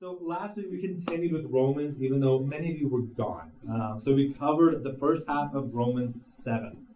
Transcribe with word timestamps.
So 0.00 0.16
last 0.22 0.56
week 0.56 0.68
we 0.70 0.80
continued 0.80 1.30
with 1.30 1.44
Romans, 1.50 2.02
even 2.02 2.20
though 2.20 2.38
many 2.38 2.72
of 2.72 2.78
you 2.78 2.88
were 2.88 3.02
gone. 3.02 3.52
Uh, 3.70 3.98
so 3.98 4.14
we 4.14 4.32
covered 4.32 4.82
the 4.82 4.94
first 4.94 5.24
half 5.28 5.54
of 5.54 5.74
Romans 5.74 6.26
7. 6.26 6.86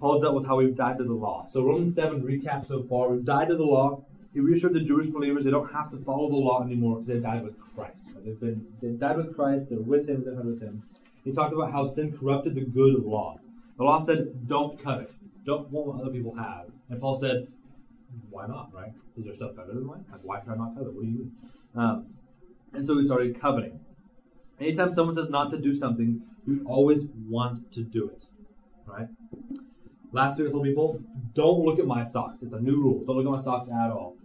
Paul 0.00 0.22
dealt 0.22 0.34
with 0.34 0.46
how 0.46 0.56
we've 0.56 0.74
died 0.74 0.96
to 0.96 1.04
the 1.04 1.12
law. 1.12 1.46
So 1.46 1.62
Romans 1.62 1.94
7 1.94 2.22
recap 2.22 2.66
so 2.66 2.84
far. 2.84 3.10
We've 3.10 3.22
died 3.22 3.48
to 3.48 3.56
the 3.56 3.64
law. 3.64 4.02
He 4.32 4.40
reassured 4.40 4.72
the 4.72 4.80
Jewish 4.80 5.08
believers 5.08 5.44
they 5.44 5.50
don't 5.50 5.70
have 5.74 5.90
to 5.90 5.98
follow 5.98 6.30
the 6.30 6.36
law 6.36 6.64
anymore 6.64 6.94
because 6.94 7.08
they 7.08 7.20
died 7.20 7.44
with 7.44 7.60
Christ. 7.74 8.08
They've 8.24 8.40
been 8.40 8.66
they 8.80 8.92
died 8.92 9.18
with 9.18 9.36
Christ. 9.36 9.68
They're 9.68 9.78
with 9.78 10.08
Him. 10.08 10.24
They're 10.24 10.36
with 10.36 10.62
Him. 10.62 10.84
He 11.22 11.32
talked 11.32 11.52
about 11.52 11.70
how 11.70 11.84
sin 11.84 12.16
corrupted 12.16 12.54
the 12.54 12.62
good 12.62 12.94
law. 13.04 13.38
The 13.76 13.84
law 13.84 13.98
said, 13.98 14.48
"Don't 14.48 14.82
covet. 14.82 15.10
Don't 15.44 15.70
want 15.70 15.88
what 15.88 16.00
other 16.00 16.12
people 16.12 16.34
have." 16.36 16.70
And 16.88 16.98
Paul 16.98 17.16
said, 17.16 17.48
"Why 18.30 18.46
not? 18.46 18.72
Right? 18.72 18.92
Is 19.18 19.24
there 19.26 19.34
stuff 19.34 19.54
better 19.54 19.74
than 19.74 19.84
mine? 19.84 20.06
Why 20.22 20.40
should 20.40 20.52
I 20.52 20.56
not 20.56 20.74
covet? 20.76 20.94
What 20.94 21.02
do 21.02 21.10
you 21.10 21.18
mean?" 21.18 21.32
Um, 21.76 22.06
and 22.72 22.86
so 22.86 22.96
we 22.96 23.04
started 23.04 23.40
coveting. 23.40 23.80
Anytime 24.58 24.92
someone 24.92 25.14
says 25.14 25.28
not 25.28 25.50
to 25.50 25.58
do 25.58 25.74
something, 25.74 26.22
we 26.46 26.60
always 26.64 27.04
want 27.28 27.72
to 27.72 27.82
do 27.82 28.08
it. 28.08 28.24
Right? 28.86 29.08
Last 30.12 30.38
week 30.38 30.48
I 30.48 30.50
told 30.52 30.64
people, 30.64 31.00
don't 31.34 31.60
look 31.60 31.78
at 31.78 31.86
my 31.86 32.04
socks. 32.04 32.38
It's 32.40 32.52
a 32.52 32.60
new 32.60 32.76
rule. 32.76 33.04
Don't 33.04 33.16
look 33.16 33.26
at 33.26 33.32
my 33.32 33.42
socks 33.42 33.68
at 33.68 33.90
all. 33.90 34.16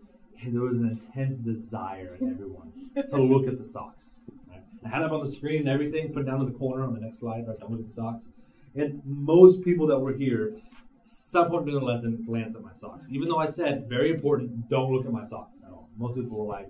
And 0.42 0.56
there 0.56 0.62
was 0.62 0.80
an 0.80 0.88
intense 0.88 1.36
desire 1.36 2.18
in 2.20 2.32
everyone 2.32 2.72
to 3.10 3.18
look 3.22 3.48
at 3.48 3.58
the 3.58 3.66
socks. 3.66 4.20
Right? 4.48 4.62
I 4.86 4.90
had 4.90 5.02
it 5.02 5.12
on 5.12 5.26
the 5.26 5.32
screen 5.32 5.62
and 5.62 5.70
everything, 5.70 6.14
put 6.14 6.22
it 6.22 6.26
down 6.26 6.40
in 6.40 6.46
the 6.46 6.58
corner 6.58 6.84
on 6.84 6.94
the 6.94 7.00
next 7.00 7.20
slide, 7.20 7.48
right? 7.48 7.60
Don't 7.60 7.72
look 7.72 7.82
at 7.82 7.88
the 7.88 7.94
socks. 7.94 8.32
And 8.74 9.02
most 9.06 9.64
people 9.64 9.88
that 9.88 10.00
were 10.00 10.14
here, 10.14 10.56
some 11.04 11.50
point 11.50 11.66
during 11.66 11.80
the 11.80 11.86
lesson, 11.86 12.24
glanced 12.26 12.56
at 12.56 12.64
my 12.64 12.74
socks. 12.74 13.08
Even 13.10 13.28
though 13.28 13.38
I 13.38 13.48
said, 13.48 13.90
very 13.90 14.12
important, 14.12 14.70
don't 14.70 14.92
look 14.92 15.06
at 15.06 15.12
my 15.12 15.24
socks 15.24 15.58
at 15.66 15.72
all. 15.72 15.90
Most 15.98 16.16
people 16.16 16.38
were 16.38 16.52
like, 16.52 16.70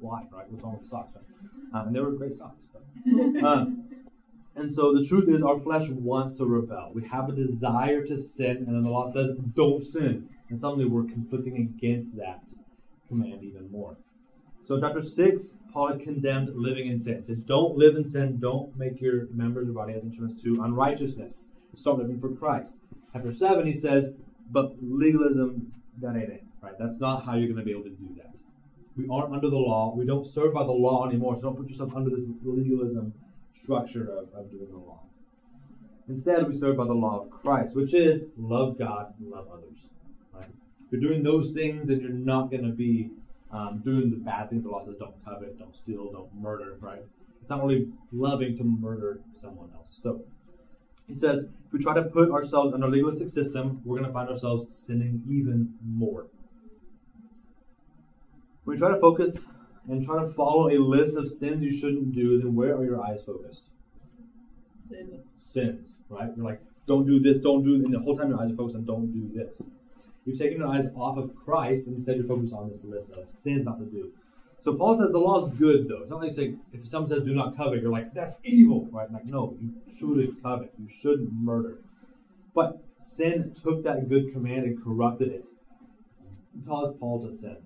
why, 0.00 0.26
right? 0.30 0.50
What's 0.50 0.62
wrong 0.64 0.74
with 0.74 0.82
the 0.82 0.88
socks, 0.88 1.14
right? 1.14 1.80
Um, 1.80 1.88
and 1.88 1.96
they 1.96 2.00
were 2.00 2.12
great 2.12 2.34
socks. 2.34 2.66
But, 2.72 3.44
um, 3.44 3.88
and 4.54 4.72
so 4.72 4.94
the 4.94 5.04
truth 5.04 5.28
is, 5.28 5.42
our 5.42 5.60
flesh 5.60 5.88
wants 5.90 6.36
to 6.36 6.46
rebel. 6.46 6.92
We 6.94 7.06
have 7.08 7.28
a 7.28 7.32
desire 7.32 8.04
to 8.06 8.16
sin, 8.18 8.56
and 8.58 8.68
then 8.68 8.82
the 8.82 8.90
law 8.90 9.10
says, 9.10 9.36
don't 9.54 9.84
sin. 9.84 10.28
And 10.48 10.60
suddenly 10.60 10.84
we're 10.84 11.04
conflicting 11.04 11.56
against 11.56 12.16
that 12.16 12.50
command 13.08 13.42
even 13.42 13.70
more. 13.70 13.96
So, 14.66 14.80
chapter 14.80 15.02
6, 15.02 15.54
Paul 15.72 15.98
condemned 15.98 16.50
living 16.56 16.88
in 16.88 16.98
sin. 16.98 17.18
He 17.18 17.24
said, 17.24 17.46
Don't 17.46 17.76
live 17.76 17.94
in 17.94 18.08
sin. 18.08 18.38
Don't 18.40 18.76
make 18.76 19.00
your 19.00 19.28
members 19.32 19.68
or 19.68 19.72
body 19.72 19.94
as 19.94 20.02
instruments 20.02 20.42
to 20.42 20.60
unrighteousness. 20.62 21.50
Start 21.74 21.98
living 21.98 22.18
for 22.18 22.30
Christ. 22.30 22.78
Chapter 23.12 23.32
7, 23.32 23.66
he 23.66 23.74
says, 23.74 24.14
But 24.50 24.72
legalism, 24.82 25.72
that 26.00 26.16
ain't 26.16 26.30
it. 26.30 26.44
Right? 26.60 26.72
That's 26.78 26.98
not 26.98 27.24
how 27.24 27.34
you're 27.34 27.46
going 27.46 27.58
to 27.58 27.64
be 27.64 27.70
able 27.70 27.84
to 27.84 27.90
do 27.90 28.16
that. 28.16 28.35
We 28.96 29.06
aren't 29.10 29.34
under 29.34 29.50
the 29.50 29.58
law. 29.58 29.94
We 29.94 30.06
don't 30.06 30.26
serve 30.26 30.54
by 30.54 30.64
the 30.64 30.72
law 30.72 31.06
anymore. 31.06 31.36
So, 31.36 31.42
don't 31.42 31.56
put 31.56 31.68
yourself 31.68 31.94
under 31.94 32.10
this 32.10 32.24
legalism 32.42 33.12
structure 33.54 34.08
of, 34.10 34.28
of 34.34 34.50
doing 34.50 34.70
the 34.70 34.78
law. 34.78 35.02
Instead, 36.08 36.46
we 36.46 36.54
serve 36.54 36.76
by 36.76 36.84
the 36.84 36.94
law 36.94 37.22
of 37.22 37.30
Christ, 37.30 37.74
which 37.74 37.94
is 37.94 38.26
love 38.36 38.78
God 38.78 39.14
and 39.18 39.30
love 39.30 39.48
others. 39.52 39.88
Right? 40.32 40.48
If 40.78 40.92
you're 40.92 41.00
doing 41.00 41.22
those 41.22 41.50
things, 41.50 41.86
then 41.86 42.00
you're 42.00 42.10
not 42.10 42.50
going 42.50 42.62
to 42.62 42.70
be 42.70 43.10
um, 43.50 43.82
doing 43.84 44.10
the 44.10 44.16
bad 44.16 44.50
things. 44.50 44.62
The 44.62 44.70
law 44.70 44.80
says 44.80 44.94
don't 44.98 45.24
covet, 45.24 45.58
don't 45.58 45.74
steal, 45.74 46.12
don't 46.12 46.32
murder. 46.34 46.76
Right? 46.80 47.02
It's 47.40 47.50
not 47.50 47.62
really 47.62 47.88
loving 48.12 48.56
to 48.58 48.64
murder 48.64 49.20
someone 49.34 49.70
else. 49.74 49.96
So 50.00 50.22
he 51.06 51.14
says, 51.14 51.44
if 51.44 51.72
we 51.72 51.82
try 51.82 51.94
to 51.94 52.02
put 52.02 52.30
ourselves 52.30 52.74
under 52.74 52.86
a 52.86 52.90
legalistic 52.90 53.30
system, 53.30 53.80
we're 53.84 53.98
going 53.98 54.08
to 54.08 54.12
find 54.12 54.28
ourselves 54.28 54.74
sinning 54.76 55.22
even 55.28 55.74
more. 55.84 56.26
When 58.66 58.76
you 58.76 58.80
try 58.80 58.90
to 58.90 59.00
focus 59.00 59.38
and 59.88 60.04
try 60.04 60.20
to 60.20 60.28
follow 60.28 60.70
a 60.70 60.78
list 60.78 61.16
of 61.16 61.30
sins 61.30 61.62
you 61.62 61.72
shouldn't 61.72 62.12
do, 62.12 62.40
then 62.40 62.52
where 62.56 62.74
are 62.74 62.84
your 62.84 63.00
eyes 63.00 63.22
focused? 63.22 63.66
Sins. 64.88 65.24
Sins, 65.36 65.96
right? 66.08 66.30
You're 66.36 66.44
like, 66.44 66.60
don't 66.84 67.06
do 67.06 67.20
this, 67.20 67.38
don't 67.38 67.62
do, 67.62 67.76
and 67.76 67.94
the 67.94 68.00
whole 68.00 68.16
time 68.16 68.28
your 68.28 68.42
eyes 68.42 68.50
are 68.50 68.56
focused 68.56 68.74
on 68.74 68.84
don't 68.84 69.12
do 69.12 69.30
this. 69.32 69.70
You've 70.24 70.36
taken 70.36 70.58
your 70.58 70.66
eyes 70.66 70.88
off 70.96 71.16
of 71.16 71.36
Christ 71.36 71.86
and 71.86 71.94
instead 71.94 72.16
you're 72.16 72.26
focused 72.26 72.52
on 72.52 72.68
this 72.68 72.82
list 72.82 73.12
of 73.12 73.30
sins 73.30 73.66
not 73.66 73.78
to 73.78 73.84
do. 73.84 74.10
So 74.58 74.74
Paul 74.74 74.96
says 74.96 75.12
the 75.12 75.20
law 75.20 75.46
is 75.46 75.52
good, 75.54 75.88
though. 75.88 76.00
It's 76.00 76.10
not 76.10 76.20
like 76.20 76.32
say 76.32 76.56
if 76.72 76.88
someone 76.88 77.08
says 77.08 77.22
do 77.22 77.32
not 77.32 77.56
covet, 77.56 77.82
you're 77.82 77.92
like 77.92 78.14
that's 78.14 78.34
evil, 78.42 78.88
right? 78.90 79.08
Like 79.12 79.26
no, 79.26 79.56
you 79.60 79.74
shouldn't 79.96 80.42
covet, 80.42 80.72
you 80.76 80.88
shouldn't 80.88 81.32
murder. 81.32 81.78
But 82.52 82.82
sin 82.98 83.54
took 83.62 83.84
that 83.84 84.08
good 84.08 84.32
command 84.32 84.64
and 84.64 84.82
corrupted 84.82 85.28
it. 85.28 85.46
It 86.56 86.66
caused 86.66 86.98
Paul 86.98 87.24
to 87.24 87.32
sin. 87.32 87.58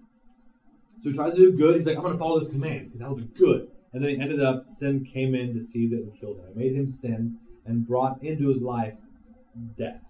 So 1.02 1.08
he 1.08 1.14
tried 1.14 1.30
to 1.30 1.36
do 1.36 1.52
good. 1.52 1.76
He's 1.76 1.86
like, 1.86 1.96
I'm 1.96 2.02
going 2.02 2.14
to 2.14 2.18
follow 2.18 2.38
this 2.38 2.48
command 2.48 2.86
because 2.86 3.00
that'll 3.00 3.16
be 3.16 3.24
good. 3.38 3.68
And 3.92 4.02
then 4.02 4.10
he 4.10 4.20
ended 4.20 4.42
up, 4.42 4.68
sin 4.68 5.04
came 5.04 5.34
in, 5.34 5.54
deceived 5.54 5.92
it, 5.92 6.02
and 6.02 6.18
killed 6.18 6.38
him. 6.38 6.44
It 6.50 6.56
made 6.56 6.74
him 6.74 6.88
sin 6.88 7.38
and 7.64 7.86
brought 7.86 8.22
into 8.22 8.48
his 8.48 8.60
life 8.60 8.94
death. 9.76 10.00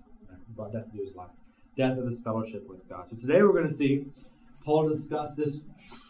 Brought 0.56 0.72
death 0.72 0.86
into 0.92 1.04
his 1.04 1.14
life. 1.14 1.30
Death 1.76 1.96
of 1.96 2.06
his 2.06 2.20
fellowship 2.20 2.68
with 2.68 2.86
God. 2.88 3.06
So 3.08 3.16
today 3.16 3.42
we're 3.42 3.52
going 3.52 3.68
to 3.68 3.72
see 3.74 4.06
Paul 4.64 4.88
discuss 4.88 5.34
this 5.34 5.62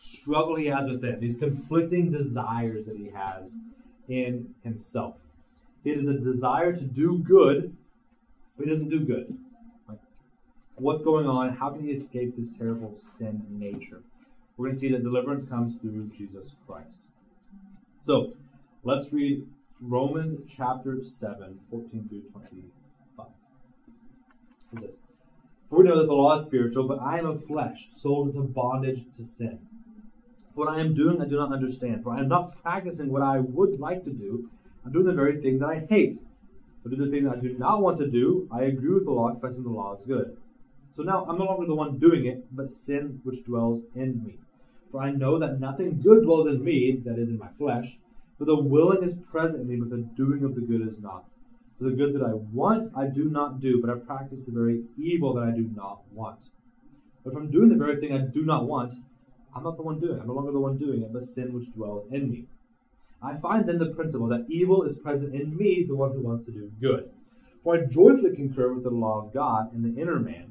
struggle 0.03 0.57
he 0.57 0.67
has 0.67 0.89
within, 0.89 1.21
these 1.21 1.37
conflicting 1.37 2.11
desires 2.11 2.87
that 2.87 2.97
he 2.97 3.11
has 3.15 3.59
in 4.09 4.55
himself. 4.65 5.17
It 5.85 5.97
is 5.97 6.09
a 6.09 6.15
desire 6.15 6.75
to 6.75 6.85
do 6.85 7.19
good, 7.19 7.77
but 8.57 8.67
he 8.67 8.71
doesn't 8.73 8.89
do 8.89 9.01
good. 9.01 9.39
What's 10.77 11.05
going 11.05 11.27
on? 11.27 11.57
How 11.57 11.71
can 11.71 11.85
he 11.85 11.93
escape 11.93 12.37
this 12.37 12.57
terrible 12.57 12.99
sin 12.99 13.45
nature? 13.51 14.03
We're 14.61 14.67
going 14.67 14.75
to 14.75 14.81
see 14.81 14.93
that 14.93 15.03
deliverance 15.03 15.47
comes 15.47 15.77
through 15.77 16.11
Jesus 16.15 16.55
Christ. 16.67 17.01
So 18.05 18.35
let's 18.85 19.11
read 19.11 19.47
Romans 19.81 20.39
chapter 20.55 21.03
7, 21.03 21.61
14 21.71 22.09
through 22.11 22.21
25. 22.31 22.67
What's 23.17 24.85
this? 24.85 24.97
For 25.71 25.79
we 25.79 25.85
know 25.85 25.99
that 25.99 26.07
the 26.07 26.13
law 26.13 26.37
is 26.37 26.45
spiritual, 26.45 26.87
but 26.87 27.01
I 27.01 27.19
am 27.19 27.25
of 27.25 27.47
flesh, 27.47 27.89
sold 27.93 28.29
into 28.29 28.43
bondage 28.43 29.07
to 29.17 29.25
sin. 29.25 29.61
What 30.53 30.69
I 30.69 30.81
am 30.81 30.95
doing, 30.95 31.23
I 31.23 31.25
do 31.25 31.37
not 31.37 31.55
understand. 31.55 32.03
For 32.05 32.13
I 32.13 32.21
am 32.21 32.29
not 32.29 32.61
practicing 32.63 33.11
what 33.11 33.23
I 33.23 33.39
would 33.39 33.81
like 33.81 34.05
to 34.05 34.11
do. 34.11 34.51
I'm 34.85 34.93
doing 34.93 35.07
the 35.07 35.15
very 35.15 35.41
thing 35.41 35.59
that 35.61 35.71
I 35.71 35.87
hate. 35.89 36.21
But 36.83 36.91
do 36.91 37.03
the 37.03 37.11
thing 37.11 37.25
that 37.25 37.39
I 37.39 37.41
do 37.41 37.57
not 37.57 37.81
want 37.81 37.97
to 37.97 38.07
do, 38.07 38.47
I 38.53 38.65
agree 38.65 38.93
with 38.93 39.07
the 39.07 39.11
law, 39.11 39.31
confessing 39.31 39.63
the 39.63 39.71
law 39.71 39.97
is 39.97 40.05
good. 40.05 40.37
So 40.93 41.03
now 41.03 41.25
I'm 41.25 41.39
no 41.39 41.45
longer 41.45 41.67
the 41.67 41.75
one 41.75 41.99
doing 41.99 42.27
it, 42.27 42.45
but 42.55 42.69
sin 42.69 43.23
which 43.25 43.43
dwells 43.45 43.81
in 43.95 44.23
me. 44.23 44.37
For 44.91 45.01
I 45.01 45.13
know 45.13 45.39
that 45.39 45.61
nothing 45.61 46.01
good 46.01 46.25
dwells 46.25 46.49
in 46.49 46.65
me, 46.65 47.01
that 47.05 47.19
is 47.19 47.29
in 47.29 47.39
my 47.39 47.49
flesh, 47.59 47.99
for 48.39 48.45
the 48.45 48.57
willing 48.57 49.03
is 49.03 49.15
present 49.31 49.63
in 49.63 49.69
me, 49.69 49.77
but 49.77 49.91
the 49.91 49.99
doing 50.17 50.45
of 50.45 50.55
the 50.55 50.61
good 50.61 50.87
is 50.87 50.99
not. 50.99 51.27
For 51.79 51.85
the 51.85 51.97
good 51.97 52.15
that 52.15 52.23
I 52.23 52.35
want, 52.35 52.93
I 52.97 53.07
do 53.07 53.31
not 53.31 53.61
do, 53.61 53.81
but 53.81 53.91
I 53.91 53.99
practice 53.99 54.45
the 54.45 54.53
very 54.53 54.83
evil 54.97 55.35
that 55.35 55.45
I 55.45 55.51
do 55.51 55.63
not 55.75 56.03
want. 56.13 56.41
But 57.25 57.35
from 57.35 57.51
doing 57.51 57.69
the 57.69 57.77
very 57.77 58.01
thing 58.01 58.13
I 58.13 58.19
do 58.19 58.45
not 58.45 58.67
want, 58.67 58.95
I'm 59.55 59.65
not 59.65 59.77
the 59.77 59.83
one 59.83 60.01
doing 60.01 60.17
it. 60.17 60.21
I'm 60.21 60.29
no 60.29 60.35
longer 60.35 60.53
the 60.53 60.61
one 60.61 60.79
doing 60.79 61.03
it, 61.03 61.13
but 61.13 61.25
sin 61.25 61.53
which 61.53 61.73
dwells 61.73 62.11
in 62.11 62.31
me. 62.31 62.47
I 63.23 63.37
find 63.37 63.69
then 63.69 63.79
the 63.79 63.95
principle 63.95 64.29
that 64.29 64.47
evil 64.49 64.83
is 64.83 64.99
present 64.99 65.35
in 65.35 65.57
me, 65.57 65.85
the 65.87 65.95
one 65.95 66.13
who 66.13 66.21
wants 66.21 66.47
to 66.47 66.53
do 66.53 66.71
good. 66.81 67.11
For 67.63 67.77
I 67.77 67.85
joyfully 67.85 68.35
concur 68.35 68.73
with 68.73 68.85
the 68.85 68.91
law 68.91 69.27
of 69.27 69.35
God 69.35 69.75
in 69.75 69.83
the 69.83 70.01
inner 70.01 70.19
man 70.19 70.50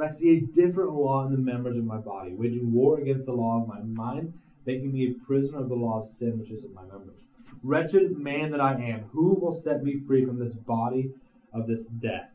but 0.00 0.08
I 0.08 0.12
see 0.14 0.30
a 0.30 0.40
different 0.40 0.94
law 0.94 1.26
in 1.26 1.32
the 1.32 1.36
members 1.36 1.76
of 1.76 1.84
my 1.84 1.98
body, 1.98 2.32
waging 2.32 2.72
war 2.72 2.98
against 2.98 3.26
the 3.26 3.32
law 3.32 3.60
of 3.60 3.68
my 3.68 3.80
mind, 3.82 4.32
making 4.64 4.94
me 4.94 5.10
a 5.10 5.26
prisoner 5.26 5.58
of 5.58 5.68
the 5.68 5.74
law 5.74 6.00
of 6.00 6.08
sin 6.08 6.38
which 6.38 6.50
is 6.50 6.64
in 6.64 6.72
my 6.72 6.84
members. 6.84 7.26
Wretched 7.62 8.16
man 8.16 8.50
that 8.52 8.62
I 8.62 8.76
am, 8.76 9.10
who 9.12 9.34
will 9.34 9.52
set 9.52 9.84
me 9.84 10.00
free 10.06 10.24
from 10.24 10.38
this 10.38 10.54
body 10.54 11.10
of 11.52 11.66
this 11.66 11.84
death? 11.84 12.30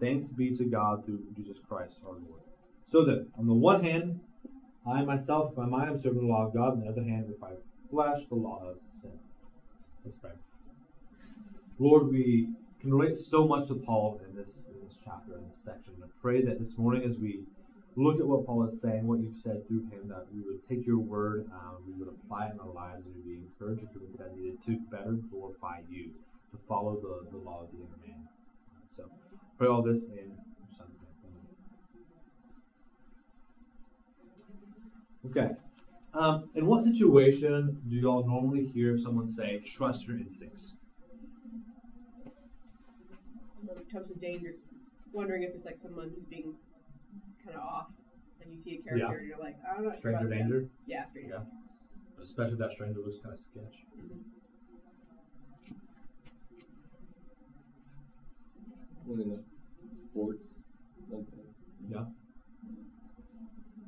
Thanks 0.00 0.28
be 0.28 0.50
to 0.50 0.64
God 0.64 1.06
through 1.06 1.20
Jesus 1.34 1.62
Christ 1.66 2.00
our 2.04 2.12
Lord. 2.12 2.42
So 2.84 3.06
that, 3.06 3.26
on 3.38 3.46
the 3.46 3.54
one 3.54 3.82
hand, 3.82 4.20
I 4.86 5.02
myself, 5.02 5.56
my 5.56 5.64
mind, 5.64 5.88
am 5.88 5.98
serving 5.98 6.20
the 6.20 6.30
law 6.30 6.48
of 6.48 6.52
God, 6.52 6.72
on 6.72 6.80
the 6.80 6.90
other 6.90 7.04
hand, 7.04 7.26
with 7.26 7.40
my 7.40 7.52
flesh, 7.90 8.26
the 8.28 8.34
law 8.34 8.60
of 8.66 8.76
sin. 8.92 9.18
Let's 10.04 10.18
pray. 10.18 10.32
Lord, 11.78 12.08
we 12.08 12.48
can 12.82 12.92
relate 12.92 13.16
so 13.16 13.46
much 13.46 13.68
to 13.68 13.74
Paul 13.76 14.20
in 14.28 14.36
this, 14.36 14.68
in 14.74 14.84
this 14.84 14.98
chapter, 15.02 15.36
in 15.38 15.48
this 15.48 15.58
section. 15.58 15.94
And 15.94 16.04
I 16.04 16.08
pray 16.20 16.42
that 16.42 16.58
this 16.58 16.76
morning, 16.76 17.08
as 17.08 17.16
we 17.16 17.44
look 17.94 18.18
at 18.18 18.26
what 18.26 18.44
Paul 18.44 18.66
is 18.66 18.80
saying, 18.82 19.06
what 19.06 19.20
you've 19.20 19.38
said 19.38 19.66
through 19.68 19.84
him, 19.90 20.08
that 20.08 20.26
we 20.34 20.40
would 20.42 20.68
take 20.68 20.84
your 20.84 20.98
word, 20.98 21.48
um, 21.52 21.76
we 21.86 21.92
would 21.92 22.08
apply 22.08 22.46
it 22.46 22.54
in 22.54 22.60
our 22.60 22.74
lives, 22.74 23.06
and 23.06 23.14
we'd 23.14 23.24
be 23.24 23.38
encouraged 23.38 23.82
and 23.82 23.92
convicted 23.92 24.26
as 24.26 24.36
needed 24.36 24.62
to 24.64 24.78
better 24.90 25.12
glorify 25.30 25.78
you, 25.88 26.10
to 26.50 26.58
follow 26.68 26.96
the, 26.96 27.30
the 27.30 27.36
law 27.38 27.62
of 27.62 27.70
the 27.70 27.78
inner 27.78 27.98
man. 28.04 28.28
So, 28.96 29.04
pray 29.58 29.68
all 29.68 29.82
this 29.82 30.04
in 30.06 30.16
your 30.16 30.72
son's 30.76 30.98
name. 30.98 31.30
Okay. 35.30 35.54
Um, 36.14 36.50
in 36.56 36.66
what 36.66 36.82
situation 36.82 37.80
do 37.88 37.94
y'all 37.94 38.26
normally 38.26 38.66
hear 38.66 38.98
someone 38.98 39.28
say, 39.28 39.62
trust 39.64 40.08
your 40.08 40.18
instincts? 40.18 40.72
When 43.92 44.02
it 44.02 44.06
comes 44.06 44.20
to 44.20 44.26
danger, 44.26 44.54
wondering 45.12 45.42
if 45.42 45.54
it's 45.54 45.64
like 45.64 45.78
someone 45.80 46.10
who's 46.14 46.24
being 46.24 46.54
kind 47.44 47.56
of 47.56 47.62
off, 47.62 47.86
and 48.42 48.52
you 48.52 48.60
see 48.60 48.78
a 48.78 48.82
character, 48.82 49.06
Yeah. 49.12 49.18
and 49.18 49.26
you're 49.28 49.38
like, 49.38 49.56
I'm 49.68 49.84
not 49.84 49.92
sure 49.94 49.98
Stranger 50.00 50.18
about 50.18 50.30
that. 50.30 50.36
danger? 50.36 50.68
Yeah, 50.86 51.04
stranger. 51.10 51.42
Yeah. 51.44 52.22
especially 52.22 52.52
if 52.54 52.58
that 52.60 52.72
stranger 52.72 53.00
looks 53.00 53.18
kind 53.18 53.32
of 53.32 53.38
sketch. 53.38 53.84
Well, 59.04 59.20
in 59.20 59.30
the 59.30 59.96
sports. 59.96 60.48
Yeah. 61.90 62.04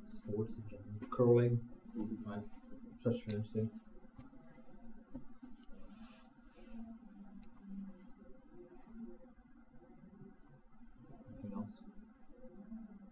Sports 0.06 0.56
in 0.56 0.64
general, 0.68 1.10
curling, 1.10 1.60
mm-hmm. 1.96 2.30
right? 2.30 2.42
Trust 3.02 3.20
your 3.26 3.38
instincts. 3.38 3.76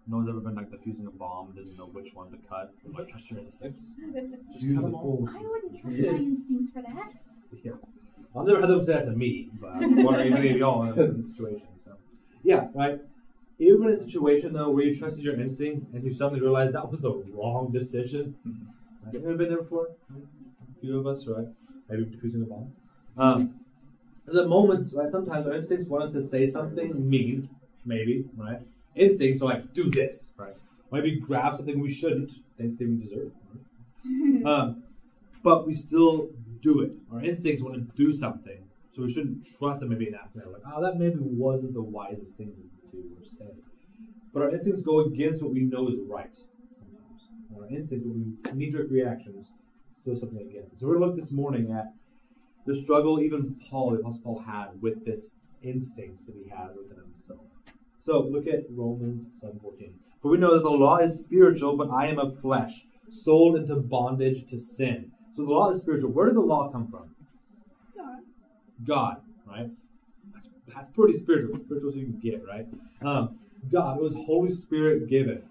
No 0.08 0.16
one's 0.16 0.28
ever 0.28 0.40
been 0.40 0.54
like 0.56 0.70
defusing 0.70 1.06
a 1.06 1.10
bomb, 1.10 1.52
didn't 1.54 1.76
know 1.76 1.86
which 1.86 2.12
one 2.14 2.30
to 2.32 2.36
cut. 2.48 2.72
Like, 2.92 3.08
trust 3.08 3.30
your 3.30 3.40
instincts. 3.40 3.92
Just 4.52 4.64
use 4.64 4.74
cut 4.74 4.82
the 4.82 4.88
'em 4.88 4.94
all. 4.94 5.26
full. 5.26 5.28
I 5.38 5.42
wouldn't 5.48 5.80
trust 5.80 5.96
Yeah. 5.96 6.10
my 6.12 6.18
instincts 6.18 6.70
for 6.70 6.82
that. 6.82 7.14
Yeah. 7.62 7.72
I've 8.34 8.46
never 8.46 8.60
had 8.60 8.70
them 8.70 8.82
say 8.82 8.94
that 8.94 9.04
to 9.04 9.12
me, 9.12 9.50
but 9.60 9.68
I'm 9.70 10.02
wondering 10.02 10.32
if 10.32 10.38
any 10.38 10.50
of 10.50 10.56
y'all 10.56 10.82
have 10.84 10.96
been 10.96 11.10
in 11.10 11.20
this 11.20 11.30
situation. 11.32 11.68
So, 11.76 11.92
yeah, 12.42 12.68
right. 12.74 13.00
You've 13.58 13.80
been 13.80 13.90
in 13.90 13.94
a 13.94 13.98
situation 14.02 14.54
though 14.54 14.70
where 14.70 14.84
you 14.84 14.96
trusted 14.96 15.22
your 15.22 15.38
instincts 15.38 15.84
and 15.92 16.02
you 16.02 16.12
suddenly 16.12 16.40
realized 16.40 16.74
that 16.74 16.90
was 16.90 17.00
the 17.00 17.12
wrong 17.12 17.70
decision. 17.70 18.34
Have 19.04 19.14
you 19.14 19.20
ever 19.20 19.34
been 19.36 19.50
there 19.50 19.58
before? 19.62 19.88
A 20.10 20.80
few 20.80 20.98
of 20.98 21.06
us, 21.06 21.26
right? 21.26 21.46
Maybe 21.88 22.06
defusing 22.06 22.42
a 22.42 22.46
bomb. 22.46 22.72
Um, 23.16 23.60
there's 24.24 24.38
a 24.38 24.48
moments, 24.48 24.92
right? 24.94 25.06
Sometimes 25.08 25.46
our 25.46 25.52
instincts 25.54 25.86
want 25.86 26.02
us 26.04 26.12
to 26.12 26.20
say 26.22 26.46
something 26.46 27.08
mean, 27.08 27.48
maybe, 27.84 28.24
right? 28.36 28.60
Instincts 28.94 29.40
are 29.42 29.46
like, 29.46 29.72
do 29.72 29.90
this, 29.90 30.26
right? 30.36 30.54
Maybe 30.90 31.18
grab 31.18 31.56
something 31.56 31.80
we 31.80 31.92
shouldn't, 31.92 32.32
Thanksgiving 32.58 33.00
dessert. 33.00 33.32
Right? 34.04 34.44
um, 34.46 34.82
but 35.42 35.66
we 35.66 35.74
still 35.74 36.28
do 36.60 36.80
it. 36.80 36.92
Our 37.12 37.22
instincts 37.22 37.62
want 37.62 37.74
to 37.74 37.96
do 37.96 38.12
something, 38.12 38.58
so 38.94 39.02
we 39.02 39.12
shouldn't 39.12 39.46
trust 39.58 39.80
them 39.80 39.88
maybe 39.88 40.06
in 40.06 40.12
that 40.12 40.30
scenario. 40.30 40.52
Like, 40.52 40.62
oh, 40.72 40.82
that 40.82 40.98
maybe 40.98 41.16
wasn't 41.18 41.74
the 41.74 41.82
wisest 41.82 42.36
thing 42.36 42.52
to 42.52 42.96
do 42.96 43.04
or 43.18 43.24
say. 43.24 43.50
But 44.32 44.42
our 44.42 44.50
instincts 44.50 44.82
go 44.82 45.00
against 45.00 45.42
what 45.42 45.52
we 45.52 45.60
know 45.60 45.88
is 45.88 45.96
right 46.06 46.34
sometimes. 46.72 47.28
Our 47.56 47.66
instincts, 47.68 48.06
when 48.06 48.36
we 48.44 48.52
knee-jerk 48.52 48.90
reactions, 48.90 49.48
still 49.94 50.16
something 50.16 50.40
against 50.40 50.74
it. 50.74 50.80
So 50.80 50.86
we're 50.86 50.98
going 50.98 51.10
to 51.10 51.16
look 51.16 51.20
this 51.24 51.32
morning 51.32 51.72
at 51.72 51.92
the 52.66 52.74
struggle 52.74 53.20
even 53.20 53.56
Paul, 53.68 53.92
the 53.92 53.98
Apostle 53.98 54.22
Paul, 54.22 54.38
had 54.40 54.80
with 54.80 55.04
this 55.04 55.30
instincts 55.62 56.26
that 56.26 56.34
he 56.34 56.48
has 56.50 56.70
within 56.76 57.02
himself. 57.02 57.40
So 58.02 58.20
look 58.20 58.48
at 58.48 58.64
Romans 58.68 59.28
7:14. 59.40 59.92
For 60.20 60.28
we 60.28 60.36
know 60.36 60.54
that 60.54 60.64
the 60.64 60.70
law 60.70 60.98
is 60.98 61.20
spiritual, 61.20 61.76
but 61.76 61.88
I 61.88 62.08
am 62.08 62.18
of 62.18 62.40
flesh, 62.40 62.84
sold 63.08 63.54
into 63.54 63.76
bondage 63.76 64.44
to 64.50 64.58
sin. 64.58 65.12
So 65.36 65.44
the 65.44 65.50
law 65.50 65.70
is 65.70 65.80
spiritual. 65.80 66.10
Where 66.10 66.26
did 66.26 66.34
the 66.34 66.40
law 66.40 66.68
come 66.68 66.88
from? 66.88 67.14
God. 67.96 68.18
God, 68.84 69.16
right? 69.46 69.70
That's, 70.34 70.48
that's 70.66 70.88
pretty 70.88 71.16
spiritual. 71.16 71.60
Spiritual 71.64 71.90
as 71.90 71.96
you 71.96 72.06
can 72.06 72.18
get, 72.18 72.44
right? 72.44 72.66
Um, 73.02 73.38
God, 73.70 73.98
it 73.98 74.02
was 74.02 74.14
Holy 74.14 74.50
Spirit 74.50 75.08
given. 75.08 75.44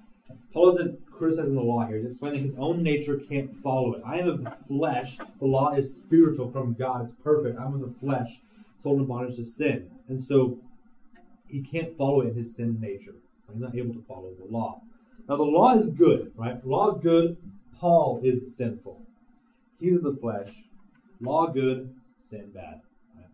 Paul 0.51 0.75
isn't 0.75 1.09
criticizing 1.09 1.56
the 1.56 1.62
law 1.62 1.86
here. 1.86 2.00
He's 2.00 2.07
explaining 2.07 2.42
his 2.42 2.56
own 2.57 2.83
nature 2.83 3.15
can't 3.18 3.56
follow 3.63 3.94
it. 3.94 4.01
I 4.06 4.18
am 4.19 4.27
of 4.27 4.44
the 4.44 4.51
flesh. 4.68 5.18
The 5.39 5.45
law 5.45 5.74
is 5.74 5.95
spiritual 5.95 6.51
from 6.51 6.74
God. 6.74 7.06
It's 7.06 7.24
perfect. 7.24 7.57
I'm 7.57 7.75
of 7.75 7.80
the 7.80 7.95
flesh, 8.01 8.42
sold 8.83 9.00
in 9.00 9.06
bondage 9.06 9.38
to 9.38 9.45
sin. 9.45 9.89
And 10.09 10.21
so 10.21 10.59
he 11.51 11.62
can't 11.62 11.98
follow 11.98 12.21
in 12.21 12.33
his 12.33 12.56
sin 12.56 12.80
nature. 12.80 13.15
He's 13.51 13.62
not 13.62 13.75
able 13.75 13.94
to 13.94 14.03
follow 14.07 14.31
the 14.39 14.51
law. 14.51 14.81
Now 15.27 15.36
the 15.38 15.44
law 15.44 15.75
is 15.75 15.89
good, 15.89 16.31
right? 16.36 16.65
Law 16.65 16.95
is 16.95 17.01
good. 17.01 17.38
Paul 17.77 18.21
is 18.24 18.56
sinful. 18.56 19.01
He's 19.80 19.98
of 19.98 20.03
the 20.03 20.18
flesh. 20.19 20.63
Law 21.19 21.48
good, 21.48 21.94
sin 22.18 22.51
bad. 22.53 22.81
Right? 23.15 23.27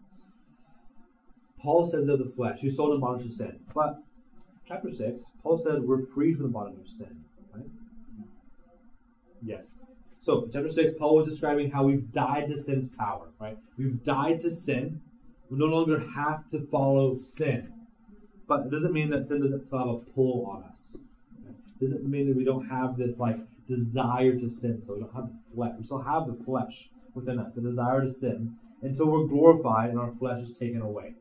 Paul 1.60 1.86
says 1.86 2.08
of 2.08 2.20
the 2.20 2.26
flesh, 2.26 2.60
he's 2.62 2.78
sold 2.78 2.94
in 2.94 3.02
bondage 3.02 3.28
to 3.28 3.34
sin. 3.34 3.60
But 3.74 4.02
chapter 4.68 4.92
6, 4.92 5.26
Paul 5.44 5.58
said 5.58 5.84
we're 5.84 6.06
free 6.06 6.34
from 6.34 6.44
the 6.44 6.50
bondage 6.50 6.80
of 6.80 6.88
sin. 6.88 7.24
Right? 7.54 7.66
Yes. 9.42 9.76
So, 10.20 10.50
chapter 10.52 10.70
6, 10.70 10.94
Paul 10.98 11.18
was 11.18 11.28
describing 11.28 11.72
how 11.72 11.84
we've 11.84 12.12
died 12.12 12.50
to 12.50 12.58
sin's 12.58 12.90
power, 12.90 13.30
right? 13.40 13.58
We've 13.78 14.04
died 14.04 14.42
to 14.42 14.52
sin. 14.52 15.02
We 15.50 15.58
no 15.58 15.68
longer 15.68 16.06
have 16.16 16.48
to 16.50 16.68
follow 16.68 17.22
sin. 17.22 17.72
But 18.48 18.62
it 18.62 18.72
doesn't 18.72 18.94
mean 18.94 19.10
that 19.10 19.26
sin 19.26 19.42
doesn't 19.42 19.68
still 19.68 19.80
have 19.80 19.88
a 19.90 19.98
pull 19.98 20.46
on 20.46 20.64
us. 20.64 20.94
It 21.80 21.86
doesn't 21.86 22.06
mean 22.06 22.28
that 22.30 22.38
we 22.38 22.46
don't 22.46 22.68
have 22.70 22.98
this 22.98 23.20
like 23.20 23.38
desire 23.68 24.36
to 24.36 24.50
sin, 24.50 24.82
so 24.82 24.94
we 24.94 25.02
don't 25.02 25.14
have 25.14 25.28
the 25.28 25.56
flesh. 25.56 25.74
We 25.78 25.86
still 25.86 26.02
have 26.02 26.28
the 26.28 26.44
flesh 26.44 26.90
within 27.14 27.40
us, 27.40 27.56
the 27.56 27.62
desire 27.62 28.02
to 28.02 28.10
sin, 28.10 28.56
until 28.82 29.08
we're 29.08 29.28
glorified 29.28 29.90
and 29.90 30.00
our 30.00 30.12
flesh 30.18 30.42
is 30.42 30.54
taken 30.54 30.82
away. 30.82 31.16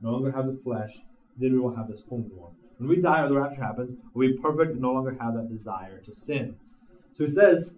No 0.00 0.12
longer 0.12 0.32
have 0.32 0.46
the 0.46 0.58
flesh, 0.64 0.98
then 1.36 1.52
we 1.52 1.58
won't 1.58 1.76
have 1.76 1.88
this 1.88 2.00
pull 2.00 2.18
anymore. 2.20 2.52
When 2.78 2.88
we 2.88 2.96
die 2.96 3.22
or 3.22 3.28
the 3.28 3.34
rapture 3.34 3.62
happens, 3.62 3.96
we'll 4.14 4.30
be 4.30 4.38
perfect 4.38 4.72
and 4.72 4.80
no 4.80 4.92
longer 4.92 5.16
have 5.20 5.34
that 5.34 5.48
desire 5.48 5.98
to 6.00 6.14
sin. 6.14 6.56
So 7.16 7.24
he 7.24 7.30
says, 7.30 7.70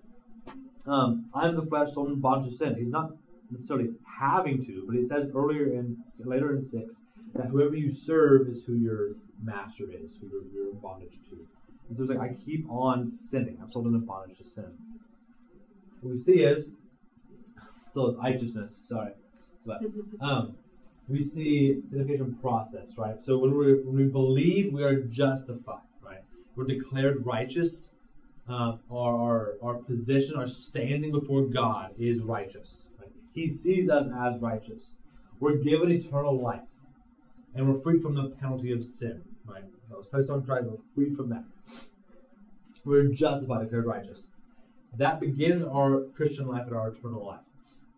um, 0.86 1.30
I'm 1.34 1.56
the 1.56 1.66
flesh, 1.66 1.92
soul, 1.92 2.06
and 2.08 2.22
bondage 2.22 2.50
to 2.50 2.56
sin. 2.56 2.76
He's 2.78 2.90
not 2.90 3.12
necessarily 3.50 3.90
having 4.20 4.64
to, 4.64 4.84
but 4.86 4.96
he 4.96 5.04
says 5.04 5.30
earlier 5.34 5.66
in 5.66 5.98
later 6.24 6.56
in 6.56 6.64
six 6.64 7.02
that 7.36 7.46
whoever 7.46 7.74
you 7.74 7.90
serve 7.92 8.48
is 8.48 8.64
who 8.64 8.74
your 8.74 9.12
master 9.42 9.84
is, 9.84 10.16
who 10.20 10.28
you're, 10.28 10.44
you're 10.52 10.72
in 10.72 10.78
bondage 10.78 11.18
to. 11.30 11.46
And 11.88 11.96
so 11.96 12.04
it's 12.04 12.10
like 12.10 12.20
I 12.20 12.34
keep 12.34 12.68
on 12.70 13.12
sinning. 13.12 13.58
I'm 13.62 13.70
still 13.70 13.86
in 13.86 13.98
bondage 14.00 14.38
to 14.38 14.46
sin. 14.46 14.72
What 16.00 16.12
we 16.12 16.18
see 16.18 16.40
is 16.42 16.70
still 17.90 18.08
it's 18.08 18.18
righteousness, 18.18 18.80
sorry. 18.84 19.12
But 19.64 19.82
um, 20.20 20.56
we 21.08 21.22
see 21.22 21.80
sanctification 21.88 22.34
process, 22.40 22.96
right? 22.98 23.20
So 23.20 23.38
when 23.38 23.56
we 23.56 23.74
when 23.74 23.96
we 23.96 24.04
believe 24.04 24.72
we 24.72 24.82
are 24.82 25.02
justified, 25.02 25.80
right? 26.02 26.22
We're 26.54 26.64
declared 26.64 27.24
righteous. 27.24 27.90
Um, 28.48 28.78
our, 28.92 29.16
our 29.16 29.54
our 29.62 29.74
position, 29.74 30.36
our 30.36 30.46
standing 30.46 31.10
before 31.10 31.42
God 31.42 31.94
is 31.98 32.20
righteous. 32.22 32.86
Right? 33.00 33.10
He 33.32 33.48
sees 33.48 33.88
us 33.88 34.06
as 34.16 34.40
righteous. 34.40 34.98
We're 35.40 35.56
given 35.56 35.90
eternal 35.90 36.40
life, 36.40 36.62
and 37.56 37.68
we're 37.68 37.80
free 37.80 38.00
from 38.00 38.14
the 38.14 38.28
penalty 38.30 38.72
of 38.72 38.84
sin. 38.84 39.22
Right? 39.46 39.64
That 39.88 39.96
was 39.96 40.06
placed 40.06 40.30
on 40.30 40.44
Christ. 40.44 40.66
We're 40.66 40.76
free 40.94 41.14
from 41.14 41.30
that. 41.30 41.44
We're 42.84 43.08
justified, 43.08 43.64
declared 43.64 43.86
righteous. 43.86 44.26
That 44.96 45.20
begins 45.20 45.64
our 45.64 46.02
Christian 46.14 46.46
life 46.46 46.66
and 46.66 46.76
our 46.76 46.88
eternal 46.88 47.26
life. 47.26 47.40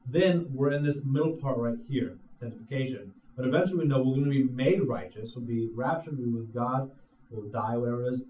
Then 0.07 0.47
we're 0.55 0.73
in 0.73 0.83
this 0.83 1.05
middle 1.05 1.33
part 1.33 1.59
right 1.59 1.77
here, 1.88 2.17
sanctification. 2.41 3.12
But 3.37 3.47
eventually 3.47 3.81
we 3.81 3.85
know 3.85 3.99
we're 3.99 4.17
going 4.17 4.25
to 4.25 4.31
be 4.31 4.45
made 4.45 4.83
righteous. 4.83 5.37
We'll 5.37 5.45
be 5.45 5.69
raptured, 5.75 6.19
we'll 6.19 6.27
be 6.27 6.33
with 6.33 6.55
God, 6.55 6.91
we'll 7.31 7.50
die, 7.50 7.77
whatever 7.77 8.07
it 8.07 8.12
is. 8.12 8.23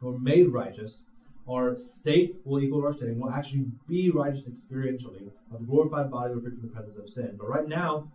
We're 0.00 0.18
made 0.18 0.48
righteous. 0.48 1.04
Our 1.48 1.76
state 1.76 2.36
will 2.44 2.60
equal 2.60 2.84
our 2.84 2.92
standing. 2.92 3.20
We'll 3.20 3.32
actually 3.32 3.66
be 3.86 4.10
righteous 4.10 4.48
experientially. 4.48 5.30
Of 5.54 5.66
glorified 5.68 6.10
body, 6.10 6.34
we're 6.34 6.40
free 6.40 6.50
from 6.50 6.62
the 6.62 6.74
presence 6.74 6.96
of 6.96 7.08
sin. 7.08 7.36
But 7.38 7.48
right 7.48 7.68
now, 7.68 8.08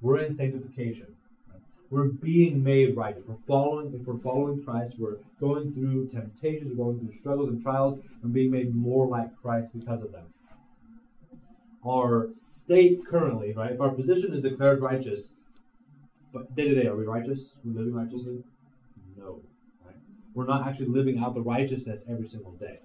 we're 0.00 0.18
in 0.18 0.34
sanctification. 0.34 1.14
We're 1.94 2.08
being 2.08 2.64
made 2.64 2.96
righteous. 2.96 3.22
We're 3.26 3.36
following, 3.46 3.94
if 3.94 4.06
we're 4.06 4.18
following 4.18 4.64
Christ, 4.64 4.96
we're 4.98 5.18
going 5.40 5.72
through 5.72 6.08
temptations, 6.08 6.72
we're 6.74 6.84
going 6.86 6.98
through 6.98 7.18
struggles 7.20 7.50
and 7.50 7.62
trials, 7.62 8.00
and 8.22 8.32
being 8.32 8.50
made 8.50 8.74
more 8.74 9.06
like 9.06 9.30
Christ 9.40 9.70
because 9.72 10.02
of 10.02 10.10
them 10.10 10.24
our 11.86 12.28
state 12.32 13.06
currently, 13.06 13.52
right? 13.52 13.72
If 13.72 13.80
our 13.80 13.90
position 13.90 14.32
is 14.32 14.42
declared 14.42 14.80
righteous, 14.80 15.34
but 16.32 16.54
day 16.56 16.68
to 16.68 16.74
day, 16.74 16.86
are 16.86 16.96
we 16.96 17.04
righteous? 17.04 17.50
Are 17.50 17.68
we 17.68 17.72
living 17.72 17.94
righteously? 17.94 18.42
No. 19.16 19.42
Right? 19.84 19.94
We're 20.34 20.46
not 20.46 20.66
actually 20.66 20.86
living 20.86 21.18
out 21.18 21.34
the 21.34 21.42
righteousness 21.42 22.04
every 22.08 22.26
single 22.26 22.52
day. 22.52 22.78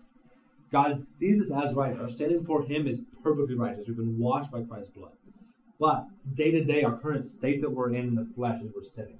God 0.71 0.99
sees 1.01 1.49
us 1.49 1.65
as 1.65 1.73
right. 1.73 1.97
Our 1.97 2.09
standing 2.09 2.45
for 2.45 2.63
Him 2.63 2.87
is 2.87 2.99
perfectly 3.23 3.55
righteous. 3.55 3.87
We've 3.87 3.97
been 3.97 4.19
washed 4.19 4.51
by 4.51 4.63
Christ's 4.63 4.91
blood. 4.91 5.13
But 5.79 6.07
day 6.35 6.51
to 6.51 6.63
day, 6.63 6.83
our 6.83 6.97
current 6.97 7.23
state 7.23 7.61
that 7.61 7.71
we're 7.71 7.89
in 7.89 8.09
in 8.09 8.15
the 8.15 8.27
flesh 8.35 8.61
is 8.61 8.71
we're 8.75 8.83
sinning. 8.83 9.19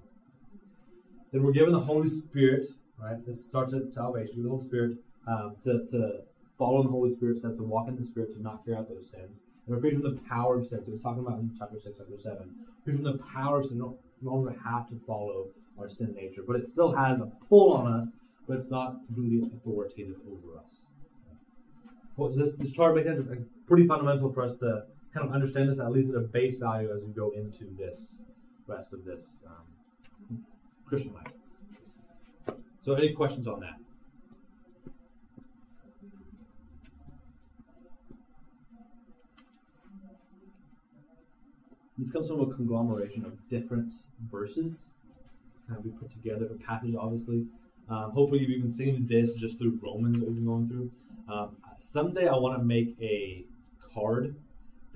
Then 1.32 1.44
we're 1.44 1.54
given 1.54 1.72
the 1.72 1.80
Holy 1.80 2.10
Spirit, 2.10 2.66
right? 3.01 3.25
This 3.25 3.46
starts 3.46 3.74
at 3.74 3.94
salvation. 3.94 4.44
The 4.44 4.50
Holy 4.50 4.63
Spirit 4.63 4.98
um, 5.28 5.56
to, 5.63 5.86
to 5.88 6.22
follow 6.58 6.82
in 6.82 6.88
the 6.88 6.92
Holy 6.92 7.13
Spirit 7.16 7.38
steps, 7.38 7.56
to 7.58 7.63
walk 7.63 7.88
in 7.88 7.96
the 7.96 8.04
Spirit, 8.04 8.34
to 8.34 8.42
not 8.42 8.66
carry 8.66 8.78
out 8.78 8.89
those 8.89 9.10
sins. 9.10 9.44
And 9.66 9.75
we're 9.75 9.82
freed 9.82 10.01
from 10.01 10.16
the 10.16 10.22
power 10.24 10.60
of 10.60 10.68
sin. 10.68 10.82
So 10.86 10.92
it's 10.92 11.04
talking 11.04 11.25
about 11.25 11.39
in 11.39 11.51
chapter 11.58 11.80
6, 11.80 11.98
chapter 11.98 12.18
7. 12.18 12.38
Free 12.84 12.94
from 12.96 13.04
the 13.04 13.20
power 13.34 13.62
of 13.62 13.68
sin. 13.68 13.78
No 13.78 13.98
longer 14.22 14.54
have 14.66 14.89
to 14.89 15.00
follow 15.08 15.48
our 15.80 15.88
sin 15.88 16.13
nature. 16.13 16.42
But 16.46 16.58
it 16.58 16.66
still 16.66 16.94
has 16.94 17.22
a 17.22 17.32
pull 17.48 17.74
on 17.74 17.94
us, 17.94 18.12
but 18.48 18.58
it's 18.58 18.70
not 18.70 18.98
completely 19.06 19.50
authoritative 19.56 20.18
over 20.30 20.60
us. 20.60 20.88
Well, 22.18 22.30
this, 22.30 22.56
this 22.56 22.74
chart 22.74 22.96
make 22.96 23.06
sense? 23.06 23.25
It's 23.32 23.48
pretty 23.66 23.88
fundamental 23.88 24.34
for 24.34 24.44
us 24.44 24.56
to 24.58 24.84
kind 25.13 25.28
of 25.28 25.34
understand 25.34 25.70
this 25.70 25.80
at 25.80 25.92
least 25.92 26.10
at 26.10 26.16
a 26.16 26.20
base 26.20 26.56
value 26.56 26.94
as 26.94 27.04
we 27.04 27.12
go 27.12 27.32
into 27.32 27.66
this 27.78 28.22
rest 28.68 28.94
of 28.94 29.04
this 29.06 29.44
um, 29.48 30.44
Christian 30.86 31.13
life. 31.13 32.58
So, 32.84 32.94
any 32.94 33.13
questions 33.13 33.48
on 33.48 33.60
that? 33.62 33.75
This 41.98 42.13
comes 42.13 42.30
from 42.30 42.39
a 42.39 42.46
conglomeration 42.46 43.25
of 43.25 43.34
different 43.50 43.92
verses 44.32 44.86
that 45.68 45.84
we 45.84 45.92
put 45.92 46.10
together 46.10 46.48
for 46.48 46.54
passage, 46.56 46.96
obviously. 46.98 47.46
Um, 47.89 48.12
hopefully, 48.12 48.39
you've 48.39 48.51
even 48.51 48.72
seen 48.72 49.06
this 49.08 49.34
just 49.34 49.58
through 49.58 49.80
Romans 49.84 50.20
that 50.20 50.28
we've 50.28 50.36
been 50.38 50.46
going 50.46 50.70
through. 50.70 50.92
Um, 51.28 51.58
someday, 51.78 52.28
I 52.28 52.38
want 52.38 52.58
to 52.58 52.63
make 52.63 52.96
a 53.01 53.44
card 53.94 54.36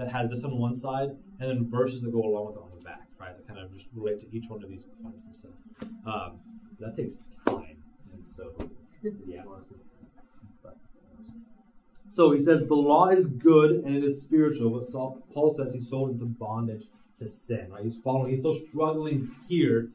that 0.04 0.12
has 0.12 0.30
this 0.30 0.44
on 0.44 0.58
one 0.58 0.76
side 0.76 1.10
and 1.40 1.50
then 1.50 1.70
verses 1.70 2.02
that 2.02 2.12
go 2.12 2.22
along 2.24 2.48
with 2.48 2.56
it 2.56 2.60
on 2.60 2.70
the 2.78 2.84
back, 2.84 3.08
right? 3.20 3.36
That 3.36 3.48
kind 3.48 3.60
of 3.60 3.74
just 3.74 3.88
relate 3.94 4.20
to 4.20 4.28
each 4.36 4.50
one 4.50 4.64
of 4.64 4.70
these 4.70 4.86
points 5.02 5.24
and 5.26 5.36
stuff. 5.36 5.52
Um, 6.06 6.40
that 6.80 6.96
takes 6.96 7.20
time, 7.48 7.78
and 8.14 8.28
so 8.28 8.52
yeah. 9.26 9.44
But- 10.62 10.78
So 12.10 12.32
he 12.32 12.42
says 12.42 12.68
the 12.68 12.76
law 12.76 13.08
is 13.08 13.28
good 13.28 13.72
and 13.72 13.96
it 13.96 14.04
is 14.04 14.22
spiritual, 14.22 14.70
but 14.70 15.34
Paul 15.34 15.50
says 15.50 15.74
he's 15.74 15.90
sold 15.90 16.12
into 16.12 16.26
bondage 16.26 16.86
to 17.20 17.28
sin. 17.28 17.72
Right? 17.72 17.84
He's 17.84 17.98
following. 17.98 18.32
He's 18.32 18.42
still 18.42 18.56
struggling 18.56 19.32
here 19.48 19.90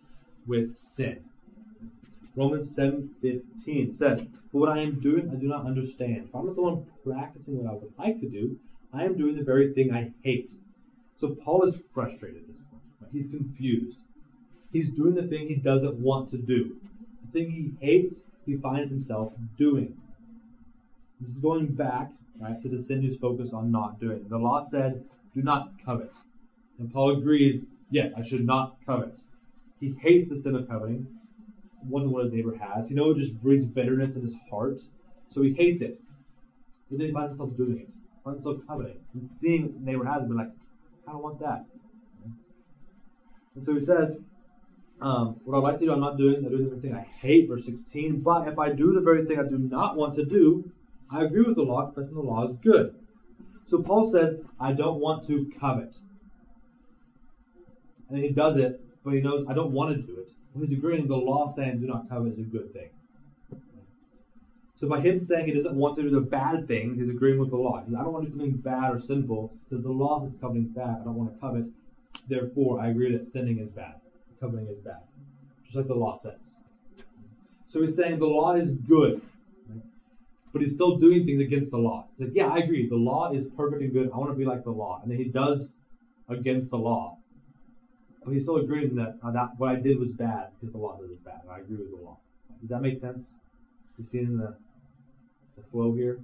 with 0.46 0.76
sin. 0.76 1.24
Romans 2.34 2.74
seven 2.74 3.10
fifteen 3.20 3.94
says, 3.94 4.22
"For 4.50 4.60
what 4.60 4.68
I 4.70 4.80
am 4.80 5.00
doing, 5.00 5.30
I 5.30 5.34
do 5.34 5.46
not 5.46 5.66
understand. 5.66 6.24
If 6.28 6.34
I'm 6.34 6.46
not 6.46 6.56
the 6.56 6.62
one 6.62 6.86
practicing 7.04 7.58
what 7.58 7.70
I 7.70 7.74
would 7.74 7.92
like 7.98 8.20
to 8.20 8.28
do, 8.28 8.58
I 8.92 9.04
am 9.04 9.16
doing 9.16 9.36
the 9.36 9.44
very 9.44 9.72
thing 9.72 9.92
I 9.92 10.12
hate." 10.22 10.52
So 11.16 11.34
Paul 11.34 11.64
is 11.64 11.76
frustrated 11.76 12.42
at 12.42 12.48
this 12.48 12.60
point. 12.60 12.82
Right? 13.00 13.10
He's 13.12 13.28
confused. 13.28 14.00
He's 14.72 14.90
doing 14.90 15.14
the 15.14 15.26
thing 15.26 15.48
he 15.48 15.56
doesn't 15.56 15.96
want 15.96 16.30
to 16.30 16.38
do. 16.38 16.76
The 17.22 17.32
thing 17.32 17.50
he 17.50 17.72
hates, 17.80 18.24
he 18.46 18.56
finds 18.56 18.90
himself 18.90 19.34
doing. 19.56 19.96
This 21.20 21.32
is 21.32 21.40
going 21.40 21.74
back 21.74 22.12
right 22.38 22.60
to 22.62 22.68
the 22.68 22.80
sin 22.80 23.02
he's 23.02 23.16
focused 23.16 23.52
on 23.52 23.70
not 23.70 23.98
doing. 23.98 24.28
The 24.28 24.38
law 24.38 24.60
said, 24.60 25.04
"Do 25.34 25.42
not 25.42 25.72
covet," 25.84 26.20
and 26.78 26.92
Paul 26.92 27.18
agrees. 27.18 27.64
Yes, 27.90 28.12
I 28.14 28.22
should 28.22 28.44
not 28.44 28.76
covet. 28.84 29.20
He 29.80 29.92
hates 29.92 30.28
the 30.28 30.36
sin 30.36 30.54
of 30.54 30.68
coveting, 30.68 31.06
wondering 31.88 32.12
what 32.12 32.24
his 32.24 32.32
neighbor 32.32 32.54
has. 32.56 32.90
You 32.90 32.96
know, 32.96 33.10
it 33.10 33.18
just 33.18 33.42
breeds 33.42 33.64
bitterness 33.64 34.14
in 34.14 34.22
his 34.22 34.34
heart, 34.50 34.80
so 35.28 35.42
he 35.42 35.54
hates 35.54 35.80
it. 35.82 36.00
But 36.88 36.98
then 36.98 37.08
he 37.08 37.12
finds 37.12 37.30
himself 37.30 37.56
doing 37.56 37.78
it, 37.78 37.90
finds 38.28 38.44
himself 38.44 38.66
coveting, 38.66 38.98
and 39.14 39.24
seeing 39.24 39.64
what 39.64 39.80
neighbor 39.80 40.04
has, 40.04 40.22
and 40.22 40.30
be 40.30 40.36
like, 40.36 40.50
"I 41.06 41.12
don't 41.12 41.22
want 41.22 41.40
that." 41.40 41.64
And 43.54 43.64
so 43.64 43.74
he 43.74 43.80
says, 43.80 44.18
um, 45.00 45.40
what 45.44 45.58
I'd 45.58 45.62
like 45.62 45.78
to 45.78 45.84
do, 45.86 45.92
I'm 45.92 46.00
not 46.00 46.16
doing. 46.16 46.44
I'm 46.44 46.50
doing 46.50 46.64
the 46.64 46.70
very 46.70 46.80
thing 46.80 46.94
I 46.94 47.06
hate, 47.20 47.48
verse 47.48 47.66
16. 47.66 48.20
But 48.20 48.48
if 48.48 48.58
I 48.58 48.72
do 48.72 48.92
the 48.92 49.00
very 49.00 49.24
thing 49.24 49.38
I 49.38 49.48
do 49.48 49.58
not 49.58 49.96
want 49.96 50.14
to 50.14 50.24
do, 50.24 50.70
I 51.10 51.24
agree 51.24 51.42
with 51.42 51.56
the 51.56 51.62
law, 51.62 51.86
confessing 51.86 52.14
the 52.14 52.22
law 52.22 52.44
is 52.44 52.54
good. 52.54 52.94
So 53.66 53.82
Paul 53.82 54.10
says, 54.10 54.36
I 54.58 54.72
don't 54.72 54.98
want 54.98 55.26
to 55.28 55.50
covet. 55.60 55.98
And 58.08 58.18
he 58.18 58.30
does 58.30 58.56
it, 58.56 58.80
but 59.04 59.14
he 59.14 59.20
knows 59.20 59.44
I 59.48 59.54
don't 59.54 59.72
want 59.72 59.94
to 59.94 60.02
do 60.02 60.18
it. 60.20 60.30
He's 60.58 60.72
agreeing 60.72 61.06
the 61.06 61.16
law 61.16 61.46
saying 61.46 61.80
do 61.80 61.86
not 61.86 62.08
covet 62.08 62.32
is 62.32 62.38
a 62.38 62.42
good 62.42 62.72
thing. 62.72 62.90
So 64.78 64.88
by 64.88 65.00
him 65.00 65.18
saying 65.18 65.46
he 65.46 65.52
doesn't 65.52 65.74
want 65.74 65.96
to 65.96 66.02
do 66.02 66.10
the 66.10 66.20
bad 66.20 66.68
thing, 66.68 66.94
he's 66.94 67.08
agreeing 67.08 67.40
with 67.40 67.50
the 67.50 67.56
law. 67.56 67.80
He 67.80 67.86
says, 67.86 67.96
I 67.98 68.04
don't 68.04 68.12
want 68.12 68.26
to 68.26 68.30
do 68.30 68.38
something 68.38 68.58
bad 68.58 68.92
or 68.92 68.98
sinful 69.00 69.52
because 69.68 69.82
the 69.82 69.90
law 69.90 70.24
says 70.24 70.38
coveting 70.40 70.66
is 70.66 70.70
bad. 70.70 70.98
I 71.00 71.04
don't 71.04 71.16
want 71.16 71.34
to 71.34 71.40
covet. 71.40 71.64
Therefore, 72.28 72.80
I 72.80 72.90
agree 72.90 73.10
that 73.10 73.24
sinning 73.24 73.58
is 73.58 73.70
bad. 73.70 73.94
Coveting 74.38 74.68
is 74.68 74.78
bad. 74.78 75.00
Just 75.64 75.76
like 75.76 75.88
the 75.88 75.96
law 75.96 76.14
says. 76.14 76.54
So 77.66 77.80
he's 77.80 77.96
saying 77.96 78.20
the 78.20 78.26
law 78.26 78.54
is 78.54 78.70
good, 78.70 79.20
but 80.52 80.62
he's 80.62 80.74
still 80.74 80.96
doing 80.96 81.26
things 81.26 81.40
against 81.40 81.72
the 81.72 81.78
law. 81.78 82.06
He's 82.16 82.28
like, 82.28 82.36
yeah, 82.36 82.46
I 82.46 82.58
agree. 82.58 82.88
The 82.88 82.94
law 82.94 83.32
is 83.32 83.46
perfect 83.56 83.82
and 83.82 83.92
good. 83.92 84.12
I 84.14 84.16
want 84.16 84.30
to 84.30 84.36
be 84.36 84.44
like 84.44 84.62
the 84.62 84.70
law. 84.70 85.00
And 85.02 85.10
then 85.10 85.18
he 85.18 85.24
does 85.24 85.74
against 86.28 86.70
the 86.70 86.78
law. 86.78 87.18
But 88.24 88.32
he's 88.32 88.44
still 88.44 88.58
agreeing 88.58 88.94
that, 88.94 89.16
uh, 89.24 89.32
that 89.32 89.58
what 89.58 89.70
I 89.70 89.74
did 89.74 89.98
was 89.98 90.12
bad 90.12 90.50
because 90.54 90.70
the 90.70 90.78
law 90.78 90.96
says 91.00 91.10
it's 91.10 91.20
bad. 91.20 91.40
I 91.50 91.58
agree 91.58 91.78
with 91.78 91.90
the 91.90 92.04
law. 92.04 92.18
Does 92.60 92.70
that 92.70 92.80
make 92.80 92.96
sense? 92.96 93.38
You 93.98 94.04
seeing 94.04 94.36
the, 94.36 94.46
the 94.46 94.67
flow 95.70 95.92
here? 95.94 96.18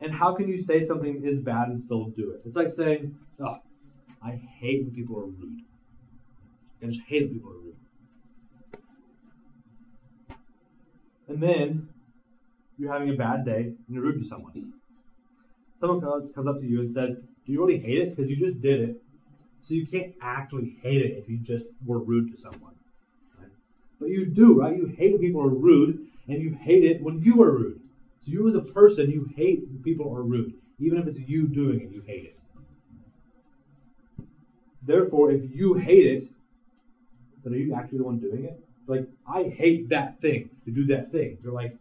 And 0.00 0.14
how 0.14 0.34
can 0.34 0.48
you 0.48 0.62
say 0.62 0.80
something 0.80 1.22
is 1.24 1.40
bad 1.40 1.68
and 1.68 1.78
still 1.78 2.06
do 2.06 2.30
it? 2.30 2.42
It's 2.46 2.56
like 2.56 2.70
saying, 2.70 3.16
oh, 3.38 3.58
I 4.22 4.30
hate 4.30 4.84
when 4.84 4.94
people 4.94 5.18
are 5.18 5.26
rude. 5.26 5.62
I 6.82 6.86
just 6.86 7.02
hate 7.06 7.24
when 7.24 7.34
people 7.34 7.50
are 7.50 7.58
rude. 7.58 7.76
And 11.28 11.42
then 11.42 11.88
you're 12.78 12.92
having 12.92 13.10
a 13.10 13.16
bad 13.16 13.44
day 13.44 13.62
and 13.62 13.76
you're 13.88 14.02
rude 14.02 14.18
to 14.18 14.24
someone. 14.24 14.72
Someone 15.78 16.00
comes, 16.00 16.34
comes 16.34 16.48
up 16.48 16.60
to 16.60 16.66
you 16.66 16.80
and 16.80 16.92
says, 16.92 17.10
Do 17.46 17.52
you 17.52 17.64
really 17.64 17.80
hate 17.80 17.98
it? 17.98 18.16
Because 18.16 18.30
you 18.30 18.36
just 18.36 18.60
did 18.60 18.80
it. 18.80 19.02
So 19.60 19.74
you 19.74 19.86
can't 19.86 20.14
actually 20.22 20.78
hate 20.82 21.02
it 21.02 21.18
if 21.18 21.28
you 21.28 21.38
just 21.38 21.66
were 21.84 21.98
rude 21.98 22.32
to 22.32 22.38
someone. 22.38 22.74
Right? 23.38 23.50
But 23.98 24.08
you 24.08 24.26
do, 24.26 24.60
right? 24.60 24.76
You 24.76 24.86
hate 24.86 25.12
when 25.12 25.20
people 25.20 25.42
are 25.42 25.48
rude, 25.48 26.06
and 26.30 26.40
you 26.40 26.56
hate 26.60 26.84
it 26.84 27.02
when 27.02 27.20
you 27.20 27.42
are 27.42 27.50
rude. 27.50 27.80
So 28.20 28.30
you 28.30 28.46
as 28.46 28.54
a 28.54 28.60
person, 28.60 29.10
you 29.10 29.30
hate 29.36 29.60
when 29.68 29.82
people 29.82 30.14
are 30.14 30.22
rude. 30.22 30.54
Even 30.78 30.98
if 30.98 31.06
it's 31.06 31.18
you 31.18 31.46
doing 31.46 31.80
it, 31.80 31.90
you 31.90 32.02
hate 32.06 32.24
it. 32.24 32.36
Therefore, 34.82 35.30
if 35.30 35.42
you 35.54 35.74
hate 35.74 36.06
it, 36.06 36.22
then 37.42 37.54
are 37.54 37.56
you 37.56 37.74
actually 37.74 37.98
the 37.98 38.04
one 38.04 38.18
doing 38.18 38.44
it? 38.44 38.62
Like, 38.86 39.04
I 39.26 39.44
hate 39.44 39.88
that 39.90 40.20
thing 40.20 40.50
to 40.64 40.70
do 40.70 40.86
that 40.86 41.12
thing. 41.12 41.38
You're 41.42 41.52
like, 41.52 41.76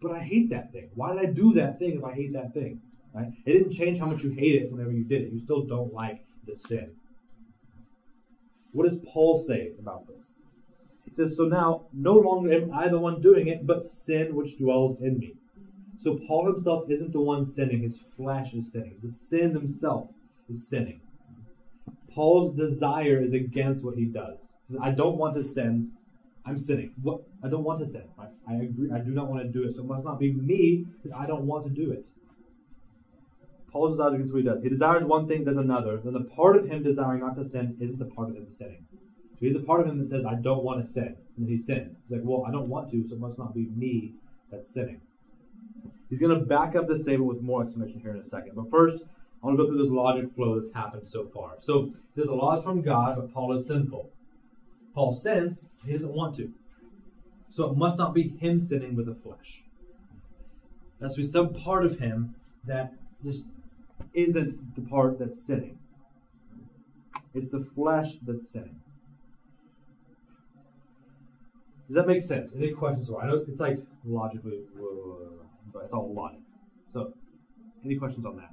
but 0.00 0.12
I 0.12 0.20
hate 0.20 0.50
that 0.50 0.72
thing. 0.72 0.88
Why 0.94 1.14
did 1.14 1.18
I 1.18 1.26
do 1.26 1.54
that 1.54 1.78
thing 1.78 1.96
if 1.96 2.04
I 2.04 2.12
hate 2.12 2.32
that 2.34 2.54
thing? 2.54 2.80
Right? 3.12 3.32
It 3.44 3.52
didn't 3.52 3.72
change 3.72 3.98
how 3.98 4.06
much 4.06 4.22
you 4.22 4.30
hate 4.30 4.54
it 4.54 4.70
whenever 4.70 4.92
you 4.92 5.02
did 5.02 5.22
it. 5.22 5.32
You 5.32 5.38
still 5.38 5.62
don't 5.62 5.92
like 5.92 6.24
the 6.46 6.54
sin. 6.54 6.92
What 8.72 8.84
does 8.84 8.98
Paul 8.98 9.36
say 9.36 9.72
about 9.78 10.06
this? 10.06 10.34
He 11.08 11.14
says, 11.14 11.36
So 11.36 11.44
now, 11.44 11.86
no 11.92 12.14
longer 12.14 12.52
am 12.52 12.72
I 12.72 12.88
the 12.88 12.98
one 12.98 13.20
doing 13.20 13.48
it, 13.48 13.66
but 13.66 13.82
sin 13.82 14.34
which 14.34 14.58
dwells 14.58 15.00
in 15.00 15.18
me. 15.18 15.34
So 15.96 16.18
Paul 16.28 16.52
himself 16.52 16.84
isn't 16.90 17.12
the 17.12 17.20
one 17.20 17.44
sinning, 17.44 17.82
his 17.82 17.98
flesh 18.16 18.54
is 18.54 18.72
sinning. 18.72 18.98
The 19.02 19.10
sin 19.10 19.54
himself 19.54 20.10
is 20.48 20.68
sinning. 20.68 21.00
Paul's 22.14 22.56
desire 22.56 23.22
is 23.22 23.32
against 23.32 23.84
what 23.84 23.96
he 23.96 24.04
does. 24.04 24.52
He 24.66 24.72
says, 24.72 24.80
I 24.82 24.90
don't 24.90 25.16
want 25.16 25.36
to 25.36 25.44
sin. 25.44 25.92
I'm 26.44 26.56
sinning. 26.56 26.92
What 27.02 27.22
I 27.42 27.48
don't 27.48 27.64
want 27.64 27.80
to 27.80 27.86
sin. 27.86 28.04
I, 28.18 28.26
I 28.48 28.56
agree. 28.56 28.90
I 28.92 28.98
do 28.98 29.10
not 29.10 29.28
want 29.28 29.42
to 29.42 29.48
do 29.48 29.66
it. 29.66 29.74
So 29.74 29.82
it 29.82 29.86
must 29.86 30.04
not 30.04 30.18
be 30.18 30.32
me 30.32 30.86
because 31.02 31.16
I 31.18 31.26
don't 31.26 31.44
want 31.44 31.64
to 31.64 31.70
do 31.70 31.90
it. 31.90 32.08
Paul's 33.70 33.92
desire 33.92 34.08
is 34.08 34.14
against 34.14 34.32
what 34.32 34.42
he 34.42 34.48
does. 34.48 34.62
He 34.62 34.68
desires 34.68 35.04
one 35.04 35.28
thing, 35.28 35.44
does 35.44 35.58
another. 35.58 36.00
Then 36.02 36.14
the 36.14 36.24
part 36.24 36.56
of 36.56 36.66
him 36.66 36.82
desiring 36.82 37.20
not 37.20 37.36
to 37.36 37.44
sin 37.44 37.76
isn't 37.80 37.98
the 37.98 38.06
part 38.06 38.30
of 38.30 38.36
him 38.36 38.50
sinning. 38.50 38.86
So 39.38 39.46
he's 39.46 39.56
a 39.56 39.60
part 39.60 39.80
of 39.80 39.86
him 39.86 39.98
that 39.98 40.06
says, 40.06 40.26
I 40.26 40.34
don't 40.34 40.64
want 40.64 40.84
to 40.84 40.90
sin. 40.90 41.16
And 41.36 41.46
then 41.46 41.48
he 41.48 41.58
sins. 41.58 41.96
He's 42.02 42.18
like, 42.18 42.22
well, 42.24 42.44
I 42.46 42.50
don't 42.50 42.68
want 42.68 42.90
to, 42.90 43.06
so 43.06 43.14
it 43.14 43.20
must 43.20 43.38
not 43.38 43.54
be 43.54 43.68
me 43.76 44.14
that's 44.50 44.72
sinning. 44.72 45.00
He's 46.10 46.18
going 46.18 46.36
to 46.36 46.44
back 46.44 46.74
up 46.74 46.88
this 46.88 47.02
statement 47.02 47.28
with 47.28 47.42
more 47.42 47.62
explanation 47.62 48.00
here 48.00 48.10
in 48.10 48.18
a 48.18 48.24
second. 48.24 48.52
But 48.56 48.70
first, 48.70 48.98
I 49.42 49.46
want 49.46 49.56
to 49.56 49.62
go 49.62 49.68
through 49.68 49.78
this 49.78 49.90
logic 49.90 50.34
flow 50.34 50.58
that's 50.58 50.72
happened 50.72 51.06
so 51.06 51.26
far. 51.26 51.52
So 51.60 51.92
there's 52.16 52.28
the 52.28 52.34
laws 52.34 52.64
from 52.64 52.82
God, 52.82 53.14
but 53.16 53.32
Paul 53.32 53.52
is 53.54 53.66
sinful. 53.66 54.10
Paul 54.94 55.12
sins, 55.12 55.60
he 55.84 55.92
doesn't 55.92 56.12
want 56.12 56.34
to. 56.36 56.52
So 57.48 57.70
it 57.70 57.76
must 57.76 57.98
not 57.98 58.14
be 58.14 58.28
him 58.40 58.58
sinning 58.58 58.96
with 58.96 59.06
the 59.06 59.14
flesh. 59.14 59.62
That's 60.98 61.16
be 61.16 61.22
some 61.22 61.54
part 61.54 61.84
of 61.84 62.00
him 62.00 62.34
that 62.64 62.94
just 63.22 63.44
isn't 64.14 64.74
the 64.74 64.82
part 64.82 65.18
that's 65.18 65.40
sinning. 65.40 65.78
It's 67.34 67.50
the 67.50 67.64
flesh 67.74 68.14
that's 68.26 68.48
sinning. 68.50 68.80
Does 71.88 71.94
that 71.94 72.06
make 72.06 72.20
sense? 72.20 72.54
Any 72.54 72.72
questions? 72.72 73.10
I 73.10 73.26
know 73.26 73.42
it's 73.48 73.60
like 73.60 73.78
logically, 74.04 74.60
uh, 74.78 75.42
but 75.72 75.84
it's 75.84 75.92
all 75.94 76.12
logic. 76.12 76.40
So, 76.92 77.14
any 77.82 77.96
questions 77.96 78.26
on 78.26 78.36
that? 78.36 78.50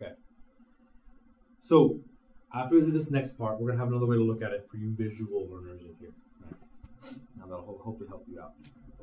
Okay. 0.00 0.12
So, 1.62 1.98
after 2.54 2.76
we 2.76 2.82
do 2.82 2.90
this 2.90 3.10
next 3.10 3.38
part, 3.38 3.60
we're 3.60 3.68
going 3.68 3.78
to 3.78 3.84
have 3.84 3.88
another 3.88 4.06
way 4.06 4.16
to 4.16 4.22
look 4.22 4.42
at 4.42 4.52
it 4.52 4.66
for 4.70 4.76
you 4.76 4.94
visual 4.96 5.46
learners 5.50 5.82
in 5.82 5.94
here. 6.00 6.12
Now 7.38 7.44
that'll 7.44 7.80
hopefully 7.82 8.08
help 8.08 8.24
you 8.30 8.40
out. 8.40 8.52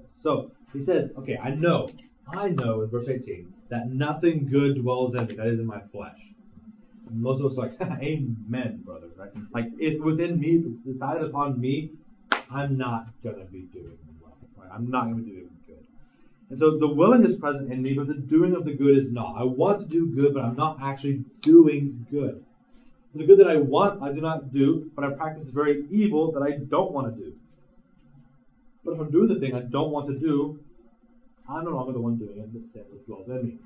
So, 0.08 0.51
he 0.74 0.82
says, 0.82 1.12
okay, 1.18 1.38
I 1.38 1.51
know, 1.51 1.88
I 2.27 2.50
know 2.50 2.82
in 2.82 2.89
verse 2.89 3.08
18 3.08 3.54
that 3.70 3.89
nothing 3.89 4.48
good 4.48 4.82
dwells 4.82 5.16
in 5.16 5.27
me, 5.27 5.36
that 5.36 5.48
is 5.48 5.60
in 5.60 5.66
my 5.66 5.80
flesh. 5.80 6.20
And 7.10 7.22
most 7.22 7.39
of 7.39 7.46
us 7.46 7.58
are 7.58 7.68
like, 7.68 7.82
amen, 8.01 8.82
brother. 8.86 9.08
Right? 9.16 9.32
Like, 9.54 9.68
if 9.80 10.01
within 10.01 10.39
me, 10.39 10.58
if 10.58 10.66
it's 10.66 10.82
decided 10.82 11.24
upon 11.24 11.60
me, 11.60 11.92
I'm 12.51 12.77
not 12.77 13.08
going 13.24 13.38
to 13.38 13.46
be 13.46 13.62
doing 13.74 13.98
well. 14.22 14.38
Right? 14.58 14.70
I'm 14.74 14.89
not 14.89 15.06
going 15.06 15.18
to 15.18 15.24
be 15.24 15.32
doing 15.32 15.50
good. 15.66 15.86
And 16.50 16.60
so 16.60 16.77
the 16.77 16.88
willing 16.88 17.25
is 17.25 17.36
present 17.36 17.72
in 17.72 17.82
me, 17.82 17.94
but 17.94 18.08
the 18.08 18.13
doing 18.13 18.56
of 18.56 18.66
the 18.66 18.74
good 18.74 18.98
is 18.98 19.12
not. 19.12 19.36
I 19.38 19.44
want 19.44 19.80
to 19.80 19.86
do 19.86 20.08
good, 20.08 20.34
but 20.34 20.44
I'm 20.44 20.56
not 20.56 20.77
actually 20.82 21.25
doing 21.42 22.06
good. 22.10 22.44
The 23.16 23.26
good 23.26 23.40
that 23.40 23.48
I 23.48 23.56
want, 23.56 24.02
I 24.02 24.12
do 24.12 24.22
not 24.22 24.52
do, 24.52 24.92
but 24.96 25.04
I 25.04 25.10
practice 25.12 25.48
the 25.48 25.54
very 25.54 25.86
evil 25.90 26.32
that 26.34 26.44
I 26.44 26.58
don't 26.58 26.92
want 26.92 27.16
to 27.16 27.24
do. 27.24 27.34
But 28.84 28.94
if 28.94 29.00
I'm 29.00 29.12
doing 29.12 29.28
the 29.28 29.40
thing 29.40 29.56
I 29.56 29.62
don't 29.62 29.92
want 29.92 30.08
to 30.08 30.18
do, 30.18 30.60
I'm 31.50 31.66
no 31.66 31.72
longer 31.72 31.94
the 31.94 32.02
one 32.02 32.18
doing 32.18 32.38
it, 32.38 32.54
the 32.54 32.62
sin 32.62 32.84
that 32.92 33.06
dwells 33.06 33.28
in 33.30 33.46
me. 33.46 33.58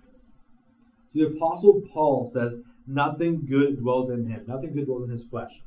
So 1.13 1.19
the 1.19 1.35
Apostle 1.35 1.81
Paul 1.91 2.27
says, 2.27 2.59
Nothing 2.87 3.45
good 3.45 3.79
dwells 3.79 4.09
in 4.09 4.27
him, 4.27 4.43
nothing 4.47 4.73
good 4.73 4.85
dwells 4.85 5.03
in 5.03 5.09
his 5.09 5.23
flesh. 5.23 5.61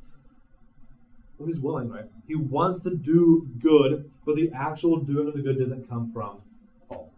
Well, 1.37 1.47
he's 1.47 1.59
willing, 1.59 1.89
right? 1.89 2.05
He 2.27 2.35
wants 2.35 2.83
to 2.83 2.95
do 2.95 3.49
good, 3.59 4.11
but 4.25 4.35
the 4.35 4.51
actual 4.53 4.99
doing 4.99 5.27
of 5.27 5.33
the 5.33 5.41
good 5.41 5.59
doesn't 5.59 5.89
come 5.89 6.11
from 6.13 6.41
Paul. 6.87 7.11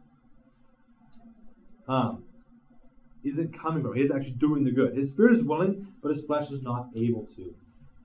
Um, 1.88 2.24
isn't 3.29 3.57
coming 3.60 3.84
from. 3.84 3.96
He 3.96 4.01
is 4.01 4.12
actually 4.12 4.31
doing 4.31 4.63
the 4.63 4.72
good. 4.72 4.96
His 4.96 5.12
spirit 5.12 5.38
is 5.38 5.43
willing, 5.43 5.88
but 6.01 6.10
his 6.10 6.25
flesh 6.25 6.51
is 6.51 6.62
not 6.62 6.89
able 6.96 7.25
to. 7.36 7.53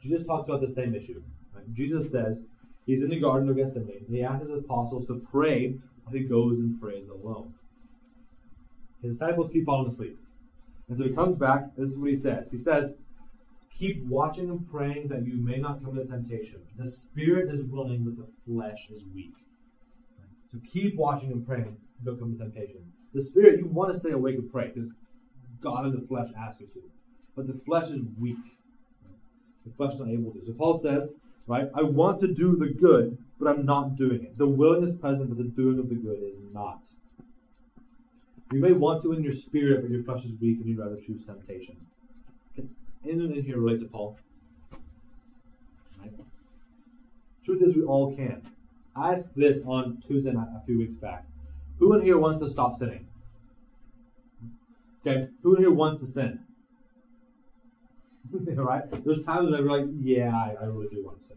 Jesus 0.00 0.24
talks 0.24 0.48
about 0.48 0.60
the 0.60 0.68
same 0.68 0.94
issue. 0.94 1.22
Right? 1.54 1.72
Jesus 1.72 2.10
says 2.10 2.46
he's 2.86 3.02
in 3.02 3.10
the 3.10 3.20
Garden 3.20 3.48
of 3.48 3.56
Gethsemane. 3.56 4.04
And 4.06 4.16
he 4.16 4.22
asks 4.22 4.46
his 4.46 4.58
apostles 4.58 5.06
to 5.06 5.24
pray, 5.30 5.74
but 6.04 6.14
he 6.14 6.20
goes 6.24 6.58
and 6.58 6.80
prays 6.80 7.08
alone. 7.08 7.54
His 9.02 9.12
disciples 9.12 9.50
keep 9.50 9.66
falling 9.66 9.88
asleep. 9.88 10.18
And 10.88 10.98
so 10.98 11.04
he 11.04 11.10
comes 11.10 11.36
back. 11.36 11.74
This 11.76 11.90
is 11.90 11.98
what 11.98 12.10
he 12.10 12.16
says. 12.16 12.48
He 12.50 12.58
says, 12.58 12.94
Keep 13.74 14.04
watching 14.06 14.50
and 14.50 14.70
praying 14.70 15.08
that 15.08 15.26
you 15.26 15.34
may 15.34 15.56
not 15.56 15.82
come 15.82 15.98
into 15.98 16.12
temptation. 16.12 16.60
The 16.78 16.88
spirit 16.88 17.52
is 17.52 17.64
willing, 17.64 18.04
but 18.04 18.16
the 18.16 18.28
flesh 18.46 18.88
is 18.90 19.04
weak. 19.14 19.34
So 20.52 20.58
keep 20.70 20.96
watching 20.96 21.32
and 21.32 21.46
praying, 21.46 21.78
don't 22.04 22.18
come 22.18 22.32
into 22.32 22.44
temptation. 22.44 22.92
The 23.14 23.22
spirit, 23.22 23.58
you 23.58 23.66
want 23.66 23.92
to 23.92 23.98
stay 23.98 24.10
awake 24.10 24.36
and 24.36 24.52
pray 24.52 24.70
because 24.72 24.90
God 25.62 25.86
in 25.86 25.92
the 25.92 26.06
flesh 26.06 26.28
asks 26.36 26.60
you 26.60 26.66
to. 26.68 26.82
But 27.36 27.46
the 27.46 27.58
flesh 27.64 27.88
is 27.90 28.02
weak. 28.20 28.36
The 29.64 29.72
flesh 29.76 29.94
is 29.94 30.00
not 30.00 30.08
able 30.08 30.32
to. 30.32 30.44
So 30.44 30.52
Paul 30.52 30.78
says, 30.78 31.12
right, 31.46 31.68
I 31.74 31.82
want 31.82 32.20
to 32.20 32.32
do 32.32 32.56
the 32.56 32.68
good, 32.68 33.16
but 33.38 33.48
I'm 33.48 33.64
not 33.64 33.96
doing 33.96 34.22
it. 34.22 34.36
The 34.36 34.46
willing 34.46 34.84
is 34.86 34.94
present, 34.94 35.28
but 35.28 35.38
the 35.38 35.44
doing 35.44 35.78
of 35.78 35.88
the 35.88 35.94
good 35.94 36.18
is 36.22 36.40
not. 36.52 36.88
You 38.52 38.60
may 38.60 38.72
want 38.72 39.02
to 39.02 39.12
in 39.12 39.22
your 39.22 39.32
spirit, 39.32 39.82
but 39.82 39.90
your 39.90 40.02
flesh 40.02 40.24
is 40.24 40.38
weak 40.40 40.58
and 40.58 40.66
you'd 40.66 40.78
rather 40.78 40.96
choose 40.96 41.24
temptation. 41.24 41.76
Can 42.54 42.74
anyone 43.04 43.32
in 43.32 43.44
here 43.44 43.58
relate 43.58 43.80
to 43.80 43.86
Paul? 43.86 44.18
Right? 46.00 46.12
Truth 47.44 47.62
is, 47.62 47.74
we 47.74 47.82
all 47.82 48.14
can. 48.14 48.42
I 48.94 49.12
asked 49.12 49.34
this 49.34 49.64
on 49.64 50.02
Tuesday 50.06 50.32
night 50.32 50.48
a 50.54 50.66
few 50.66 50.76
weeks 50.76 50.96
back. 50.96 51.24
Who 51.78 51.94
in 51.94 52.02
here 52.02 52.18
wants 52.18 52.40
to 52.40 52.48
stop 52.48 52.76
sinning? 52.76 53.08
Okay, 55.04 55.28
who 55.42 55.56
here 55.56 55.70
wants 55.70 56.00
to 56.00 56.06
sin? 56.06 56.40
right? 58.54 58.84
There's 59.04 59.24
times 59.24 59.50
when 59.50 59.54
I'm 59.54 59.66
like, 59.66 59.86
yeah, 60.00 60.30
I, 60.34 60.54
I 60.60 60.64
really 60.66 60.88
do 60.88 61.04
want 61.04 61.20
to 61.20 61.26
sin. 61.26 61.36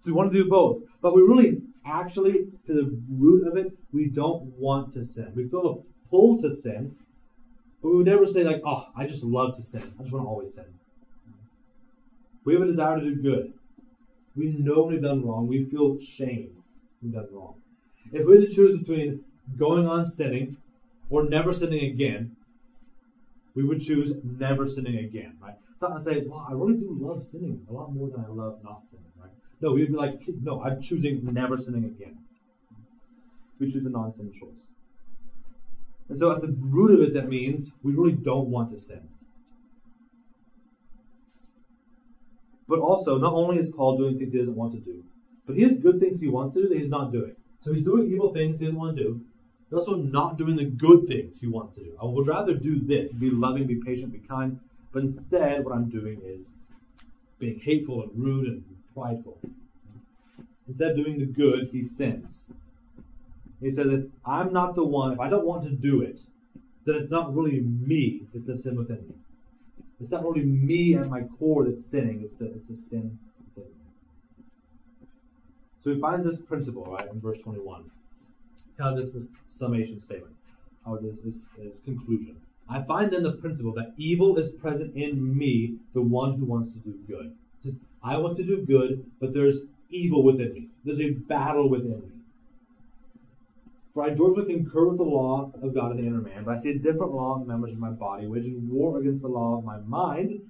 So 0.00 0.06
we 0.06 0.12
want 0.12 0.32
to 0.32 0.42
do 0.42 0.48
both. 0.48 0.82
But 1.02 1.14
we 1.14 1.22
really, 1.22 1.62
actually, 1.84 2.46
to 2.66 2.72
the 2.72 2.98
root 3.10 3.46
of 3.46 3.56
it, 3.56 3.72
we 3.92 4.06
don't 4.06 4.44
want 4.58 4.92
to 4.94 5.04
sin. 5.04 5.32
We 5.34 5.48
feel 5.48 5.84
a 5.84 6.08
pull 6.10 6.40
to 6.42 6.52
sin, 6.52 6.96
but 7.82 7.90
we 7.90 7.96
would 7.96 8.06
never 8.06 8.24
say, 8.24 8.44
like, 8.44 8.62
oh, 8.64 8.86
I 8.96 9.06
just 9.06 9.24
love 9.24 9.56
to 9.56 9.62
sin. 9.62 9.94
I 9.98 10.02
just 10.02 10.12
want 10.12 10.24
to 10.24 10.28
always 10.28 10.54
sin. 10.54 10.66
We 12.44 12.54
have 12.54 12.62
a 12.62 12.66
desire 12.66 13.00
to 13.00 13.02
do 13.02 13.16
good. 13.16 13.52
We 14.36 14.52
know 14.58 14.84
we've 14.84 15.02
done 15.02 15.26
wrong. 15.26 15.48
We 15.48 15.64
feel 15.64 15.98
shame 16.00 16.62
we've 17.02 17.12
done 17.12 17.28
wrong. 17.32 17.54
If 18.12 18.24
we 18.24 18.38
had 18.38 18.48
to 18.48 18.54
choose 18.54 18.78
between 18.78 19.24
going 19.58 19.88
on 19.88 20.06
sinning 20.06 20.58
or 21.10 21.24
never 21.24 21.52
sinning 21.52 21.90
again, 21.90 22.35
we 23.56 23.64
would 23.64 23.80
choose 23.80 24.12
never 24.22 24.68
sinning 24.68 24.98
again, 24.98 25.38
right? 25.42 25.54
It's 25.72 25.82
not 25.82 25.94
to 25.94 26.00
say, 26.00 26.20
wow, 26.26 26.46
I 26.48 26.52
really 26.52 26.74
do 26.74 26.96
love 27.00 27.22
sinning 27.22 27.66
a 27.68 27.72
lot 27.72 27.92
more 27.92 28.08
than 28.10 28.22
I 28.22 28.28
love 28.28 28.58
not 28.62 28.84
sinning, 28.84 29.10
right? 29.18 29.30
No, 29.62 29.72
we 29.72 29.80
would 29.80 29.92
be 29.92 29.96
like, 29.96 30.20
no, 30.42 30.62
I'm 30.62 30.82
choosing 30.82 31.24
never 31.32 31.56
sinning 31.56 31.84
again. 31.84 32.18
We 33.58 33.72
choose 33.72 33.82
the 33.82 33.90
non 33.90 34.12
sin 34.12 34.30
choice. 34.30 34.72
And 36.10 36.18
so 36.18 36.30
at 36.32 36.42
the 36.42 36.54
root 36.60 37.00
of 37.00 37.08
it, 37.08 37.14
that 37.14 37.28
means 37.28 37.72
we 37.82 37.94
really 37.94 38.12
don't 38.12 38.48
want 38.48 38.70
to 38.72 38.78
sin. 38.78 39.08
But 42.68 42.80
also, 42.80 43.16
not 43.16 43.32
only 43.32 43.58
is 43.58 43.70
Paul 43.70 43.96
doing 43.96 44.18
things 44.18 44.32
he 44.34 44.38
doesn't 44.38 44.54
want 44.54 44.74
to 44.74 44.80
do, 44.80 45.02
but 45.46 45.56
he 45.56 45.62
has 45.62 45.78
good 45.78 45.98
things 45.98 46.20
he 46.20 46.28
wants 46.28 46.54
to 46.54 46.62
do 46.62 46.68
that 46.68 46.78
he's 46.78 46.90
not 46.90 47.10
doing. 47.10 47.34
So 47.60 47.72
he's 47.72 47.82
doing 47.82 48.12
evil 48.12 48.34
things 48.34 48.58
he 48.58 48.66
doesn't 48.66 48.78
want 48.78 48.96
to 48.98 49.02
do. 49.02 49.24
He's 49.68 49.78
also 49.78 49.96
not 49.96 50.38
doing 50.38 50.56
the 50.56 50.64
good 50.64 51.06
things 51.08 51.40
he 51.40 51.48
wants 51.48 51.76
to 51.76 51.82
do. 51.82 51.98
I 52.00 52.04
would 52.04 52.26
rather 52.26 52.54
do 52.54 52.78
this, 52.80 53.12
be 53.12 53.30
loving, 53.30 53.66
be 53.66 53.76
patient, 53.76 54.12
be 54.12 54.20
kind. 54.20 54.60
But 54.92 55.02
instead, 55.02 55.64
what 55.64 55.74
I'm 55.74 55.88
doing 55.88 56.20
is 56.24 56.50
being 57.38 57.58
hateful 57.58 58.02
and 58.02 58.10
rude 58.14 58.46
and 58.46 58.64
prideful. 58.94 59.38
Instead 60.68 60.92
of 60.92 60.96
doing 60.96 61.18
the 61.18 61.26
good, 61.26 61.70
he 61.72 61.84
sins. 61.84 62.48
He 63.60 63.70
says, 63.70 63.86
if 63.88 64.04
I'm 64.24 64.52
not 64.52 64.74
the 64.74 64.84
one, 64.84 65.12
if 65.12 65.20
I 65.20 65.28
don't 65.28 65.46
want 65.46 65.64
to 65.64 65.70
do 65.70 66.00
it, 66.00 66.24
then 66.84 66.96
it's 66.96 67.10
not 67.10 67.34
really 67.34 67.60
me, 67.60 68.22
it's 68.32 68.46
the 68.46 68.56
sin 68.56 68.76
within 68.76 69.08
me. 69.08 69.14
It's 70.00 70.12
not 70.12 70.24
really 70.24 70.44
me 70.44 70.94
at 70.94 71.08
my 71.08 71.22
core 71.22 71.64
that's 71.64 71.86
sinning, 71.86 72.22
it's 72.22 72.36
the, 72.36 72.46
it's 72.46 72.68
the 72.68 72.76
sin 72.76 73.18
within 73.54 73.72
me. 73.72 75.08
So 75.82 75.94
he 75.94 76.00
finds 76.00 76.24
this 76.24 76.38
principle, 76.38 76.84
right, 76.84 77.10
in 77.10 77.20
verse 77.20 77.40
21. 77.42 77.90
Of 78.78 78.96
this 78.96 79.14
is 79.14 79.32
summation 79.48 80.00
statement, 80.00 80.34
or 80.84 80.98
this 81.00 81.18
is 81.18 81.48
his 81.56 81.80
conclusion. 81.80 82.36
I 82.68 82.82
find 82.82 83.10
then 83.10 83.22
the 83.22 83.32
principle 83.32 83.72
that 83.74 83.94
evil 83.96 84.36
is 84.36 84.50
present 84.50 84.94
in 84.94 85.36
me, 85.36 85.76
the 85.94 86.02
one 86.02 86.38
who 86.38 86.44
wants 86.44 86.74
to 86.74 86.80
do 86.80 86.94
good. 87.06 87.34
Just, 87.62 87.78
I 88.02 88.18
want 88.18 88.36
to 88.36 88.42
do 88.42 88.64
good, 88.66 89.06
but 89.18 89.32
there's 89.32 89.60
evil 89.88 90.22
within 90.22 90.52
me. 90.52 90.68
There's 90.84 91.00
a 91.00 91.10
battle 91.10 91.70
within 91.70 92.00
me. 92.00 92.16
For 93.94 94.02
I 94.04 94.10
joyfully 94.10 94.44
concur 94.44 94.88
with 94.88 94.98
the 94.98 95.04
law 95.04 95.52
of 95.62 95.74
God 95.74 95.92
in 95.92 96.02
the 96.02 96.06
inner 96.06 96.20
man, 96.20 96.44
but 96.44 96.58
I 96.58 96.60
see 96.60 96.70
a 96.72 96.78
different 96.78 97.12
law 97.12 97.36
in 97.36 97.42
the 97.42 97.48
members 97.48 97.72
of 97.72 97.78
my 97.78 97.90
body, 97.90 98.26
which 98.26 98.44
waging 98.44 98.68
war 98.70 98.98
against 98.98 99.22
the 99.22 99.28
law 99.28 99.56
of 99.56 99.64
my 99.64 99.78
mind, 99.78 100.42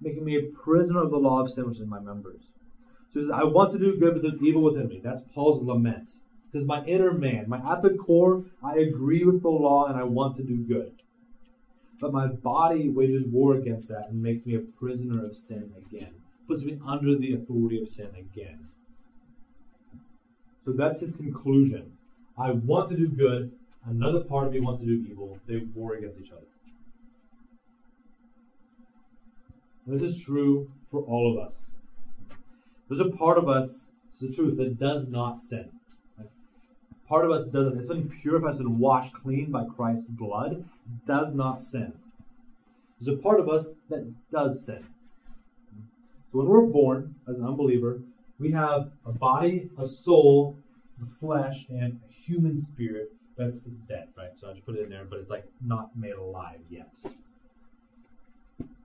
making 0.00 0.24
me 0.24 0.36
a 0.36 0.42
prisoner 0.42 1.02
of 1.02 1.10
the 1.10 1.18
law 1.18 1.42
of 1.42 1.52
sin 1.52 1.66
which 1.66 1.76
is 1.76 1.82
in 1.82 1.88
my 1.90 2.00
members. 2.00 2.40
So 3.12 3.20
he 3.20 3.26
says, 3.26 3.30
I 3.30 3.44
want 3.44 3.72
to 3.72 3.78
do 3.78 3.98
good, 3.98 4.14
but 4.14 4.22
there's 4.22 4.42
evil 4.42 4.62
within 4.62 4.88
me. 4.88 5.00
That's 5.04 5.20
Paul's 5.20 5.62
lament. 5.62 6.12
Is 6.54 6.68
my 6.68 6.84
inner 6.84 7.12
man. 7.12 7.48
My 7.48 7.58
at 7.58 7.82
the 7.82 7.90
core, 7.90 8.44
I 8.62 8.76
agree 8.76 9.24
with 9.24 9.42
the 9.42 9.48
law 9.48 9.86
and 9.86 9.96
I 9.98 10.04
want 10.04 10.36
to 10.36 10.44
do 10.44 10.56
good. 10.56 10.92
But 12.00 12.12
my 12.12 12.28
body 12.28 12.88
wages 12.88 13.26
war 13.26 13.56
against 13.56 13.88
that 13.88 14.08
and 14.08 14.22
makes 14.22 14.46
me 14.46 14.54
a 14.54 14.60
prisoner 14.60 15.24
of 15.24 15.36
sin 15.36 15.72
again. 15.76 16.14
Puts 16.46 16.62
me 16.62 16.78
under 16.86 17.16
the 17.16 17.34
authority 17.34 17.82
of 17.82 17.90
sin 17.90 18.10
again. 18.16 18.68
So 20.64 20.70
that's 20.70 21.00
his 21.00 21.16
conclusion. 21.16 21.98
I 22.38 22.52
want 22.52 22.88
to 22.90 22.96
do 22.96 23.08
good. 23.08 23.50
Another 23.84 24.20
part 24.20 24.46
of 24.46 24.52
me 24.52 24.60
wants 24.60 24.80
to 24.80 24.86
do 24.86 25.04
evil. 25.10 25.38
They 25.48 25.58
war 25.74 25.94
against 25.94 26.20
each 26.20 26.30
other. 26.30 26.46
This 29.86 30.02
is 30.02 30.22
true 30.22 30.70
for 30.90 31.02
all 31.02 31.32
of 31.32 31.44
us. 31.44 31.72
There's 32.88 33.00
a 33.00 33.10
part 33.10 33.38
of 33.38 33.48
us, 33.48 33.88
it's 34.08 34.20
the 34.20 34.32
truth, 34.32 34.56
that 34.58 34.78
does 34.78 35.08
not 35.08 35.42
sin. 35.42 35.70
Part 37.08 37.24
of 37.24 37.30
us 37.30 37.44
doesn't. 37.46 37.78
It's 37.78 37.88
been 37.88 38.08
purified, 38.08 38.50
it's 38.50 38.58
been 38.58 38.78
washed 38.78 39.14
clean 39.14 39.50
by 39.50 39.66
Christ's 39.66 40.06
blood, 40.06 40.64
does 41.04 41.34
not 41.34 41.60
sin. 41.60 41.92
There's 42.98 43.18
a 43.18 43.20
part 43.20 43.40
of 43.40 43.48
us 43.48 43.70
that 43.90 44.12
does 44.30 44.64
sin. 44.64 44.86
So 46.32 46.38
when 46.38 46.46
we're 46.48 46.62
born 46.62 47.16
as 47.28 47.38
an 47.38 47.46
unbeliever, 47.46 48.00
we 48.38 48.52
have 48.52 48.90
a 49.04 49.12
body, 49.12 49.70
a 49.78 49.86
soul, 49.86 50.56
the 50.98 51.06
flesh, 51.20 51.66
and 51.68 52.00
a 52.08 52.12
human 52.12 52.58
spirit 52.58 53.12
that's 53.36 53.58
it's 53.66 53.80
dead, 53.80 54.08
right? 54.16 54.30
So 54.36 54.48
I 54.48 54.52
just 54.52 54.64
put 54.64 54.76
it 54.76 54.84
in 54.84 54.90
there, 54.90 55.04
but 55.04 55.18
it's 55.18 55.30
like 55.30 55.44
not 55.64 55.96
made 55.96 56.12
alive 56.12 56.60
yet. 56.70 56.88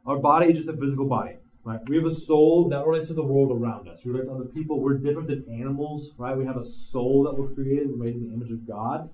Our 0.06 0.18
body 0.18 0.48
is 0.48 0.58
just 0.58 0.70
a 0.70 0.78
physical 0.78 1.06
body, 1.06 1.36
right? 1.70 1.88
We 1.88 1.98
have 1.98 2.06
a 2.06 2.16
soul 2.16 2.68
that 2.70 2.86
relates 2.86 3.10
to 3.10 3.14
the 3.14 3.24
world 3.24 3.52
around 3.52 3.88
us. 3.88 4.00
We 4.04 4.12
relate 4.12 4.26
to 4.26 4.34
other 4.34 4.46
people. 4.46 4.80
We're 4.80 4.98
different 4.98 5.28
than 5.28 5.46
animals, 5.50 6.12
right? 6.18 6.36
We 6.36 6.46
have 6.46 6.58
a 6.58 6.66
soul 6.66 7.24
that 7.24 7.38
we're 7.38 7.54
created, 7.54 7.92
we're 7.92 8.06
made 8.06 8.16
in 8.16 8.28
the 8.28 8.34
image 8.34 8.52
of 8.52 8.68
God. 8.68 9.10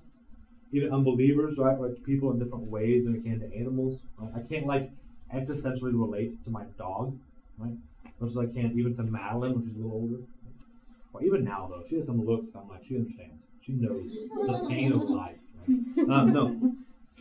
Even 0.72 0.92
unbelievers, 0.92 1.58
right? 1.58 1.78
Like 1.78 2.02
people 2.02 2.30
in 2.32 2.38
different 2.38 2.64
ways 2.64 3.04
than 3.04 3.12
we 3.12 3.20
can 3.20 3.40
to 3.40 3.54
animals. 3.54 4.02
Right? 4.18 4.32
I 4.36 4.40
can't 4.48 4.66
like 4.66 4.90
existentially 5.34 5.92
relate 5.92 6.42
to 6.44 6.50
my 6.50 6.64
dog, 6.78 7.18
right? 7.58 7.76
Much 8.20 8.30
as 8.30 8.38
I 8.38 8.46
can 8.46 8.72
even 8.76 8.96
to 8.96 9.02
Madeline, 9.02 9.54
which 9.56 9.68
is 9.68 9.74
a 9.74 9.78
little 9.78 9.92
older. 9.92 10.22
Or 11.12 11.22
even 11.22 11.44
now 11.44 11.70
though, 11.70 11.84
she 11.88 11.96
has 11.96 12.06
some 12.06 12.24
looks. 12.24 12.48
I'm 12.54 12.68
like, 12.68 12.84
she 12.88 12.96
understands. 12.96 13.44
She 13.64 13.72
knows 13.72 14.18
the 14.46 14.66
pain 14.68 14.92
of 14.92 15.02
life. 15.02 15.36
Right? 15.68 16.08
Um, 16.08 16.32
no, 16.32 16.74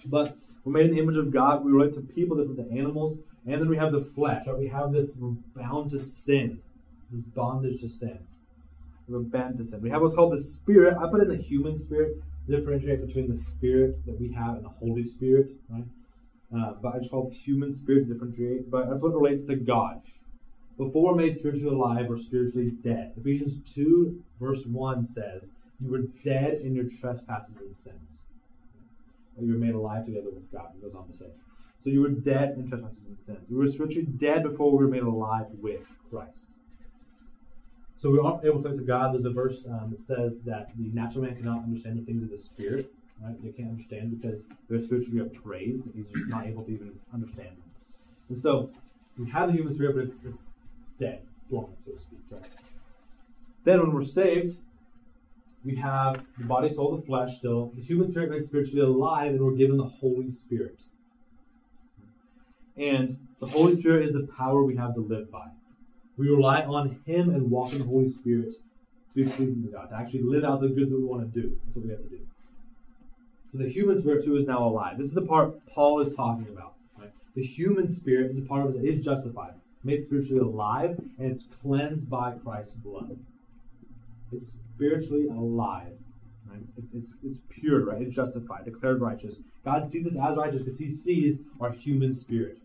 but 0.06 0.38
we're 0.63 0.74
made 0.74 0.86
in 0.88 0.95
the 0.95 1.02
image 1.02 1.17
of 1.17 1.32
God. 1.32 1.65
We 1.65 1.71
relate 1.71 1.93
to 1.95 2.02
people 2.02 2.38
different 2.38 2.58
than 2.58 2.78
animals, 2.78 3.19
and 3.46 3.62
then 3.62 3.70
we 3.70 3.78
have 3.78 3.92
the 3.92 4.02
flesh. 4.02 4.48
Right? 4.48 4.58
We 4.58 4.68
have 4.68 4.92
this. 4.92 5.18
We're 5.18 5.36
bound 5.56 5.92
to 5.92 6.00
sin. 6.00 6.62
This 7.12 7.24
bondage 7.24 7.82
to 7.82 7.90
sin. 7.90 8.20
We're 9.08 9.20
bound 9.20 9.60
to 9.60 9.66
sin. 9.66 9.82
We 9.82 9.90
have 9.92 10.02
what's 10.02 10.16
called 10.16 10.34
the 10.34 10.42
spirit. 10.42 10.96
I 11.00 11.08
put 11.10 11.22
in 11.22 11.30
the 11.30 11.38
human 11.38 11.78
spirit 11.78 12.18
differentiate 12.48 13.06
between 13.06 13.30
the 13.30 13.38
spirit 13.38 14.06
that 14.06 14.20
we 14.20 14.32
have 14.32 14.56
and 14.56 14.66
the 14.66 14.70
Holy 14.70 15.04
Spirit, 15.04 15.52
right? 15.70 15.86
Uh, 16.56 16.74
but 16.82 16.96
I 16.96 16.98
just 17.00 17.12
call 17.12 17.30
the 17.30 17.36
human 17.36 17.74
spirit 17.74 18.08
to 18.08 18.14
differentiate. 18.14 18.70
But 18.70 18.90
that's 18.90 19.02
what 19.02 19.14
relates 19.14 19.46
to 19.46 19.56
God. 19.56 20.02
Before 20.78 21.14
we're 21.14 21.16
made 21.16 21.36
spiritually 21.36 21.74
alive 21.74 22.10
or 22.10 22.18
spiritually 22.18 22.72
dead. 22.84 23.14
Ephesians 23.18 23.58
2, 23.74 24.22
verse 24.40 24.66
1 24.66 25.06
says, 25.06 25.54
You 25.80 25.90
were 25.90 26.04
dead 26.24 26.60
in 26.62 26.76
your 26.76 26.86
trespasses 27.00 27.62
and 27.62 27.76
sins. 27.76 28.20
But 29.36 29.46
You 29.46 29.54
were 29.54 29.60
made 29.60 29.74
alive 29.74 30.06
together 30.06 30.30
with 30.34 30.52
God. 30.52 30.72
It 30.76 30.82
goes 30.82 30.96
on 30.96 31.08
to 31.08 31.16
say. 31.16 31.28
So 31.86 31.91
you 31.91 32.02
were 32.02 32.10
dead 32.10 32.56
in 32.58 32.67
trespasses 32.67 33.06
and 33.06 33.21
sins. 33.21 33.45
We 33.48 33.58
were 33.58 33.67
spiritually 33.67 34.08
dead 34.08 34.41
before 34.41 34.71
we 34.76 34.84
were 34.84 34.89
made 34.89 35.04
alive 35.04 35.45
with 35.62 35.82
Christ. 36.10 36.56
So 37.95 38.10
we 38.10 38.17
aren't 38.17 38.43
able 38.43 38.63
to 38.63 38.69
talk 38.69 38.78
to 38.78 38.84
God. 38.84 39.13
There's 39.13 39.24
a 39.24 39.30
verse 39.30 39.67
um, 39.67 39.91
that 39.91 40.02
says 40.02 40.41
that 40.48 40.71
the 40.76 40.89
natural 40.93 41.26
man 41.26 41.36
cannot 41.36 41.60
understand 41.63 42.00
the 42.00 42.04
things 42.04 42.24
of 42.24 42.32
the 42.32 42.39
Spirit. 42.39 42.91
Right? 43.21 43.36
They 43.43 43.52
can't 43.52 43.69
understand 43.69 44.19
because 44.19 44.48
they're 44.67 44.82
spiritually 44.82 45.19
appraised, 45.19 45.86
and 45.86 45.93
he's 45.93 46.10
just 46.10 46.28
not 46.28 46.48
able 46.48 46.63
to 46.63 46.71
even 46.71 47.00
understand 47.13 47.50
them. 47.50 47.69
And 48.30 48.38
so 48.38 48.71
we 49.15 49.30
have 49.30 49.50
the 49.50 49.54
human 49.54 49.71
spirit, 49.71 49.95
but 49.95 50.06
it's, 50.06 50.17
it's 50.26 50.43
dead, 51.00 51.21
dormant, 51.52 51.78
so 51.86 51.91
to 51.91 52.00
speak. 52.00 52.19
Right? 52.32 52.41
Then 53.63 53.80
when 53.80 53.93
we're 53.93 54.04
saved, 54.04 54.58
we 55.63 55.76
have 55.76 56.26
the 56.39 56.45
body, 56.45 56.74
soul, 56.74 56.98
the 56.98 57.04
flesh 57.04 57.38
still. 57.38 57.71
The 57.76 57.82
human 57.82 58.08
spirit 58.08 58.32
made 58.32 58.43
spiritually 58.43 58.82
alive, 58.82 59.34
and 59.34 59.39
we're 59.39 59.52
given 59.52 59.78
the 59.78 59.84
Holy 59.86 60.32
Spirit. 60.32 60.82
And 62.78 63.18
the 63.40 63.48
Holy 63.48 63.76
Spirit 63.76 64.04
is 64.06 64.14
the 64.14 64.28
power 64.38 64.64
we 64.64 64.76
have 64.76 64.94
to 64.96 65.02
live 65.02 65.32
by. 65.32 65.48
We 66.18 66.30
rely 66.30 66.62
on 66.62 67.00
Him 67.06 67.30
and 67.30 67.50
walk 67.50 67.74
in 67.74 67.80
the 67.80 67.86
Holy 67.86 68.10
Spirit 68.10 68.54
to 69.14 69.24
be 69.24 69.30
pleasing 69.30 69.64
to 69.64 69.70
God, 69.70 69.90
to 69.90 69.96
actually 69.96 70.24
live 70.24 70.44
out 70.44 70.62
the 70.62 70.68
good 70.68 70.90
that 70.90 70.98
we 70.98 71.04
want 71.04 71.34
to 71.34 71.42
do. 71.42 71.58
That's 71.66 71.78
what 71.78 71.86
we 71.86 71.92
have 71.92 72.04
to 72.04 72.10
do. 72.10 72.20
So 73.52 73.60
the 73.60 73.70
human 73.70 73.98
spirit 73.98 74.26
too 74.26 74.36
is 74.36 74.46
now 74.46 74.68
alive. 74.68 74.98
This 74.98 75.08
is 75.08 75.14
the 75.14 75.22
part 75.22 75.66
Paul 75.68 76.02
is 76.02 76.14
talking 76.14 76.48
about. 76.50 76.74
Right? 77.00 77.12
The 77.36 77.44
human 77.44 77.88
spirit 77.88 78.32
is 78.32 78.40
a 78.40 78.42
part 78.42 78.64
of 78.64 78.70
us 78.70 78.76
that 78.76 78.86
is 78.86 79.04
justified, 79.04 79.54
made 79.84 80.06
spiritually 80.06 80.42
alive, 80.42 81.00
and 81.18 81.32
it's 81.32 81.46
cleansed 81.62 82.10
by 82.10 82.32
Christ's 82.32 82.74
blood. 82.74 83.18
It's 84.34 84.60
spiritually 84.76 85.28
alive. 85.30 85.94
Right? 86.50 86.64
It's, 86.78 86.94
it's, 86.94 87.18
it's 87.24 87.40
pure, 87.50 87.86
right? 87.86 88.02
It's 88.02 88.16
justified, 88.16 88.66
declared 88.66 89.00
righteous. 89.00 89.40
God 89.64 89.88
sees 89.88 90.06
us 90.06 90.18
as 90.18 90.36
righteous 90.36 90.62
because 90.62 90.80
he 90.80 90.90
sees 90.90 91.40
our 91.62 91.72
human 91.72 92.12
spirit 92.14 92.58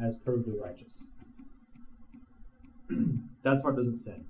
as 0.00 0.16
perfectly 0.16 0.58
righteous. 0.58 1.06
That's 3.42 3.62
part 3.62 3.76
doesn't 3.76 3.98
sin. 3.98 4.24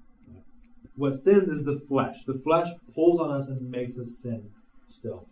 What 0.97 1.15
sins 1.15 1.49
is 1.49 1.65
the 1.65 1.81
flesh. 1.89 2.25
The 2.25 2.35
flesh 2.35 2.69
pulls 2.95 3.19
on 3.19 3.31
us 3.31 3.49
and 3.49 3.71
makes 3.71 3.99
us 3.99 4.17
sin 4.17 4.51
still. 4.91 5.27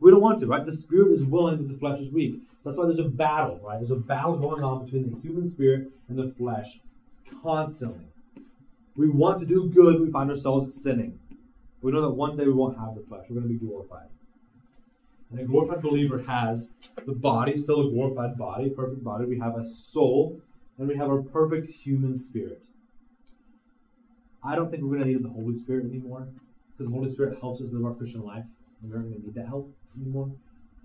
We 0.00 0.10
don't 0.10 0.20
want 0.20 0.40
to, 0.40 0.46
right? 0.46 0.64
The 0.64 0.72
spirit 0.72 1.12
is 1.12 1.24
willing, 1.24 1.58
but 1.58 1.68
the 1.68 1.78
flesh 1.78 1.98
is 1.98 2.12
weak. 2.12 2.40
That's 2.64 2.76
why 2.76 2.84
there's 2.84 2.98
a 2.98 3.04
battle, 3.04 3.58
right? 3.62 3.78
There's 3.78 3.90
a 3.90 3.96
battle 3.96 4.36
going 4.36 4.62
on 4.62 4.84
between 4.84 5.10
the 5.10 5.20
human 5.20 5.48
spirit 5.48 5.88
and 6.08 6.18
the 6.18 6.28
flesh 6.34 6.80
constantly. 7.42 8.04
We 8.96 9.08
want 9.08 9.40
to 9.40 9.46
do 9.46 9.68
good, 9.68 10.00
we 10.00 10.10
find 10.10 10.30
ourselves 10.30 10.82
sinning. 10.82 11.18
We 11.80 11.92
know 11.92 12.02
that 12.02 12.10
one 12.10 12.36
day 12.36 12.44
we 12.44 12.52
won't 12.52 12.78
have 12.78 12.94
the 12.94 13.02
flesh. 13.02 13.24
We're 13.28 13.40
going 13.40 13.48
to 13.48 13.58
be 13.58 13.66
glorified. 13.66 14.08
And 15.30 15.40
a 15.40 15.44
glorified 15.44 15.82
believer 15.82 16.22
has 16.22 16.70
the 17.06 17.12
body, 17.12 17.56
still 17.56 17.86
a 17.86 17.90
glorified 17.90 18.36
body, 18.36 18.70
perfect 18.70 19.04
body. 19.04 19.26
We 19.26 19.38
have 19.38 19.56
a 19.56 19.64
soul, 19.64 20.40
and 20.78 20.88
we 20.88 20.96
have 20.96 21.08
our 21.08 21.22
perfect 21.22 21.70
human 21.70 22.16
spirit. 22.16 22.62
I 24.42 24.56
don't 24.56 24.70
think 24.70 24.82
we're 24.82 24.96
going 24.96 25.02
to 25.02 25.14
need 25.14 25.22
the 25.22 25.28
Holy 25.28 25.56
Spirit 25.56 25.84
anymore 25.84 26.28
because 26.72 26.90
the 26.90 26.96
Holy 26.96 27.08
Spirit 27.08 27.38
helps 27.40 27.60
us 27.60 27.70
live 27.70 27.84
our 27.84 27.94
Christian 27.94 28.22
life. 28.22 28.44
And 28.82 28.90
we're 28.90 28.98
not 28.98 29.08
going 29.08 29.20
to 29.20 29.26
need 29.26 29.34
that 29.34 29.46
help 29.46 29.72
anymore. 30.00 30.30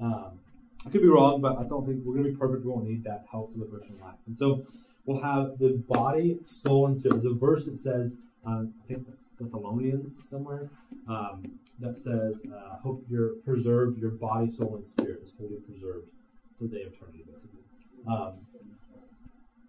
Um, 0.01 0.39
I 0.86 0.89
could 0.89 1.01
be 1.01 1.08
wrong, 1.08 1.41
but 1.41 1.58
I 1.58 1.63
don't 1.63 1.86
think 1.86 2.03
we're 2.03 2.13
going 2.13 2.25
to 2.25 2.31
be 2.31 2.36
perfect. 2.36 2.65
We 2.65 2.71
won't 2.71 2.86
need 2.86 3.03
that 3.05 3.25
help 3.31 3.53
to 3.53 3.60
live 3.60 3.73
our 3.73 3.79
Christian 3.79 3.99
life. 4.01 4.15
And 4.27 4.38
so 4.38 4.65
we'll 5.05 5.21
have 5.21 5.58
the 5.58 5.81
body, 5.88 6.39
soul, 6.45 6.88
and 6.88 6.99
spirit. 6.99 7.23
There's 7.23 7.34
a 7.34 7.38
verse 7.38 7.65
that 7.65 7.77
says, 7.77 8.13
um, 8.45 8.73
I 8.84 8.88
think 8.88 9.08
Thessalonians 9.39 10.19
somewhere, 10.30 10.69
um, 11.08 11.43
that 11.80 11.98
says, 11.98 12.43
uh, 12.54 12.78
"Hope 12.78 13.06
you're 13.10 13.36
preserved, 13.43 13.98
your 14.00 14.12
body, 14.12 14.50
soul, 14.50 14.76
and 14.76 14.86
spirit 14.86 15.21
is 15.24 15.34
wholly 15.38 15.58
preserved 15.58 16.10
till 16.58 16.67
the 16.67 16.76
day 16.76 16.84
of 16.84 16.93
eternity." 16.93 17.24
Basically, 17.28 17.60
um, 18.08 18.34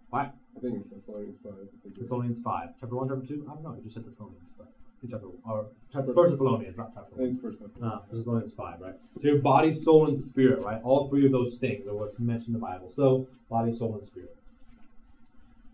why? 0.09 0.31
I 0.55 0.59
think 0.59 0.81
it's 0.81 0.89
Thessalonians 0.89 1.37
5. 1.43 1.53
I 1.53 1.83
think 1.83 1.99
Thessalonians 1.99 2.39
five, 2.39 2.69
chapter 2.79 2.95
one, 2.95 3.09
chapter 3.09 3.27
two. 3.27 3.45
I 3.49 3.53
don't 3.53 3.63
know. 3.63 3.75
You 3.75 3.83
just 3.83 3.95
said 3.95 4.05
Thessalonians, 4.05 4.49
but 4.57 4.71
chapter 5.09 5.27
or 5.45 5.67
chapter 5.93 6.13
First 6.13 6.31
Thessalonians, 6.31 6.77
not 6.77 6.91
chapter 6.93 7.15
one. 7.15 7.37
First 7.37 7.59
Thessalonians. 7.59 8.03
Uh, 8.09 8.15
Thessalonians 8.15 8.53
5, 8.53 8.81
right? 8.81 8.95
So 9.15 9.27
your 9.27 9.37
body, 9.39 9.73
soul, 9.73 10.07
and 10.07 10.19
spirit, 10.19 10.63
right? 10.63 10.81
All 10.83 11.09
three 11.09 11.25
of 11.25 11.31
those 11.31 11.57
things 11.57 11.87
are 11.87 11.93
what's 11.93 12.19
mentioned 12.19 12.55
in 12.55 12.61
the 12.61 12.65
Bible. 12.65 12.89
So, 12.89 13.27
body, 13.49 13.73
soul, 13.73 13.95
and 13.95 14.05
spirit. 14.05 14.35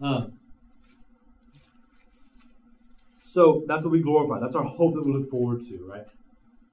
Um, 0.01 0.33
so 3.33 3.63
that's 3.67 3.83
what 3.83 3.89
we 3.89 3.99
glorify. 3.99 4.39
That's 4.39 4.55
our 4.55 4.63
hope 4.63 4.93
that 4.93 5.03
we 5.03 5.11
look 5.11 5.31
forward 5.31 5.65
to, 5.65 5.83
right? 5.89 6.05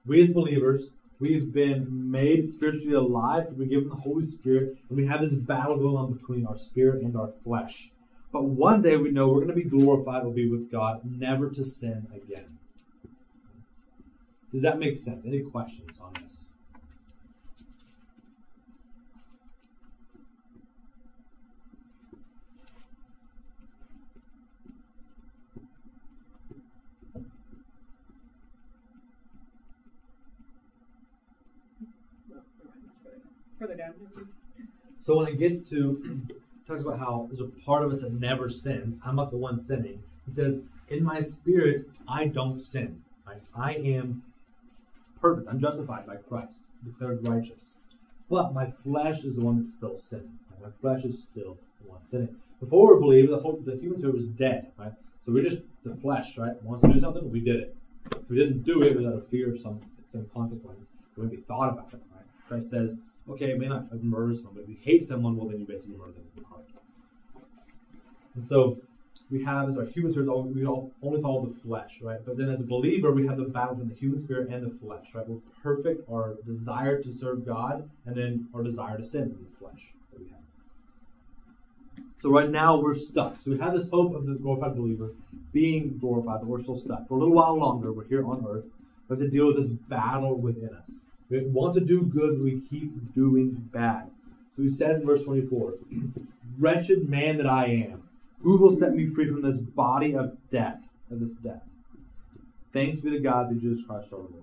We 0.05 0.21
as 0.21 0.29
believers, 0.29 0.91
we've 1.19 1.51
been 1.51 2.11
made 2.11 2.47
spiritually 2.47 2.93
alive. 2.93 3.47
We've 3.49 3.57
been 3.57 3.69
given 3.69 3.89
the 3.89 3.95
Holy 3.95 4.23
Spirit, 4.23 4.77
and 4.87 4.95
we 4.95 5.07
have 5.07 5.21
this 5.21 5.33
battle 5.33 5.77
going 5.77 5.97
on 5.97 6.13
between 6.13 6.45
our 6.45 6.55
spirit 6.55 7.01
and 7.01 7.17
our 7.17 7.31
flesh. 7.43 7.89
But 8.31 8.43
one 8.43 8.83
day 8.83 8.95
we 8.95 9.09
know 9.09 9.27
we're 9.29 9.43
going 9.43 9.47
to 9.47 9.53
be 9.55 9.63
glorified. 9.63 10.23
We'll 10.23 10.33
be 10.33 10.51
with 10.51 10.71
God, 10.71 11.01
never 11.03 11.49
to 11.49 11.63
sin 11.63 12.05
again. 12.13 12.59
Does 14.51 14.61
that 14.61 14.77
make 14.77 14.97
sense? 14.97 15.25
Any 15.25 15.41
questions 15.41 15.97
on 15.99 16.13
this? 16.21 16.45
Further, 33.61 33.75
down. 33.75 33.93
So 34.99 35.17
when 35.17 35.27
it 35.27 35.39
gets 35.39 35.61
to 35.69 36.21
talks 36.67 36.81
about 36.81 36.99
how 36.99 37.27
there's 37.27 37.41
a 37.41 37.47
part 37.65 37.83
of 37.83 37.91
us 37.91 38.01
that 38.01 38.13
never 38.13 38.49
sins. 38.49 38.95
I'm 39.05 39.15
not 39.15 39.31
the 39.31 39.37
one 39.37 39.59
sinning. 39.59 40.03
He 40.25 40.31
says, 40.31 40.59
"In 40.89 41.03
my 41.03 41.21
spirit, 41.21 41.87
I 42.07 42.27
don't 42.27 42.59
sin. 42.59 43.03
Right? 43.25 43.41
I 43.55 43.73
am 43.75 44.23
perfect. 45.19 45.47
I'm 45.49 45.59
justified 45.59 46.05
by 46.05 46.15
Christ, 46.15 46.63
declared 46.83 47.27
righteous. 47.27 47.75
But 48.29 48.53
my 48.53 48.71
flesh 48.71 49.23
is 49.23 49.35
the 49.35 49.41
one 49.41 49.59
that's 49.59 49.73
still 49.73 49.97
sinning. 49.97 50.39
My 50.61 50.69
flesh 50.79 51.05
is 51.05 51.19
still 51.19 51.57
the 51.81 51.89
one 51.89 52.01
sinning. 52.07 52.35
Before 52.59 52.95
we 52.95 53.01
believe, 53.01 53.29
the 53.29 53.39
whole 53.39 53.59
the 53.63 53.77
human 53.77 53.97
spirit 53.97 54.15
was 54.15 54.27
dead. 54.27 54.71
Right? 54.77 54.93
So 55.25 55.31
we're 55.33 55.43
just 55.43 55.63
the 55.83 55.95
flesh. 55.95 56.37
Right? 56.37 56.61
Wants 56.63 56.83
to 56.83 56.93
do 56.93 56.99
something, 56.99 57.29
we 57.31 57.41
did 57.41 57.57
it. 57.57 57.75
If 58.11 58.29
we 58.29 58.37
didn't 58.37 58.63
do 58.63 58.81
it 58.83 58.95
without 58.95 59.15
a 59.15 59.21
fear 59.21 59.49
of 59.49 59.59
some 59.59 59.81
some 60.07 60.29
consequence, 60.33 60.93
we 61.15 61.23
wouldn't 61.23 61.39
be 61.39 61.45
thought 61.45 61.69
about 61.69 61.93
it. 61.93 62.01
Right? 62.15 62.25
Christ 62.47 62.69
says, 62.69 62.95
okay, 63.31 63.51
it 63.51 63.59
may 63.59 63.67
not 63.67 63.87
have 63.91 64.03
murdered 64.03 64.35
someone, 64.37 64.55
but 64.55 64.63
if 64.63 64.69
you 64.69 64.77
hate 64.81 65.03
someone, 65.03 65.35
well, 65.35 65.47
then 65.47 65.59
you 65.59 65.65
basically 65.65 65.95
murder 65.95 66.11
them 66.11 66.23
in 66.35 66.41
your 66.41 66.49
heart. 66.49 66.65
And 68.35 68.45
so 68.45 68.77
we 69.29 69.43
have 69.43 69.69
as 69.69 69.77
our 69.77 69.85
human 69.85 70.11
spirit, 70.11 70.27
we 70.27 70.65
all 70.65 70.91
only 71.01 71.21
follow 71.21 71.45
the 71.45 71.59
flesh, 71.61 71.99
right? 72.01 72.19
But 72.25 72.37
then 72.37 72.49
as 72.49 72.61
a 72.61 72.65
believer, 72.65 73.11
we 73.11 73.27
have 73.27 73.37
the 73.37 73.43
battle 73.43 73.75
between 73.75 73.89
the 73.89 73.95
human 73.95 74.19
spirit 74.19 74.49
and 74.49 74.65
the 74.65 74.77
flesh, 74.77 75.07
right? 75.13 75.27
We're 75.27 75.39
perfect, 75.63 76.09
our 76.11 76.35
desire 76.45 77.01
to 77.01 77.13
serve 77.13 77.45
God, 77.45 77.89
and 78.05 78.15
then 78.15 78.49
our 78.53 78.61
desire 78.61 78.97
to 78.97 79.03
sin 79.03 79.23
in 79.23 79.47
the 79.49 79.57
flesh 79.57 79.93
that 80.11 80.19
we 80.19 80.29
have. 80.29 82.05
So 82.21 82.29
right 82.29 82.49
now 82.49 82.79
we're 82.79 82.95
stuck. 82.95 83.41
So 83.41 83.51
we 83.51 83.59
have 83.59 83.73
this 83.73 83.87
hope 83.89 84.13
of 84.15 84.25
the 84.25 84.33
glorified 84.35 84.75
believer 84.75 85.11
being 85.53 85.97
glorified, 85.97 86.41
but 86.41 86.47
we're 86.47 86.61
still 86.61 86.79
stuck. 86.79 87.07
For 87.07 87.15
a 87.15 87.17
little 87.17 87.33
while 87.33 87.57
longer, 87.57 87.91
we're 87.91 88.05
here 88.05 88.25
on 88.25 88.45
earth. 88.47 88.65
We 89.07 89.15
have 89.15 89.19
to 89.19 89.29
deal 89.29 89.47
with 89.47 89.57
this 89.57 89.71
battle 89.71 90.35
within 90.35 90.69
us. 90.73 91.01
We 91.31 91.43
want 91.45 91.73
to 91.75 91.79
do 91.79 92.01
good, 92.01 92.37
but 92.37 92.43
we 92.43 92.61
keep 92.69 93.15
doing 93.15 93.69
bad. 93.71 94.11
So 94.55 94.63
he 94.63 94.69
says 94.69 94.99
in 94.99 95.07
verse 95.07 95.23
24, 95.23 95.75
Wretched 96.59 97.09
man 97.09 97.37
that 97.37 97.47
I 97.47 97.67
am, 97.67 98.03
who 98.43 98.57
will 98.57 98.75
set 98.75 98.93
me 98.93 99.07
free 99.07 99.27
from 99.27 99.41
this 99.41 99.57
body 99.57 100.13
of 100.13 100.37
death, 100.49 100.81
of 101.09 101.21
this 101.21 101.35
death? 101.35 101.63
Thanks 102.73 102.99
be 102.99 103.11
to 103.11 103.19
God 103.19 103.47
through 103.47 103.61
Jesus 103.61 103.85
Christ 103.85 104.11
our 104.11 104.19
Lord. 104.19 104.33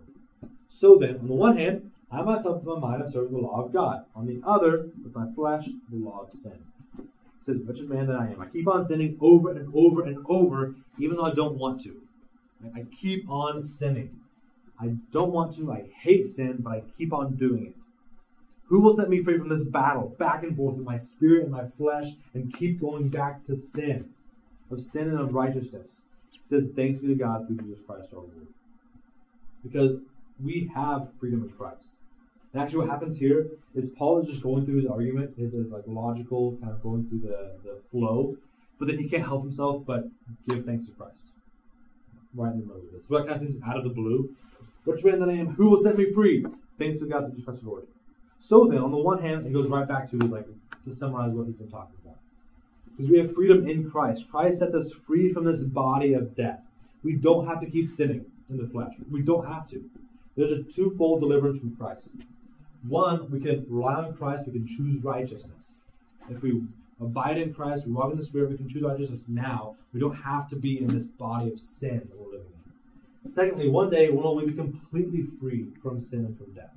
So 0.67 0.97
then, 0.97 1.19
on 1.19 1.29
the 1.29 1.35
one 1.35 1.57
hand, 1.59 1.91
I 2.11 2.23
myself 2.23 2.65
with 2.65 2.79
my 2.79 2.89
mind 2.89 3.03
am 3.03 3.09
serving 3.09 3.33
the 3.33 3.39
law 3.39 3.65
of 3.65 3.73
God. 3.73 4.07
On 4.17 4.27
the 4.27 4.41
other, 4.47 4.89
with 5.05 5.15
my 5.15 5.31
flesh, 5.35 5.69
the 5.91 5.97
law 5.97 6.23
of 6.23 6.33
sin. 6.33 6.59
It 6.99 7.05
says, 7.43 7.59
Wretched 7.67 7.91
man 7.91 8.07
that 8.07 8.17
I 8.17 8.29
am. 8.29 8.41
I 8.41 8.47
keep 8.47 8.67
on 8.67 8.87
sinning 8.87 9.19
over 9.21 9.51
and 9.51 9.71
over 9.75 10.05
and 10.05 10.25
over, 10.27 10.75
even 10.99 11.17
though 11.17 11.25
I 11.25 11.35
don't 11.35 11.59
want 11.59 11.83
to. 11.83 12.01
I 12.75 12.85
keep 12.91 13.29
on 13.29 13.65
sinning. 13.65 14.21
I 14.81 14.97
don't 15.13 15.33
want 15.33 15.53
to. 15.57 15.73
I 15.73 15.89
hate 15.95 16.27
sin, 16.27 16.59
but 16.61 16.71
I 16.71 16.83
keep 16.97 17.13
on 17.13 17.35
doing 17.35 17.67
it. 17.67 17.75
Who 18.67 18.81
will 18.81 18.95
set 18.95 19.09
me 19.09 19.23
free 19.23 19.39
from 19.39 19.49
this 19.49 19.65
battle, 19.65 20.15
back 20.19 20.43
and 20.43 20.57
forth 20.57 20.77
with 20.77 20.87
my 20.87 20.99
spirit 20.99 21.45
and 21.45 21.53
my 21.53 21.67
flesh, 21.67 22.13
and 22.35 22.53
keep 22.53 22.81
going 22.81 23.09
back 23.09 23.47
to 23.47 23.57
sin, 23.57 24.11
of 24.71 24.81
sin 24.83 25.09
and 25.09 25.19
of 25.19 25.35
righteousness? 25.35 26.03
It 26.35 26.49
says, 26.49 26.69
Thanks 26.77 26.99
be 26.99 27.09
to 27.09 27.15
God 27.15 27.47
through 27.47 27.59
Jesus 27.59 27.79
Christ 27.87 28.11
our 28.13 28.21
Lord. 28.21 28.49
Because 29.63 30.01
We 30.43 30.71
have 30.75 31.09
freedom 31.19 31.43
in 31.43 31.49
Christ. 31.51 31.93
And 32.53 32.63
actually, 32.63 32.81
what 32.81 32.91
happens 32.91 33.19
here 33.19 33.49
is 33.75 33.91
Paul 33.91 34.21
is 34.21 34.29
just 34.29 34.43
going 34.43 34.65
through 34.65 34.77
his 34.77 34.87
argument, 34.87 35.37
his, 35.37 35.53
his 35.53 35.71
like 35.71 35.85
logical 35.87 36.57
kind 36.63 36.73
of 36.73 36.83
going 36.83 37.09
through 37.09 37.21
the, 37.21 37.53
the 37.65 37.81
flow, 37.91 38.37
but 38.79 38.87
then 38.87 38.99
he 38.99 39.09
can't 39.09 39.25
help 39.25 39.43
himself 39.43 39.85
but 39.85 40.09
give 40.49 40.65
thanks 40.65 40.87
to 40.87 40.93
Christ. 40.93 41.25
Right 42.35 42.53
in 42.53 42.61
the 42.61 42.67
middle 42.67 42.83
of 42.83 42.93
this. 42.93 43.05
So 43.09 43.19
that 43.19 43.27
kind 43.27 43.43
of 43.43 43.49
seems 43.49 43.63
out 43.67 43.77
of 43.77 43.85
the 43.85 43.91
blue. 43.91 44.35
Which 44.89 45.05
man 45.05 45.21
that 45.21 45.29
I 45.29 45.35
am, 45.35 45.49
who 45.49 45.69
will 45.69 45.77
set 45.77 45.99
me 45.99 46.11
free? 46.15 46.47
Thanks 46.79 46.97
be 46.97 47.07
God 47.07 47.27
through 47.27 47.33
Jesus 47.33 47.45
Christ 47.45 47.63
the 47.63 47.69
Lord. 47.69 47.87
So 48.39 48.67
then, 48.67 48.79
on 48.79 48.91
the 48.91 48.97
one 48.97 49.21
hand, 49.21 49.45
it 49.45 49.53
goes 49.53 49.69
right 49.69 49.87
back 49.87 50.11
to 50.11 50.17
like 50.17 50.47
to 50.85 50.93
summarize 50.93 51.33
what 51.33 51.47
he's 51.47 51.57
been 51.57 51.69
talking 51.69 51.97
about. 52.03 52.17
Because 52.97 53.11
we 53.11 53.19
have 53.19 53.35
freedom 53.35 53.69
in 53.69 53.91
Christ. 53.91 54.31
Christ 54.31 54.61
sets 54.61 54.75
us 54.75 54.91
free 55.07 55.31
from 55.31 55.45
this 55.45 55.63
body 55.63 56.15
of 56.15 56.35
death. 56.35 56.61
We 57.05 57.13
don't 57.13 57.47
have 57.47 57.61
to 57.61 57.67
keep 57.67 57.91
sinning 57.91 58.25
in 58.49 58.57
the 58.57 58.67
flesh. 58.67 58.95
We 59.11 59.21
don't 59.21 59.47
have 59.47 59.69
to. 59.71 59.85
There's 60.37 60.53
a 60.53 60.63
twofold 60.63 61.21
deliverance 61.21 61.59
from 61.59 61.77
Christ. 61.77 62.17
One, 62.89 63.31
we 63.31 63.41
can 63.41 63.67
rely 63.69 63.95
on 63.95 64.15
Christ, 64.15 64.47
we 64.47 64.53
can 64.53 64.67
choose 64.67 65.05
righteousness. 65.05 65.81
If 66.31 66.41
we 66.41 66.63
abide 66.99 67.37
in 67.37 67.53
Christ, 67.53 67.87
we 67.87 67.93
walk 67.93 68.11
in 68.13 68.17
the 68.17 68.25
Spirit, 68.25 68.51
we 68.51 68.57
can 68.57 68.71
choose 68.71 68.83
righteousness 68.83 69.21
now. 69.29 69.77
We 69.93 70.01
don't 70.01 70.17
have 70.17 70.49
to 70.49 70.57
be 70.57 70.81
in 70.81 70.87
this 70.87 71.05
body 71.05 71.53
of 71.53 71.61
sin 71.61 72.09
that 72.09 72.19
we're 72.19 72.33
living 72.33 72.47
in. 72.53 72.58
Secondly, 73.29 73.69
one 73.69 73.91
day 73.91 74.11
we'll 74.11 74.27
only 74.27 74.47
be 74.47 74.55
completely 74.55 75.23
free 75.39 75.69
from 75.83 76.01
sin 76.01 76.25
and 76.25 76.37
from 76.37 76.53
death. 76.53 76.75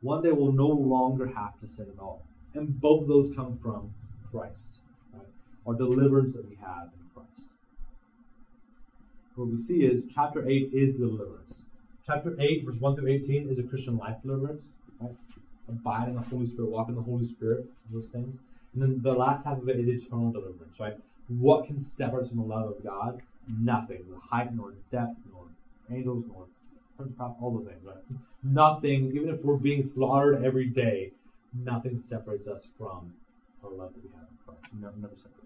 One 0.00 0.22
day 0.22 0.32
we'll 0.32 0.52
no 0.52 0.66
longer 0.66 1.26
have 1.26 1.58
to 1.60 1.68
sin 1.68 1.86
at 1.94 2.00
all. 2.00 2.26
And 2.54 2.80
both 2.80 3.02
of 3.02 3.08
those 3.08 3.30
come 3.34 3.58
from 3.62 3.94
Christ, 4.30 4.80
right? 5.14 5.22
Our 5.66 5.74
deliverance 5.74 6.34
that 6.34 6.48
we 6.48 6.56
have 6.56 6.88
in 6.94 7.08
Christ. 7.14 7.48
What 9.36 9.48
we 9.48 9.58
see 9.58 9.84
is 9.84 10.04
chapter 10.12 10.46
8 10.46 10.70
is 10.72 10.94
the 10.94 11.06
deliverance. 11.06 11.62
Chapter 12.04 12.34
8, 12.38 12.64
verse 12.66 12.78
1 12.78 12.96
through 12.96 13.08
18 13.08 13.48
is 13.48 13.58
a 13.58 13.62
Christian 13.62 13.96
life 13.96 14.16
deliverance, 14.22 14.66
right? 15.00 15.14
Abide 15.68 16.08
in 16.08 16.16
the 16.16 16.22
Holy 16.22 16.46
Spirit, 16.46 16.70
walk 16.70 16.88
in 16.88 16.96
the 16.96 17.02
Holy 17.02 17.24
Spirit, 17.24 17.66
those 17.92 18.08
things. 18.08 18.38
And 18.74 18.82
then 18.82 19.00
the 19.02 19.12
last 19.12 19.44
half 19.44 19.58
of 19.58 19.68
it 19.68 19.78
is 19.78 19.86
eternal 19.86 20.32
deliverance, 20.32 20.80
right? 20.80 20.98
What 21.28 21.66
can 21.66 21.78
separate 21.78 22.24
us 22.24 22.28
from 22.28 22.38
the 22.38 22.44
love 22.44 22.68
of 22.68 22.82
God? 22.82 23.22
Nothing. 23.48 24.04
Height 24.30 24.54
nor 24.54 24.74
depth, 24.90 25.16
nor 25.32 25.46
angels, 25.90 26.24
nor 26.28 26.46
all 27.40 27.58
the 27.58 27.68
things, 27.68 27.84
right? 27.84 27.96
Nothing, 28.42 29.12
even 29.14 29.28
if 29.28 29.44
we're 29.44 29.56
being 29.56 29.82
slaughtered 29.82 30.44
every 30.44 30.66
day, 30.66 31.12
nothing 31.52 31.98
separates 31.98 32.46
us 32.46 32.68
from 32.78 33.14
our 33.64 33.70
love 33.70 33.92
that 33.94 34.02
we 34.04 34.10
have 34.10 34.28
in 34.30 34.36
Christ. 34.44 34.74
Never, 34.80 34.96
never 34.96 35.14
separates. 35.14 35.38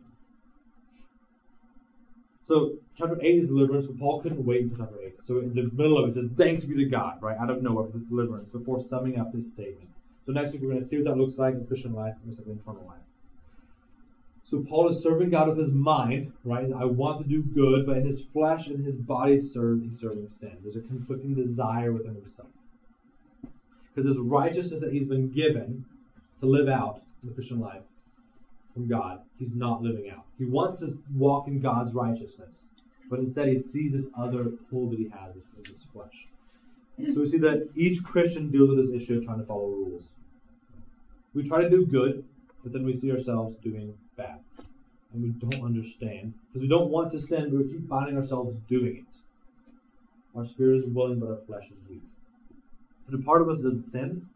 So 2.43 2.75
chapter 2.97 3.19
eight 3.23 3.39
is 3.39 3.49
deliverance, 3.49 3.87
but 3.87 3.99
Paul 3.99 4.21
couldn't 4.21 4.45
wait 4.45 4.63
until 4.63 4.87
chapter 4.87 5.01
eight. 5.03 5.17
So 5.25 5.39
in 5.41 5.55
the 5.55 5.65
middle 5.73 5.99
of 5.99 6.05
it, 6.05 6.11
it 6.11 6.15
says, 6.15 6.31
"Thanks 6.37 6.65
be 6.65 6.77
to 6.77 6.85
God," 6.85 7.21
right 7.21 7.37
out 7.37 7.51
of 7.51 7.61
nowhere 7.63 7.89
for 7.89 7.99
deliverance 7.99 8.53
before 8.53 8.81
summing 8.81 9.19
up 9.19 9.33
this 9.33 9.51
statement. 9.51 9.89
So 10.25 10.33
next 10.33 10.53
week 10.53 10.63
we're 10.63 10.71
going 10.71 10.81
to 10.81 10.87
see 10.87 10.97
what 10.97 11.07
that 11.07 11.17
looks 11.17 11.39
like 11.39 11.55
in 11.55 11.67
Christian 11.67 11.93
life, 11.93 12.15
like 12.25 12.47
in 12.47 12.53
eternal 12.53 12.85
life. 12.87 13.06
So 14.47 14.61
Paul 14.61 14.89
is 14.89 15.03
serving 15.03 15.31
God 15.31 15.49
with 15.49 15.59
his 15.59 15.73
mind, 15.73 16.33
right? 16.45 16.71
I 16.73 16.85
want 16.85 17.19
to 17.19 17.25
do 17.25 17.43
good, 17.43 17.85
but 17.85 17.97
in 17.97 18.07
his 18.07 18.23
flesh 18.23 18.69
and 18.69 18.85
his 18.85 18.95
body 18.95 19.41
serve, 19.41 19.83
he's 19.83 19.99
serving 19.99 20.29
sin. 20.29 20.59
There's 20.63 20.77
a 20.77 20.83
conflicting 20.83 21.35
desire 21.35 21.93
within 21.93 22.15
himself. 22.15 22.51
Because 23.93 24.07
his 24.07 24.19
righteousness 24.19 24.83
that 24.83 24.93
he's 24.93 25.05
been 25.05 25.33
given 25.33 25.85
to 26.39 26.47
live 26.47 26.69
out 26.69 27.03
in 27.25 27.29
the 27.29 27.35
Christian 27.35 27.59
life 27.59 27.83
from 28.73 28.87
God, 28.87 29.23
he's 29.37 29.57
not 29.57 29.83
living 29.83 30.09
out. 30.11 30.27
He 30.39 30.45
wants 30.45 30.79
to 30.79 30.97
walk 31.13 31.49
in 31.49 31.59
God's 31.59 31.93
righteousness, 31.93 32.71
but 33.11 33.19
instead 33.19 33.49
he 33.49 33.59
sees 33.59 33.95
this 33.95 34.11
other 34.17 34.53
pull 34.71 34.89
that 34.91 35.01
he 35.01 35.09
has 35.09 35.35
in 35.35 35.65
his 35.69 35.83
flesh. 35.93 36.29
So 37.13 37.23
we 37.23 37.27
see 37.27 37.39
that 37.39 37.69
each 37.75 38.05
Christian 38.05 38.53
deals 38.53 38.69
with 38.69 38.79
this 38.79 39.03
issue 39.03 39.19
of 39.19 39.25
trying 39.25 39.41
to 39.41 39.45
follow 39.45 39.67
rules. 39.67 40.13
We 41.35 41.43
try 41.43 41.63
to 41.63 41.69
do 41.69 41.85
good, 41.85 42.25
but 42.67 42.73
then 42.73 42.85
we 42.85 42.97
see 42.97 43.13
ourselves 43.13 43.55
doing 43.63 43.95
bad. 44.17 44.41
And 45.13 45.23
we 45.23 45.29
don't 45.29 45.65
understand. 45.65 46.35
Because 46.49 46.63
we 46.63 46.69
don't 46.69 46.91
want 46.91 47.13
to 47.13 47.19
sin, 47.21 47.51
but 47.51 47.65
we 47.65 47.71
keep 47.71 47.89
finding 47.89 48.17
ourselves 48.17 48.57
doing 48.69 48.97
it. 48.97 50.37
Our 50.37 50.45
spirit 50.45 50.79
is 50.79 50.87
willing, 50.87 51.21
but 51.21 51.31
our 51.31 51.37
flesh 51.37 51.67
is 51.67 51.79
weak. 51.89 52.03
And 53.07 53.23
a 53.23 53.25
part 53.25 53.41
of 53.41 53.49
us 53.49 53.61
doesn't 53.61 53.85
sin, 53.85 54.29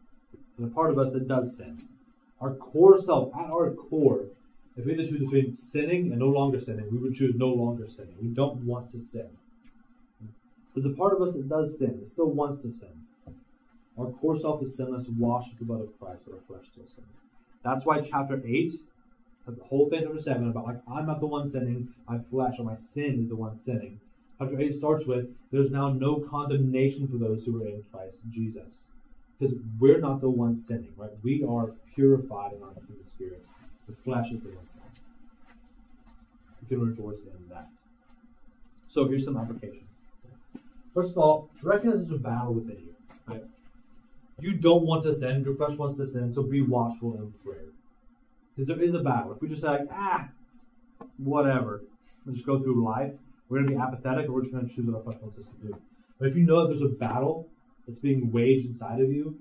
and 0.57 0.71
a 0.71 0.73
part 0.73 0.93
of 0.93 0.99
us 1.01 1.13
that 1.13 1.27
does 1.27 1.57
sin. 1.57 1.79
Our 2.41 2.55
core 2.55 3.01
self, 3.01 3.35
at 3.35 3.51
our 3.51 3.73
core, 3.73 4.27
if 4.77 4.85
we 4.85 4.93
had 4.93 5.01
to 5.01 5.11
choose 5.11 5.19
between 5.19 5.57
sinning 5.57 6.13
and 6.13 6.21
no 6.21 6.29
longer 6.29 6.61
sinning, 6.61 6.87
we 6.93 6.99
would 6.99 7.17
choose 7.17 7.35
no 7.35 7.49
longer 7.49 7.89
sinning. 7.89 8.15
We 8.23 8.29
don't 8.29 8.65
want 8.65 8.93
to 8.93 9.01
sin. 9.01 9.31
There's 10.73 10.87
a 10.87 10.91
part 10.91 11.15
of 11.15 11.21
us 11.21 11.35
that 11.35 11.49
does 11.49 11.77
sin, 11.77 11.99
that 11.99 12.09
still 12.09 12.31
wants 12.31 12.63
to 12.63 12.71
sin. 12.71 13.07
Our 13.99 14.13
core 14.13 14.37
self 14.37 14.63
is 14.63 14.77
sinless, 14.77 15.09
washed 15.09 15.51
with 15.51 15.59
the 15.59 15.65
blood 15.65 15.81
of 15.81 15.99
Christ, 15.99 16.23
but 16.25 16.37
our 16.37 16.41
flesh 16.47 16.69
still 16.71 16.87
sins. 16.87 17.23
That's 17.63 17.85
why 17.85 18.01
chapter 18.01 18.41
8, 18.45 18.73
the 19.47 19.65
whole 19.65 19.89
thing, 19.91 20.03
chapter 20.05 20.21
7, 20.21 20.49
about 20.49 20.67
like, 20.67 20.81
I'm 20.91 21.07
not 21.07 21.21
the 21.21 21.27
one 21.27 21.49
sinning, 21.49 21.89
my 22.09 22.19
flesh 22.19 22.59
or 22.59 22.65
my 22.65 22.77
sin 22.77 23.19
is 23.21 23.29
the 23.29 23.37
one 23.37 23.57
sinning. 23.57 24.01
Chapter 24.39 24.59
8 24.59 24.75
starts 24.75 25.07
with, 25.07 25.29
there's 25.53 25.71
now 25.71 25.91
no 25.91 26.21
condemnation 26.21 27.07
for 27.09 27.19
those 27.19 27.45
who 27.45 27.63
are 27.63 27.67
in 27.67 27.85
Christ 27.93 28.23
Jesus. 28.31 28.87
Because 29.39 29.57
we're 29.79 30.01
not 30.01 30.21
the 30.21 30.31
ones 30.31 30.67
sinning, 30.67 30.93
right? 30.97 31.11
We 31.23 31.45
are 31.45 31.73
purified 31.95 32.53
in, 32.53 32.63
our, 32.63 32.73
the 32.75 33.05
Spirit. 33.05 33.45
The 33.89 33.95
flesh 33.95 34.31
is 34.33 34.41
the 34.41 34.49
one 34.49 34.67
sinning. 34.67 34.89
We 36.63 36.69
can 36.69 36.87
rejoice 36.87 37.23
in 37.23 37.49
that. 37.51 37.69
So 38.89 39.07
here's 39.07 39.25
some 39.25 39.37
application. 39.37 39.87
First 40.95 41.13
of 41.13 41.19
all, 41.19 41.51
recognize 41.63 41.99
there's 41.99 42.11
a 42.11 42.19
battle 42.19 42.55
within 42.55 42.77
you. 42.77 42.90
You 44.41 44.55
don't 44.55 44.87
want 44.87 45.03
to 45.05 45.13
sin, 45.13 45.43
your 45.45 45.55
flesh 45.55 45.77
wants 45.77 45.97
to 45.97 46.07
sin, 46.07 46.33
so 46.33 46.43
be 46.43 46.63
watchful 46.63 47.15
in 47.15 47.33
prayer. 47.45 47.67
Because 48.55 48.69
there 48.69 48.83
is 48.83 48.95
a 48.95 49.01
battle. 49.01 49.33
If 49.33 49.41
we 49.41 49.49
just 49.49 49.63
say, 49.63 49.69
like, 49.69 49.89
ah, 49.93 50.29
whatever, 51.19 51.83
we 52.27 52.33
just 52.33 52.47
go 52.47 52.59
through 52.59 52.85
life, 52.85 53.13
we're 53.49 53.59
going 53.59 53.71
to 53.71 53.77
be 53.77 53.81
apathetic, 53.81 54.29
or 54.29 54.33
we're 54.33 54.43
just 54.43 54.53
going 54.53 54.69
to 54.69 54.75
choose 54.75 54.87
what 54.87 54.97
our 54.97 55.03
flesh 55.03 55.17
wants 55.21 55.39
us 55.39 55.49
to 55.49 55.67
do. 55.67 55.81
But 56.19 56.29
if 56.29 56.37
you 56.37 56.45
know 56.45 56.63
that 56.63 56.69
there's 56.69 56.83
a 56.83 56.95
battle 56.95 57.49
that's 57.87 57.99
being 57.99 58.31
waged 58.31 58.67
inside 58.67 59.01
of 59.01 59.11
you, 59.11 59.39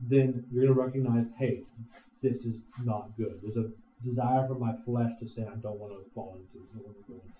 then 0.00 0.44
you're 0.52 0.64
going 0.64 0.74
to 0.74 0.80
recognize, 0.80 1.30
hey, 1.38 1.62
this 2.22 2.44
is 2.44 2.62
not 2.84 3.16
good. 3.16 3.40
There's 3.42 3.56
a 3.56 3.70
desire 4.04 4.46
for 4.46 4.54
my 4.54 4.72
flesh 4.84 5.12
to 5.20 5.28
say, 5.28 5.42
I 5.42 5.56
don't 5.56 5.78
want 5.78 5.92
to 5.92 6.10
fall 6.14 6.36
into, 6.36 6.66
I 6.74 6.82
want 6.82 6.96
to 6.96 7.12
go 7.12 7.14
into. 7.14 7.38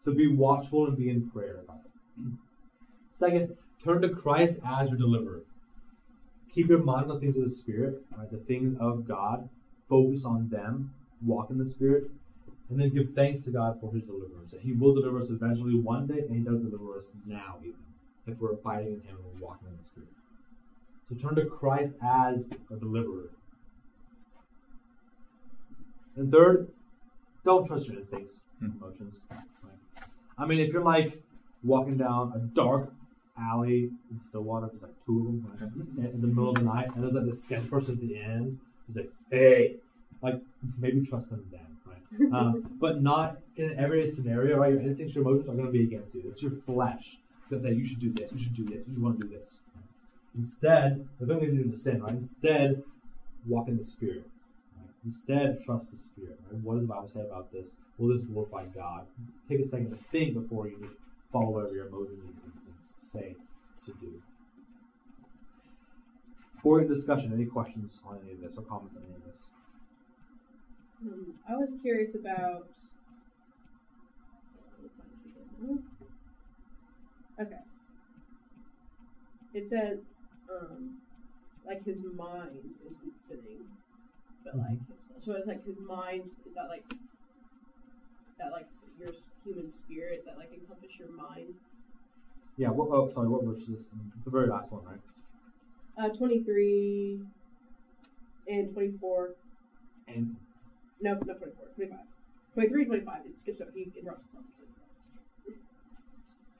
So 0.00 0.12
be 0.12 0.28
watchful 0.28 0.86
and 0.86 0.96
be 0.96 1.10
in 1.10 1.28
prayer 1.30 1.60
about 1.64 1.80
it. 1.84 2.32
Second, 3.10 3.56
turn 3.84 4.02
to 4.02 4.08
Christ 4.08 4.58
as 4.66 4.88
your 4.90 4.98
deliverer. 4.98 5.42
Keep 6.58 6.70
your 6.70 6.82
mind 6.82 7.08
on 7.08 7.14
the 7.14 7.20
things 7.20 7.36
of 7.36 7.44
the 7.44 7.50
Spirit, 7.50 8.02
right? 8.16 8.28
the 8.32 8.36
things 8.36 8.74
of 8.80 9.06
God. 9.06 9.48
Focus 9.88 10.24
on 10.24 10.48
them. 10.48 10.92
Walk 11.24 11.50
in 11.50 11.58
the 11.58 11.68
Spirit. 11.68 12.10
And 12.68 12.80
then 12.80 12.92
give 12.92 13.14
thanks 13.14 13.44
to 13.44 13.52
God 13.52 13.80
for 13.80 13.92
his 13.92 14.02
deliverance. 14.02 14.56
He 14.60 14.72
will 14.72 14.92
deliver 14.92 15.18
us 15.18 15.30
eventually 15.30 15.76
one 15.76 16.08
day, 16.08 16.18
and 16.18 16.34
he 16.34 16.40
does 16.40 16.60
deliver 16.60 16.98
us 16.98 17.12
now, 17.24 17.58
even, 17.60 17.78
if 18.26 18.40
we're 18.40 18.54
abiding 18.54 18.88
in 18.88 19.00
him 19.02 19.18
and 19.18 19.40
we're 19.40 19.46
walking 19.46 19.68
in 19.68 19.76
the 19.76 19.84
Spirit. 19.84 20.08
So 21.08 21.14
turn 21.14 21.36
to 21.36 21.44
Christ 21.44 21.96
as 22.02 22.46
a 22.72 22.76
deliverer. 22.76 23.30
And 26.16 26.32
third, 26.32 26.72
don't 27.44 27.64
trust 27.68 27.86
your 27.86 27.98
instincts, 27.98 28.40
emotions. 28.60 29.20
Right? 29.30 29.44
I 30.36 30.44
mean, 30.44 30.58
if 30.58 30.72
you're 30.72 30.82
like 30.82 31.22
walking 31.62 31.98
down 31.98 32.32
a 32.34 32.40
dark 32.40 32.92
alley 33.40 33.90
in 34.10 34.20
Stillwater, 34.20 34.68
there's 34.68 34.82
like 34.82 35.06
two 35.06 35.18
of 35.18 35.60
them 35.60 35.98
in 35.98 36.20
the 36.20 36.26
middle 36.26 36.50
of 36.50 36.56
the 36.56 36.62
night, 36.62 36.88
and 36.94 37.02
there's 37.02 37.14
like 37.14 37.26
this 37.26 37.42
sketch 37.44 37.68
person 37.68 37.94
at 37.94 38.00
the 38.00 38.16
end 38.16 38.58
who's 38.86 38.96
like, 38.96 39.12
"Hey," 39.30 39.76
like 40.22 40.40
maybe 40.78 41.04
trust 41.04 41.30
them 41.30 41.46
then, 41.50 41.60
right? 41.86 42.32
Um, 42.32 42.76
but 42.80 43.02
not 43.02 43.38
in 43.56 43.70
an 43.70 43.78
everyday 43.78 44.10
scenario, 44.10 44.58
right? 44.58 44.72
Your 44.72 44.82
instincts, 44.82 45.14
your 45.14 45.22
emotions 45.22 45.48
are 45.48 45.54
going 45.54 45.66
to 45.66 45.72
be 45.72 45.84
against 45.84 46.14
you. 46.14 46.24
It's 46.28 46.42
your 46.42 46.52
flesh. 46.66 47.18
It's 47.42 47.50
going 47.50 47.62
to 47.62 47.68
say, 47.68 47.74
"You 47.74 47.86
should 47.86 48.00
do 48.00 48.12
this. 48.12 48.32
You 48.32 48.38
should 48.38 48.56
do 48.56 48.64
this. 48.64 48.86
You 48.86 48.94
should 48.94 49.02
want 49.02 49.20
to 49.20 49.26
do 49.26 49.32
this." 49.32 49.58
Instead, 50.36 51.08
they're 51.18 51.26
going 51.26 51.40
to 51.40 51.46
lead 51.46 51.64
you 51.64 51.70
to 51.70 51.76
sin, 51.76 52.02
right? 52.02 52.12
Instead, 52.12 52.82
walk 53.46 53.68
in 53.68 53.76
the 53.76 53.84
Spirit. 53.84 54.24
Right? 54.76 54.90
Instead, 55.04 55.64
trust 55.64 55.90
the 55.90 55.96
Spirit. 55.96 56.38
Right? 56.50 56.60
What 56.62 56.74
does 56.74 56.82
the 56.82 56.88
Bible 56.88 57.08
say 57.08 57.20
about 57.20 57.52
this? 57.52 57.78
Will 57.98 58.14
this 58.14 58.24
glorify 58.24 58.66
God? 58.66 59.06
Take 59.48 59.60
a 59.60 59.66
second 59.66 59.90
to 59.90 59.98
think 60.12 60.34
before 60.34 60.68
you 60.68 60.78
just 60.80 60.94
follow 61.32 61.50
whatever 61.50 61.74
your 61.74 61.86
emotions 61.86 62.24
and 62.24 62.42
instincts 62.44 62.94
say 62.98 63.36
to 63.84 63.92
do. 64.00 64.22
For 66.62 66.82
discussion, 66.82 67.32
any 67.32 67.46
questions 67.46 68.00
on 68.06 68.18
any 68.24 68.32
of 68.32 68.40
this 68.40 68.54
or 68.56 68.62
comments 68.62 68.96
on 68.96 69.02
any 69.04 69.14
of 69.14 69.24
this? 69.24 69.46
Um, 71.02 71.34
I 71.48 71.52
was 71.56 71.68
curious 71.82 72.14
about. 72.14 72.66
Okay. 77.40 77.60
It 79.54 79.68
said, 79.68 80.00
um, 80.50 80.98
like 81.66 81.84
his 81.84 81.98
mind 82.16 82.74
isn't 82.86 83.22
sinning, 83.22 83.66
but 84.44 84.56
like 84.56 84.78
his 84.88 85.24
so 85.24 85.32
it's 85.34 85.46
like 85.46 85.64
his 85.64 85.76
mind 85.78 86.26
is 86.26 86.54
that 86.54 86.68
like 86.68 86.84
that 88.38 88.50
like 88.52 88.66
your 88.98 89.12
human 89.44 89.70
spirit 89.70 90.24
that 90.26 90.36
like 90.36 90.52
encompass 90.52 90.98
your 90.98 91.10
mind. 91.10 91.54
Yeah. 92.56 92.68
What, 92.70 92.88
oh, 92.90 93.10
sorry. 93.12 93.28
What 93.28 93.44
verse 93.44 93.60
is 93.60 93.66
this? 93.68 93.90
It's 94.16 94.24
the 94.24 94.30
very 94.30 94.48
last 94.48 94.72
one, 94.72 94.84
right? 94.84 95.00
Uh, 95.96 96.08
23 96.14 97.20
and 98.48 98.72
24. 98.72 99.30
And 100.08 100.36
No, 101.00 101.14
not 101.14 101.38
24. 101.38 101.66
25. 101.76 101.98
23 102.54 102.84
25. 102.84 103.14
It 103.26 103.40
skips 103.40 103.60
over. 103.60 103.70
He 103.74 103.92
interrupts 103.98 104.24
himself. 104.32 104.44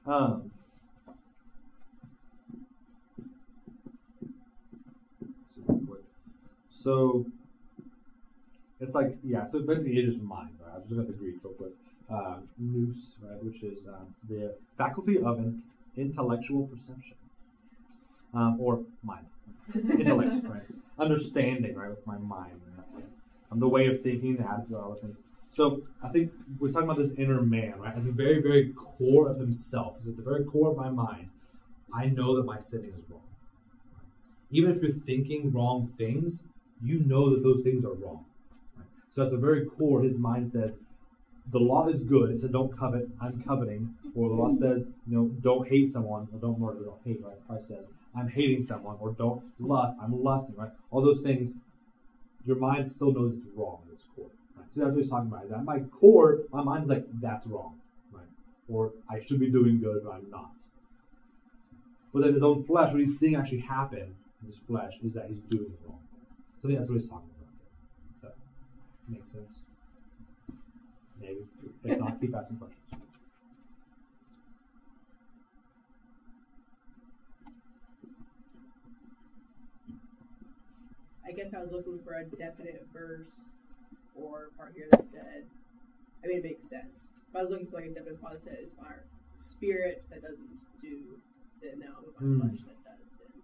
um. 0.07 0.51
let's 5.21 5.55
see 5.55 5.61
real 5.67 5.81
quick. 5.87 6.05
So 6.71 7.27
it's 8.81 8.95
like 8.95 9.19
yeah. 9.25 9.51
So 9.51 9.61
basically, 9.61 9.99
it's 9.99 10.15
just 10.15 10.25
mind. 10.25 10.51
Right? 10.65 10.77
I'm 10.77 10.89
just 10.89 11.01
at 11.01 11.07
the 11.09 11.13
Greek 11.13 11.37
real 11.43 11.55
quick. 11.55 11.73
Uh, 12.11 12.37
nous, 12.59 13.17
right, 13.23 13.45
which 13.45 13.63
is 13.63 13.87
um, 13.87 14.15
the 14.31 14.55
faculty 14.79 15.19
of 15.19 15.39
in- 15.39 15.63
intellectual 15.97 16.67
perception, 16.69 17.17
um, 18.33 18.57
or 18.59 18.83
mind, 19.03 19.27
intellect, 19.75 20.43
right? 20.49 20.63
Understanding, 20.99 21.75
right, 21.77 21.91
with 21.91 22.07
my 22.07 22.17
mind, 22.17 22.61
right? 22.95 23.05
um, 23.51 23.61
the 23.61 23.69
way 23.69 23.87
of 23.87 24.03
thinking, 24.03 24.37
the 24.37 24.51
attitude, 24.51 24.77
all 24.77 24.91
those 24.91 25.01
things. 25.01 25.17
So 25.51 25.83
I 26.03 26.09
think 26.09 26.33
we're 26.59 26.71
talking 26.71 26.89
about 26.89 26.99
this 26.99 27.13
inner 27.19 27.43
man, 27.43 27.79
right? 27.79 27.95
At 27.95 28.05
the 28.05 28.11
very, 28.11 28.41
very 28.41 28.73
core 28.73 29.29
of 29.29 29.39
himself, 29.39 29.99
is 29.99 30.09
at 30.09 30.17
the 30.17 30.23
very 30.23 30.45
core 30.45 30.71
of 30.71 30.77
my 30.77 30.91
mind. 30.91 31.31
I 31.95 32.07
know 32.07 32.37
that 32.37 32.45
my 32.45 32.59
sinning 32.59 32.93
is 32.99 33.05
wrong. 33.09 33.23
Even 34.51 34.71
if 34.71 34.83
you're 34.83 34.93
thinking 35.07 35.53
wrong 35.53 35.93
things, 35.99 36.45
you 36.83 37.01
know 37.01 37.31
that 37.31 37.43
those 37.43 37.63
things 37.63 37.85
are 37.85 37.95
wrong. 37.95 38.25
Right? 38.77 38.87
So 39.11 39.25
at 39.25 39.31
the 39.31 39.37
very 39.37 39.67
core, 39.67 40.03
his 40.03 40.19
mind 40.19 40.51
says, 40.51 40.79
the 41.51 41.59
law 41.59 41.89
is 41.89 42.03
good. 42.03 42.31
It 42.31 42.41
said, 42.41 42.53
don't 42.53 42.77
covet. 42.77 43.09
I'm 43.21 43.43
coveting. 43.43 43.95
Or 44.15 44.29
the 44.29 44.35
law 44.35 44.51
says, 44.51 44.87
you 45.07 45.17
know, 45.17 45.29
don't 45.41 45.69
hate 45.69 45.89
someone. 45.89 46.29
Or 46.33 46.39
don't 46.39 46.59
murder. 46.61 46.81
Don't 46.85 47.01
hate. 47.05 47.21
Right? 47.23 47.37
Christ 47.47 47.69
says, 47.69 47.87
I'm 48.17 48.29
hating 48.29 48.63
someone. 48.63 48.97
Or 49.01 49.13
don't 49.13 49.43
lust. 49.59 49.97
I'm 50.03 50.23
lusting. 50.23 50.57
Right? 50.57 50.71
All 50.91 51.03
those 51.03 51.21
things, 51.21 51.59
your 52.45 52.57
mind 52.57 52.91
still 52.91 53.13
knows 53.13 53.35
it's 53.35 53.47
wrong 53.55 53.81
at 53.87 53.95
its 53.95 54.05
core. 54.15 54.31
Right? 54.57 54.67
So 54.75 54.81
that's 54.81 54.93
what 54.93 55.01
he's 55.01 55.11
talking 55.11 55.29
about. 55.29 55.45
Is 55.45 55.51
that 55.51 55.65
my 55.65 55.81
core, 55.81 56.41
my 56.53 56.63
mind 56.63 56.85
is 56.85 56.91
like, 56.91 57.07
that's 57.21 57.47
wrong. 57.47 57.79
Right? 58.13 58.29
Or 58.69 58.93
I 59.09 59.21
should 59.25 59.41
be 59.41 59.51
doing 59.51 59.81
good, 59.81 60.03
but 60.05 60.11
I'm 60.11 60.29
not. 60.31 60.51
But 62.13 62.25
then 62.25 62.35
his 62.35 62.43
own 62.43 62.65
flesh, 62.65 62.91
what 62.91 63.01
he's 63.01 63.19
seeing 63.19 63.37
actually 63.37 63.61
happen 63.61 64.17
in 64.41 64.47
his 64.47 64.59
flesh, 64.59 64.99
is 65.05 65.15
that 65.15 65.27
he's 65.29 65.41
doing 65.41 65.73
the 65.81 65.89
wrong 65.89 66.01
things. 66.13 66.41
So 66.61 66.69
that's 66.69 66.89
what 66.89 66.95
he's 66.95 67.09
talking 67.09 67.31
about 67.39 67.53
there. 68.23 68.31
Does 68.31 68.37
that 69.09 69.13
make 69.15 69.27
sense? 69.27 69.57
Maybe. 71.21 71.47
If 71.85 71.99
not, 71.99 72.21
keep 72.21 72.35
asking 72.35 72.59
questions. 72.59 72.83
I 81.27 81.33
guess 81.33 81.53
I 81.55 81.61
was 81.61 81.71
looking 81.73 81.99
for 82.05 82.15
a 82.15 82.25
definite 82.25 82.87
verse 82.93 83.51
or 84.15 84.49
part 84.57 84.73
here 84.75 84.87
that 84.93 85.07
said, 85.07 85.45
I 86.25 86.27
mean, 86.27 86.39
it 86.39 86.45
makes 86.45 86.69
sense. 86.69 87.11
But 87.33 87.41
I 87.41 87.43
was 87.43 87.51
looking 87.53 87.67
for 87.67 87.81
like 87.81 87.91
a 87.91 87.95
definite 87.95 88.21
part 88.21 88.35
that 88.35 88.43
says, 88.45 88.59
it's 88.63 88.77
my 88.81 88.95
spirit 89.39 90.05
that 90.11 90.23
doesn't 90.23 90.49
do 90.81 91.19
sin 91.61 91.81
now, 91.81 91.97
but 92.05 92.21
my 92.21 92.27
Mm. 92.27 92.41
flesh 92.51 92.61
that 92.85 92.99
does 92.99 93.11
sin. 93.13 93.43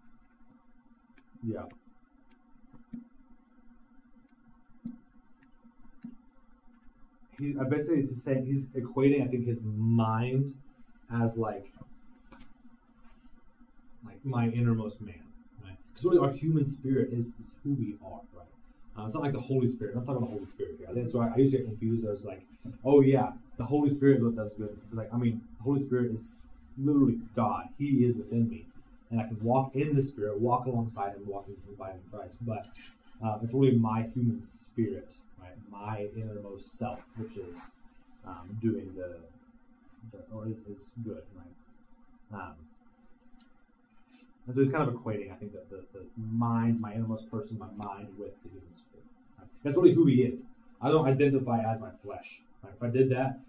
Yeah. 1.42 1.66
He 7.44 7.56
uh, 7.58 7.64
basically 7.64 8.02
just 8.02 8.22
saying 8.22 8.46
he's 8.46 8.66
equating 8.66 9.22
I 9.22 9.28
think 9.28 9.46
his 9.46 9.60
mind 9.62 10.54
as 11.12 11.36
like 11.36 11.70
like 14.04 14.24
my 14.24 14.48
innermost 14.48 15.00
man, 15.00 15.14
right? 15.62 15.76
Because 15.92 16.04
really 16.04 16.18
our 16.18 16.32
human 16.32 16.66
spirit 16.66 17.12
is, 17.12 17.26
is 17.26 17.46
who 17.62 17.74
we 17.74 17.96
are, 18.04 18.20
right? 18.34 18.46
Uh, 18.96 19.06
it's 19.06 19.14
not 19.14 19.22
like 19.22 19.32
the 19.32 19.40
Holy 19.40 19.68
Spirit. 19.68 19.94
I'm 19.94 20.04
not 20.04 20.06
talking 20.06 20.22
about 20.22 20.30
the 20.30 20.36
Holy 20.36 20.46
Spirit 20.46 20.76
here. 20.78 20.86
I 20.90 20.94
think 20.94 21.10
so. 21.10 21.20
I, 21.20 21.32
I 21.32 21.36
to 21.36 21.48
get 21.48 21.64
confused 21.64 22.06
I 22.06 22.10
was 22.10 22.24
like, 22.24 22.42
oh 22.84 23.00
yeah, 23.00 23.32
the 23.58 23.64
Holy 23.64 23.90
Spirit 23.90 24.18
is 24.18 24.24
what 24.24 24.36
does 24.36 24.52
good. 24.52 24.78
Like 24.92 25.12
I 25.12 25.16
mean, 25.16 25.42
the 25.58 25.64
Holy 25.64 25.80
Spirit 25.80 26.12
is 26.12 26.24
literally 26.78 27.18
God. 27.36 27.68
He 27.78 28.04
is 28.06 28.16
within 28.16 28.48
me 28.48 28.66
and 29.10 29.20
I 29.20 29.28
can 29.28 29.42
walk 29.42 29.74
in 29.74 29.94
the 29.94 30.02
Spirit, 30.02 30.40
walk 30.40 30.66
alongside 30.66 31.14
Him, 31.14 31.26
walk 31.26 31.46
by 31.78 31.90
Him 31.90 32.00
in 32.04 32.18
Christ. 32.18 32.36
But 32.40 32.66
uh, 33.24 33.38
it's 33.42 33.54
really 33.54 33.76
my 33.76 34.02
human 34.14 34.40
spirit? 34.40 35.16
My 35.70 36.08
innermost 36.16 36.78
self, 36.78 37.00
which 37.16 37.36
is 37.36 37.72
um, 38.26 38.58
doing 38.60 38.94
the, 38.96 39.16
the 40.12 40.24
or 40.34 40.48
is, 40.48 40.64
good, 41.04 41.22
right? 41.34 42.40
Um, 42.40 42.54
and 44.46 44.54
so 44.54 44.62
he's 44.62 44.72
kind 44.72 44.88
of 44.88 44.94
equating, 44.94 45.32
I 45.32 45.36
think, 45.36 45.52
that 45.52 45.70
the, 45.70 45.84
the 45.92 46.04
mind, 46.16 46.80
my 46.80 46.92
innermost 46.92 47.30
person, 47.30 47.58
my 47.58 47.70
mind 47.76 48.08
with 48.18 48.32
the 48.42 48.50
human 48.50 48.72
spirit. 48.72 49.04
Right? 49.38 49.48
That's 49.62 49.76
really 49.76 49.94
who 49.94 50.06
he 50.06 50.22
is. 50.22 50.44
I 50.82 50.90
don't 50.90 51.06
identify 51.06 51.60
as 51.60 51.80
my 51.80 51.90
flesh. 52.02 52.42
Right? 52.62 52.72
If 52.76 52.82
I 52.82 52.88
did 52.88 53.10
that, 53.10 53.40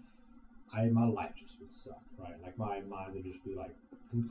I 0.74 0.86
my 0.86 1.06
life 1.06 1.32
just 1.36 1.60
would 1.60 1.72
suck, 1.72 2.00
right? 2.18 2.34
Like 2.42 2.58
my 2.58 2.80
mind 2.80 3.14
would 3.14 3.24
just 3.24 3.44
be 3.44 3.54
like 3.54 3.74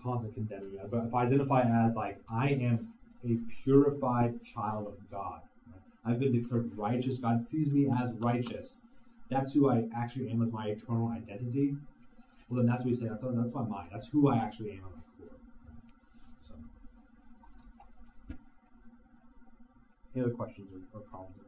constantly 0.04 0.34
condemning 0.34 0.74
me. 0.74 0.80
But 0.90 1.06
if 1.06 1.14
I 1.14 1.24
identify 1.24 1.64
as 1.86 1.96
like 1.96 2.20
I 2.32 2.50
am 2.50 2.90
a 3.26 3.38
purified 3.64 4.44
child 4.44 4.88
of 4.88 5.12
God? 5.12 5.42
I've 6.06 6.20
been 6.20 6.32
declared 6.32 6.72
righteous. 6.78 7.18
God 7.18 7.42
sees 7.42 7.72
me 7.72 7.88
as 8.02 8.14
righteous. 8.16 8.84
That's 9.30 9.54
who 9.54 9.70
I 9.70 9.86
actually 9.96 10.30
am 10.30 10.42
as 10.42 10.52
my 10.52 10.68
eternal 10.68 11.10
identity. 11.10 11.76
Well, 12.48 12.58
then 12.58 12.68
that's 12.68 12.82
what 12.82 12.88
we 12.88 12.94
say. 12.94 13.08
That's 13.08 13.24
that's 13.24 13.54
my 13.54 13.64
mind. 13.64 13.90
That's 13.92 14.08
who 14.08 14.30
I 14.30 14.38
actually 14.38 14.72
am 14.72 14.82
core. 15.18 15.30
So, 16.48 16.54
any 20.16 20.24
other 20.24 20.34
questions 20.34 20.70
or, 20.94 21.00
or 21.00 21.04
spirit? 21.04 21.46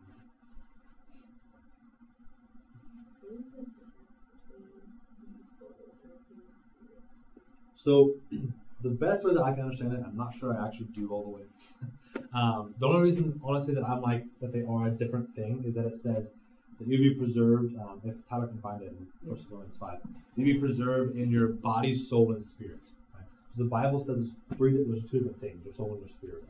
So, 7.76 8.16
the 8.82 8.90
best 8.90 9.24
way 9.24 9.36
that 9.36 9.44
I 9.44 9.54
can 9.54 9.64
understand 9.64 9.94
it, 9.94 10.02
I'm 10.04 10.18
not 10.18 10.34
sure 10.34 10.58
I 10.58 10.66
actually 10.66 10.88
do 10.88 11.10
all 11.10 11.24
the 11.24 11.30
way. 11.30 11.42
um, 12.34 12.74
the 12.80 12.86
only 12.86 13.02
reason, 13.02 13.40
honestly, 13.44 13.74
that 13.76 13.84
I'm 13.84 14.02
like 14.02 14.26
that 14.42 14.52
they 14.54 14.64
are 14.64 14.88
a 14.88 14.92
different 14.92 15.36
thing 15.36 15.64
is 15.66 15.76
that 15.76 15.86
it 15.86 15.98
says 15.98 16.34
that 16.80 16.88
you 16.88 16.98
be 16.98 17.16
preserved. 17.16 17.76
Um, 17.76 18.02
if 18.04 18.16
Tyler 18.30 18.48
can 18.48 18.60
find 18.60 18.82
it 18.82 18.88
in 18.88 19.08
First 19.28 19.48
Corinthians 19.50 19.78
five, 19.78 20.00
you 20.36 20.46
be 20.46 20.60
preserved 20.60 21.18
in 21.18 21.32
your 21.32 21.48
body, 21.48 21.96
soul, 21.96 22.32
and 22.34 22.44
spirit. 22.44 22.80
Right? 23.14 23.26
So 23.56 23.64
the 23.64 23.70
Bible 23.70 24.00
says 24.00 24.20
it's 24.20 24.36
three. 24.58 24.84
There's 24.84 25.10
two 25.10 25.20
different 25.20 25.42
things: 25.42 25.66
your 25.66 25.74
soul 25.74 25.94
and 25.94 26.02
your 26.02 26.10
spirit. 26.10 26.44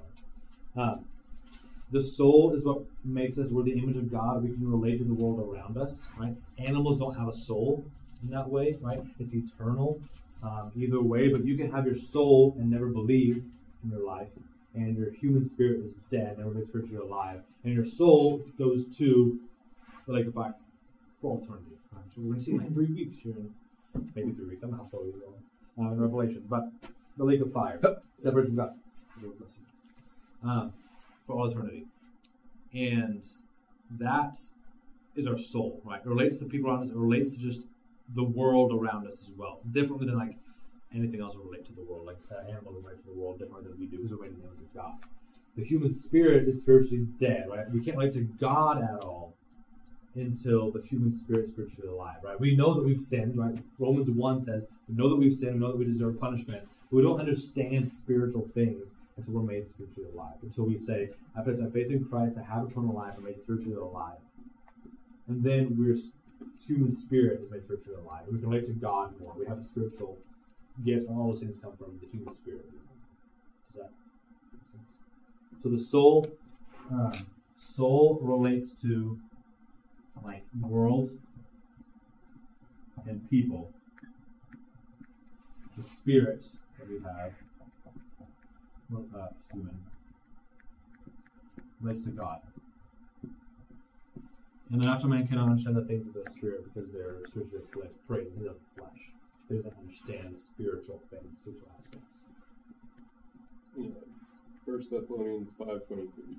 Right? 0.76 0.84
Um, 0.84 1.06
the 1.92 2.02
soul 2.02 2.54
is 2.54 2.66
what 2.66 2.82
makes 3.06 3.38
us. 3.38 3.48
We're 3.50 3.64
the 3.64 3.78
image 3.78 3.96
of 3.96 4.12
God. 4.12 4.44
We 4.44 4.50
can 4.50 4.70
relate 4.70 4.98
to 4.98 5.06
the 5.06 5.14
world 5.14 5.40
around 5.40 5.78
us. 5.78 6.08
Right? 6.20 6.36
Animals 6.58 7.00
don't 7.00 7.18
have 7.18 7.30
a 7.30 7.34
soul 7.34 7.86
in 8.22 8.30
that 8.32 8.50
way. 8.50 8.78
Right? 8.82 9.02
It's 9.20 9.34
eternal 9.34 10.02
um, 10.44 10.72
either 10.76 11.02
way, 11.02 11.30
but 11.30 11.46
you 11.46 11.58
can 11.58 11.72
have 11.72 11.86
your 11.86 11.96
soul 11.96 12.56
and 12.60 12.70
never 12.70 12.88
believe 12.88 13.44
in 13.84 13.90
your 13.92 14.06
life, 14.06 14.30
and 14.78 14.96
your 14.96 15.12
human 15.12 15.44
spirit 15.44 15.84
is 15.84 16.00
dead, 16.12 16.36
and 16.36 16.38
never 16.38 16.52
been 16.52 16.68
spiritually 16.68 17.04
alive, 17.08 17.42
and 17.64 17.74
your 17.74 17.84
soul 17.86 18.42
goes 18.58 18.86
to 18.98 19.40
the 20.06 20.14
lake 20.14 20.28
of 20.28 20.36
fire 20.36 20.54
for 21.20 21.32
all 21.32 21.44
eternity. 21.44 21.76
Um, 21.94 22.04
so 22.10 22.22
we're 22.22 22.28
going 22.28 22.40
to 22.40 22.46
see 22.46 22.58
like 22.58 22.74
three 22.74 22.94
weeks 22.94 23.18
here, 23.18 23.34
in, 23.34 23.50
maybe 24.16 24.32
three 24.32 24.46
weeks. 24.46 24.64
I 24.64 24.68
don't 24.68 24.72
know 24.72 24.84
how 24.84 24.90
slow 24.90 25.04
he's 25.04 25.16
going 25.16 25.42
uh, 25.80 25.94
in 25.94 26.00
Revelation, 26.00 26.44
but 26.48 26.70
the 27.18 27.24
lake 27.24 27.42
of 27.42 27.52
fire, 27.52 27.80
separated 28.14 28.50
from 28.50 28.56
God, 28.56 28.76
um, 30.44 30.74
for 31.26 31.36
all 31.36 31.50
eternity, 31.50 31.86
and 32.74 33.26
that 34.00 34.38
is 35.16 35.26
our 35.26 35.40
soul, 35.40 35.82
right? 35.84 36.02
It 36.06 36.08
relates 36.08 36.38
to 36.40 36.46
people 36.46 36.70
around 36.70 36.84
us. 36.84 36.90
It 36.92 36.96
relates 36.96 37.36
to 37.36 37.42
just 37.42 37.66
the 38.14 38.24
world 38.24 38.72
around 38.72 39.08
us 39.08 39.28
as 39.28 39.32
well, 39.36 39.60
differently 39.72 40.06
than 40.06 40.20
like 40.20 40.38
anything 40.94 41.22
else 41.22 41.36
will 41.36 41.44
relate 41.44 41.66
to 41.66 41.74
the 41.74 41.84
world. 41.84 42.06
Like 42.06 42.18
uh, 42.32 42.50
animals 42.50 42.76
relate 42.84 43.00
to 43.02 43.06
the 43.06 43.14
world 43.14 43.40
differently 43.40 43.70
than 43.70 43.80
we 43.80 43.86
do 43.86 43.98
because 43.98 44.18
we're 44.18 44.26
image 44.26 44.42
of 44.44 44.74
God. 44.74 44.94
The 45.56 45.64
human 45.64 45.92
spirit 45.92 46.48
is 46.48 46.62
spiritually 46.62 47.08
dead, 47.20 47.48
right? 47.50 47.70
We 47.72 47.84
can't 47.84 47.98
relate 47.98 48.14
to 48.14 48.22
God 48.22 48.84
at 48.84 49.00
all 49.02 49.34
until 50.16 50.72
the 50.72 50.82
human 50.82 51.12
spirit 51.12 51.46
is 51.46 51.50
spiritually 51.50 51.90
alive, 51.90 52.18
right? 52.24 52.40
We 52.40 52.56
know 52.56 52.74
that 52.76 52.84
we've 52.84 53.02
sinned, 53.02 53.38
right? 53.38 53.58
Romans 53.80 54.10
1 54.10 54.42
says, 54.44 54.66
we 54.88 54.96
know 54.96 55.10
that 55.10 55.16
we've 55.16 55.34
sinned, 55.34 55.56
we 55.56 55.60
know 55.60 55.72
that 55.72 55.78
we 55.78 55.86
deserve 55.86 56.20
punishment, 56.20 56.64
but 56.90 56.98
we 56.98 57.04
don't 57.04 57.20
understand 57.20 57.92
spiritual 57.92 58.48
things 58.54 58.94
until 59.18 59.34
we're 59.34 59.42
made 59.42 59.68
spiritually 59.68 60.10
alive. 60.14 60.36
Until 60.44 60.66
we 60.66 60.78
say, 60.78 61.10
I 61.36 61.42
place 61.42 61.60
my 61.60 61.70
faith 61.70 61.92
in 61.92 62.06
Christ, 62.06 62.38
I 62.38 62.54
have 62.54 62.70
eternal 62.70 62.94
life, 62.94 63.14
I'm 63.18 63.24
made 63.24 63.42
spiritually 63.42 63.76
alive. 63.76 64.18
And 65.28 65.44
then 65.44 65.76
we're 65.78 65.98
human 66.66 66.92
spirit 66.92 67.42
is 67.42 67.52
made 67.52 67.64
spiritually 67.64 68.00
alive. 68.04 68.24
We 68.32 68.40
can 68.40 68.50
relate 68.50 68.66
to 68.66 68.74
God 68.74 69.20
more. 69.20 69.34
We 69.38 69.46
have 69.46 69.60
a 69.60 69.64
spiritual 69.64 70.18
gifts, 70.84 71.08
and 71.08 71.18
all 71.18 71.32
those 71.32 71.42
things 71.42 71.56
come 71.62 71.76
from 71.78 72.00
the 72.02 72.08
human 72.08 72.32
spirit. 72.32 72.66
Does 73.68 73.78
that 73.78 73.92
make 74.52 74.62
sense? 74.72 74.98
So 75.64 75.70
the 75.70 75.80
soul, 75.80 76.28
uh, 76.94 77.18
soul 77.56 78.20
relates 78.22 78.72
to 78.82 79.20
like 80.24 80.44
world 80.60 81.12
and 83.08 83.30
people. 83.30 83.72
The 85.78 85.84
spirit 85.84 86.46
that 86.80 86.90
we 86.90 86.96
have, 87.04 87.34
human, 89.54 89.78
relates 91.82 92.04
to 92.06 92.10
God. 92.10 92.40
And 94.72 94.82
the 94.82 94.88
natural 94.88 95.10
man 95.10 95.28
cannot 95.28 95.50
understand 95.50 95.78
the 95.78 95.86
things 95.86 96.08
of 96.08 96.14
the 96.14 96.30
spirit 96.30 96.64
because 96.66 96.92
they're 96.92 97.18
spiritually 97.26 97.90
praised 98.08 98.36
in 98.36 98.44
the 98.44 98.56
flesh. 98.78 99.12
Doesn't 99.50 99.74
understand 99.80 100.40
spiritual 100.42 101.02
things, 101.10 101.40
spiritual 101.40 101.70
aspects. 101.80 102.26
Yeah, 103.78 103.88
First 104.66 104.92
Thessalonians 104.92 105.50
five 105.58 105.88
twenty 105.88 106.08
three. 106.16 106.36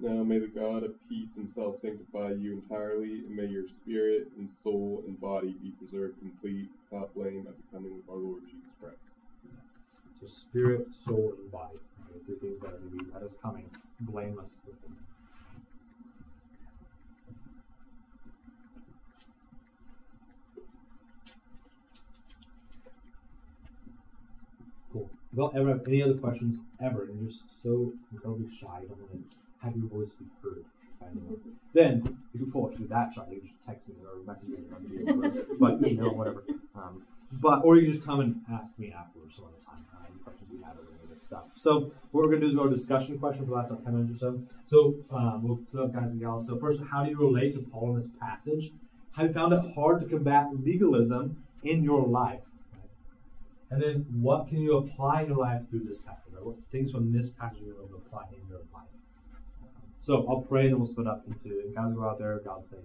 Now 0.00 0.24
may 0.24 0.38
the 0.38 0.48
God 0.48 0.84
of 0.84 0.94
peace 1.08 1.28
himself 1.36 1.80
sanctify 1.82 2.30
you 2.32 2.54
entirely, 2.54 3.20
and 3.26 3.36
may 3.36 3.46
your 3.46 3.64
spirit 3.66 4.28
and 4.38 4.48
soul 4.62 5.04
and 5.06 5.20
body 5.20 5.54
be 5.62 5.70
preserved 5.70 6.18
complete, 6.18 6.70
without 6.90 7.14
blame 7.14 7.46
at 7.46 7.54
the 7.56 7.76
coming 7.76 7.92
of 7.92 8.14
our 8.14 8.20
Lord 8.20 8.42
Jesus 8.46 8.72
Christ. 8.80 8.96
So 10.20 10.26
spirit, 10.26 10.94
soul, 10.94 11.34
and 11.38 11.52
body. 11.52 11.78
Right? 12.10 12.24
Three 12.24 12.36
things 12.36 12.60
that 12.62 12.68
are 12.68 12.78
going 12.78 12.98
to 12.98 13.04
be 13.04 13.14
at 13.14 13.22
his 13.22 13.36
coming, 13.42 13.68
blameless 14.00 14.62
with 14.66 14.76
you 25.34 25.42
don't 25.42 25.56
ever 25.56 25.70
have 25.70 25.82
any 25.88 26.00
other 26.02 26.14
questions 26.14 26.58
ever, 26.80 27.06
and 27.06 27.18
you're 27.18 27.28
just 27.28 27.62
so 27.62 27.92
incredibly 28.12 28.48
shy, 28.54 28.82
you 28.82 28.88
don't 28.88 29.00
want 29.00 29.30
to 29.30 29.36
have 29.64 29.76
your 29.76 29.88
voice 29.88 30.12
be 30.12 30.26
heard. 30.42 30.64
Then 31.72 32.18
you 32.32 32.40
can 32.40 32.52
pull 32.52 32.70
it 32.70 32.76
through 32.76 32.86
that 32.88 33.12
shy. 33.12 33.24
You 33.30 33.40
can 33.40 33.48
just 33.48 33.58
text 33.66 33.88
me 33.88 33.96
or 34.04 34.24
message 34.24 34.48
me 34.48 34.58
on 34.74 34.86
video, 34.88 35.44
but 35.60 35.86
email, 35.86 36.14
whatever. 36.14 36.44
Um, 36.76 37.02
but 37.32 37.64
or 37.64 37.76
you 37.76 37.82
can 37.82 37.92
just 37.92 38.06
come 38.06 38.20
and 38.20 38.40
ask 38.50 38.78
me 38.78 38.94
afterwards 38.96 39.34
some 39.34 39.46
time. 39.66 39.84
Uh, 39.92 40.06
any 40.08 40.18
questions 40.22 40.48
you 40.52 40.62
have 40.64 40.76
stuff. 41.20 41.44
So 41.56 41.92
what 42.12 42.24
we're 42.24 42.30
gonna 42.30 42.40
do 42.40 42.48
is 42.48 42.54
go 42.54 42.68
to 42.68 42.74
discussion 42.74 43.18
question 43.18 43.44
for 43.44 43.50
the 43.50 43.56
last 43.56 43.70
about 43.70 43.84
ten 43.84 43.94
minutes 43.94 44.22
or 44.22 44.32
so. 44.32 44.42
So 44.64 44.94
um, 45.10 45.42
we'll 45.42 45.60
so 45.70 45.88
guys 45.88 46.12
and 46.12 46.20
gals. 46.20 46.46
So 46.46 46.56
first, 46.58 46.80
how 46.90 47.04
do 47.04 47.10
you 47.10 47.18
relate 47.18 47.54
to 47.54 47.60
Paul 47.60 47.94
in 47.94 48.00
this 48.00 48.10
passage? 48.20 48.70
Have 49.16 49.26
you 49.26 49.32
found 49.32 49.52
it 49.52 49.74
hard 49.74 50.00
to 50.00 50.06
combat 50.06 50.48
legalism 50.64 51.44
in 51.62 51.82
your 51.82 52.06
life? 52.06 52.40
And 53.70 53.82
then 53.82 54.06
what 54.20 54.48
can 54.48 54.60
you 54.60 54.76
apply 54.76 55.22
in 55.22 55.28
your 55.28 55.38
life 55.38 55.62
through 55.70 55.84
this 55.84 56.00
passage? 56.00 56.32
Right? 56.32 56.44
What 56.44 56.64
things 56.66 56.92
from 56.92 57.12
this 57.12 57.30
passage 57.30 57.58
you're 57.64 57.74
to 57.74 57.94
apply 57.94 58.24
in 58.32 58.48
your 58.48 58.60
life? 58.72 58.84
So 60.00 60.26
I'll 60.28 60.42
pray 60.42 60.64
and 60.64 60.72
then 60.72 60.78
we'll 60.78 60.86
split 60.86 61.06
up 61.06 61.24
into 61.26 61.72
guys 61.74 61.94
go 61.94 62.04
out 62.04 62.18
there, 62.18 62.38
God's 62.44 62.68
saying. 62.68 62.82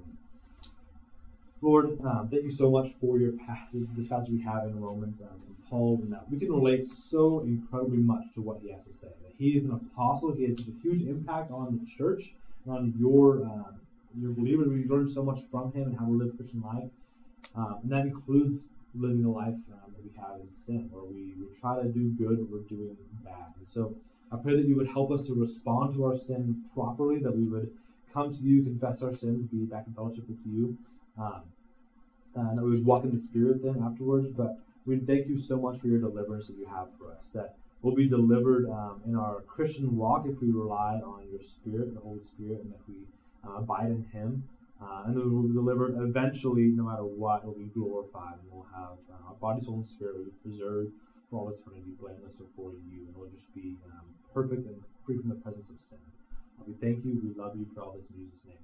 Lord, 1.61 1.99
um, 2.05 2.29
thank 2.31 2.43
you 2.43 2.51
so 2.51 2.71
much 2.71 2.93
for 2.93 3.17
your 3.19 3.33
passage, 3.33 3.85
this 3.97 4.07
passage 4.07 4.31
we 4.31 4.41
have 4.43 4.63
in 4.63 4.79
Romans 4.79 5.21
um, 5.21 5.27
from 5.27 5.55
Paul, 5.69 5.99
and 6.01 6.13
that 6.13 6.31
we 6.31 6.39
can 6.39 6.49
relate 6.49 6.85
so 6.85 7.41
incredibly 7.41 7.97
much 7.97 8.23
to 8.35 8.41
what 8.41 8.61
he 8.61 8.71
has 8.71 8.85
to 8.85 8.93
say. 8.93 9.07
That 9.07 9.33
he 9.37 9.49
is 9.49 9.65
an 9.65 9.71
apostle, 9.71 10.31
he 10.31 10.45
has 10.47 10.57
such 10.59 10.67
a 10.67 10.81
huge 10.81 11.05
impact 11.05 11.51
on 11.51 11.77
the 11.77 11.91
church 11.97 12.31
and 12.65 12.73
on 12.73 12.93
your 12.97 13.43
uh, 13.45 13.73
your 14.17 14.31
believers. 14.31 14.69
We 14.69 14.85
learn 14.85 15.09
so 15.09 15.21
much 15.21 15.41
from 15.41 15.73
him 15.73 15.89
and 15.89 15.99
how 15.99 16.05
to 16.05 16.11
live 16.11 16.37
Christian 16.37 16.61
life, 16.61 16.89
um, 17.57 17.79
and 17.83 17.91
that 17.91 18.05
includes 18.05 18.69
living 18.95 19.23
a 19.25 19.29
life 19.29 19.53
um, 19.71 19.93
that 19.93 20.03
we 20.03 20.11
have 20.17 20.41
in 20.41 20.49
sin, 20.49 20.89
where 20.91 21.03
we, 21.03 21.33
we 21.39 21.45
try 21.59 21.81
to 21.81 21.87
do 21.87 22.09
good, 22.17 22.39
but 22.39 22.49
we're 22.51 22.67
doing 22.67 22.97
bad. 23.23 23.53
And 23.57 23.67
so 23.67 23.95
I 24.31 24.37
pray 24.37 24.55
that 24.55 24.65
you 24.65 24.75
would 24.75 24.89
help 24.89 25.11
us 25.11 25.23
to 25.23 25.33
respond 25.33 25.95
to 25.95 26.05
our 26.05 26.15
sin 26.15 26.63
properly, 26.73 27.19
that 27.19 27.35
we 27.35 27.45
would 27.45 27.71
come 28.13 28.35
to 28.35 28.41
you, 28.41 28.63
confess 28.63 29.03
our 29.03 29.13
sins, 29.13 29.45
be 29.45 29.65
back 29.65 29.85
in 29.87 29.93
fellowship 29.93 30.27
with 30.27 30.39
you, 30.45 30.77
um, 31.19 31.41
and 32.35 32.57
that 32.57 32.63
we 32.63 32.71
would 32.71 32.85
walk 32.85 33.03
in 33.03 33.11
the 33.11 33.19
Spirit 33.19 33.63
then 33.63 33.83
afterwards. 33.83 34.29
But 34.29 34.59
we 34.85 34.97
thank 34.97 35.27
you 35.27 35.39
so 35.39 35.57
much 35.57 35.79
for 35.79 35.87
your 35.87 35.99
deliverance 35.99 36.47
that 36.47 36.57
you 36.57 36.65
have 36.65 36.87
for 36.97 37.11
us, 37.11 37.29
that 37.31 37.55
we'll 37.81 37.95
be 37.95 38.07
delivered 38.07 38.69
um, 38.69 39.01
in 39.05 39.15
our 39.15 39.41
Christian 39.41 39.95
walk 39.95 40.25
if 40.27 40.41
we 40.41 40.51
rely 40.51 41.01
on 41.05 41.23
your 41.31 41.41
Spirit, 41.41 41.93
the 41.93 42.01
Holy 42.01 42.21
Spirit, 42.23 42.61
and 42.63 42.73
that 42.73 42.81
we 42.87 42.95
uh, 43.47 43.57
abide 43.57 43.87
in 43.87 44.05
Him. 44.11 44.43
Uh, 44.81 45.03
and 45.07 45.17
it 45.17 45.25
will 45.25 45.43
be 45.43 45.53
delivered 45.53 45.97
eventually, 45.99 46.71
no 46.73 46.83
matter 46.83 47.03
what, 47.03 47.43
it 47.43 47.47
will 47.47 47.53
be 47.53 47.65
glorified, 47.73 48.39
and 48.41 48.49
we'll 48.49 48.65
have 48.73 48.97
uh, 49.11 49.27
our 49.27 49.35
body, 49.35 49.61
soul, 49.61 49.75
and 49.75 49.85
spirit 49.85 50.15
will 50.17 50.23
be 50.25 50.31
preserved 50.41 50.91
for 51.29 51.41
all 51.41 51.49
eternity, 51.49 51.91
blameless 51.99 52.37
before 52.37 52.71
you, 52.71 53.05
and 53.07 53.15
we'll 53.15 53.29
just 53.29 53.53
be 53.53 53.75
um, 53.91 54.07
perfect 54.33 54.65
and 54.67 54.81
free 55.05 55.17
from 55.17 55.29
the 55.29 55.35
presence 55.35 55.69
of 55.69 55.81
sin. 55.81 55.97
Uh, 56.59 56.63
we 56.65 56.73
thank 56.79 57.03
you, 57.03 57.19
we 57.21 57.33
love 57.35 57.57
you 57.57 57.67
for 57.75 57.81
all 57.81 57.97
this 57.99 58.09
in 58.09 58.15
Jesus' 58.23 58.39
name. 58.47 58.55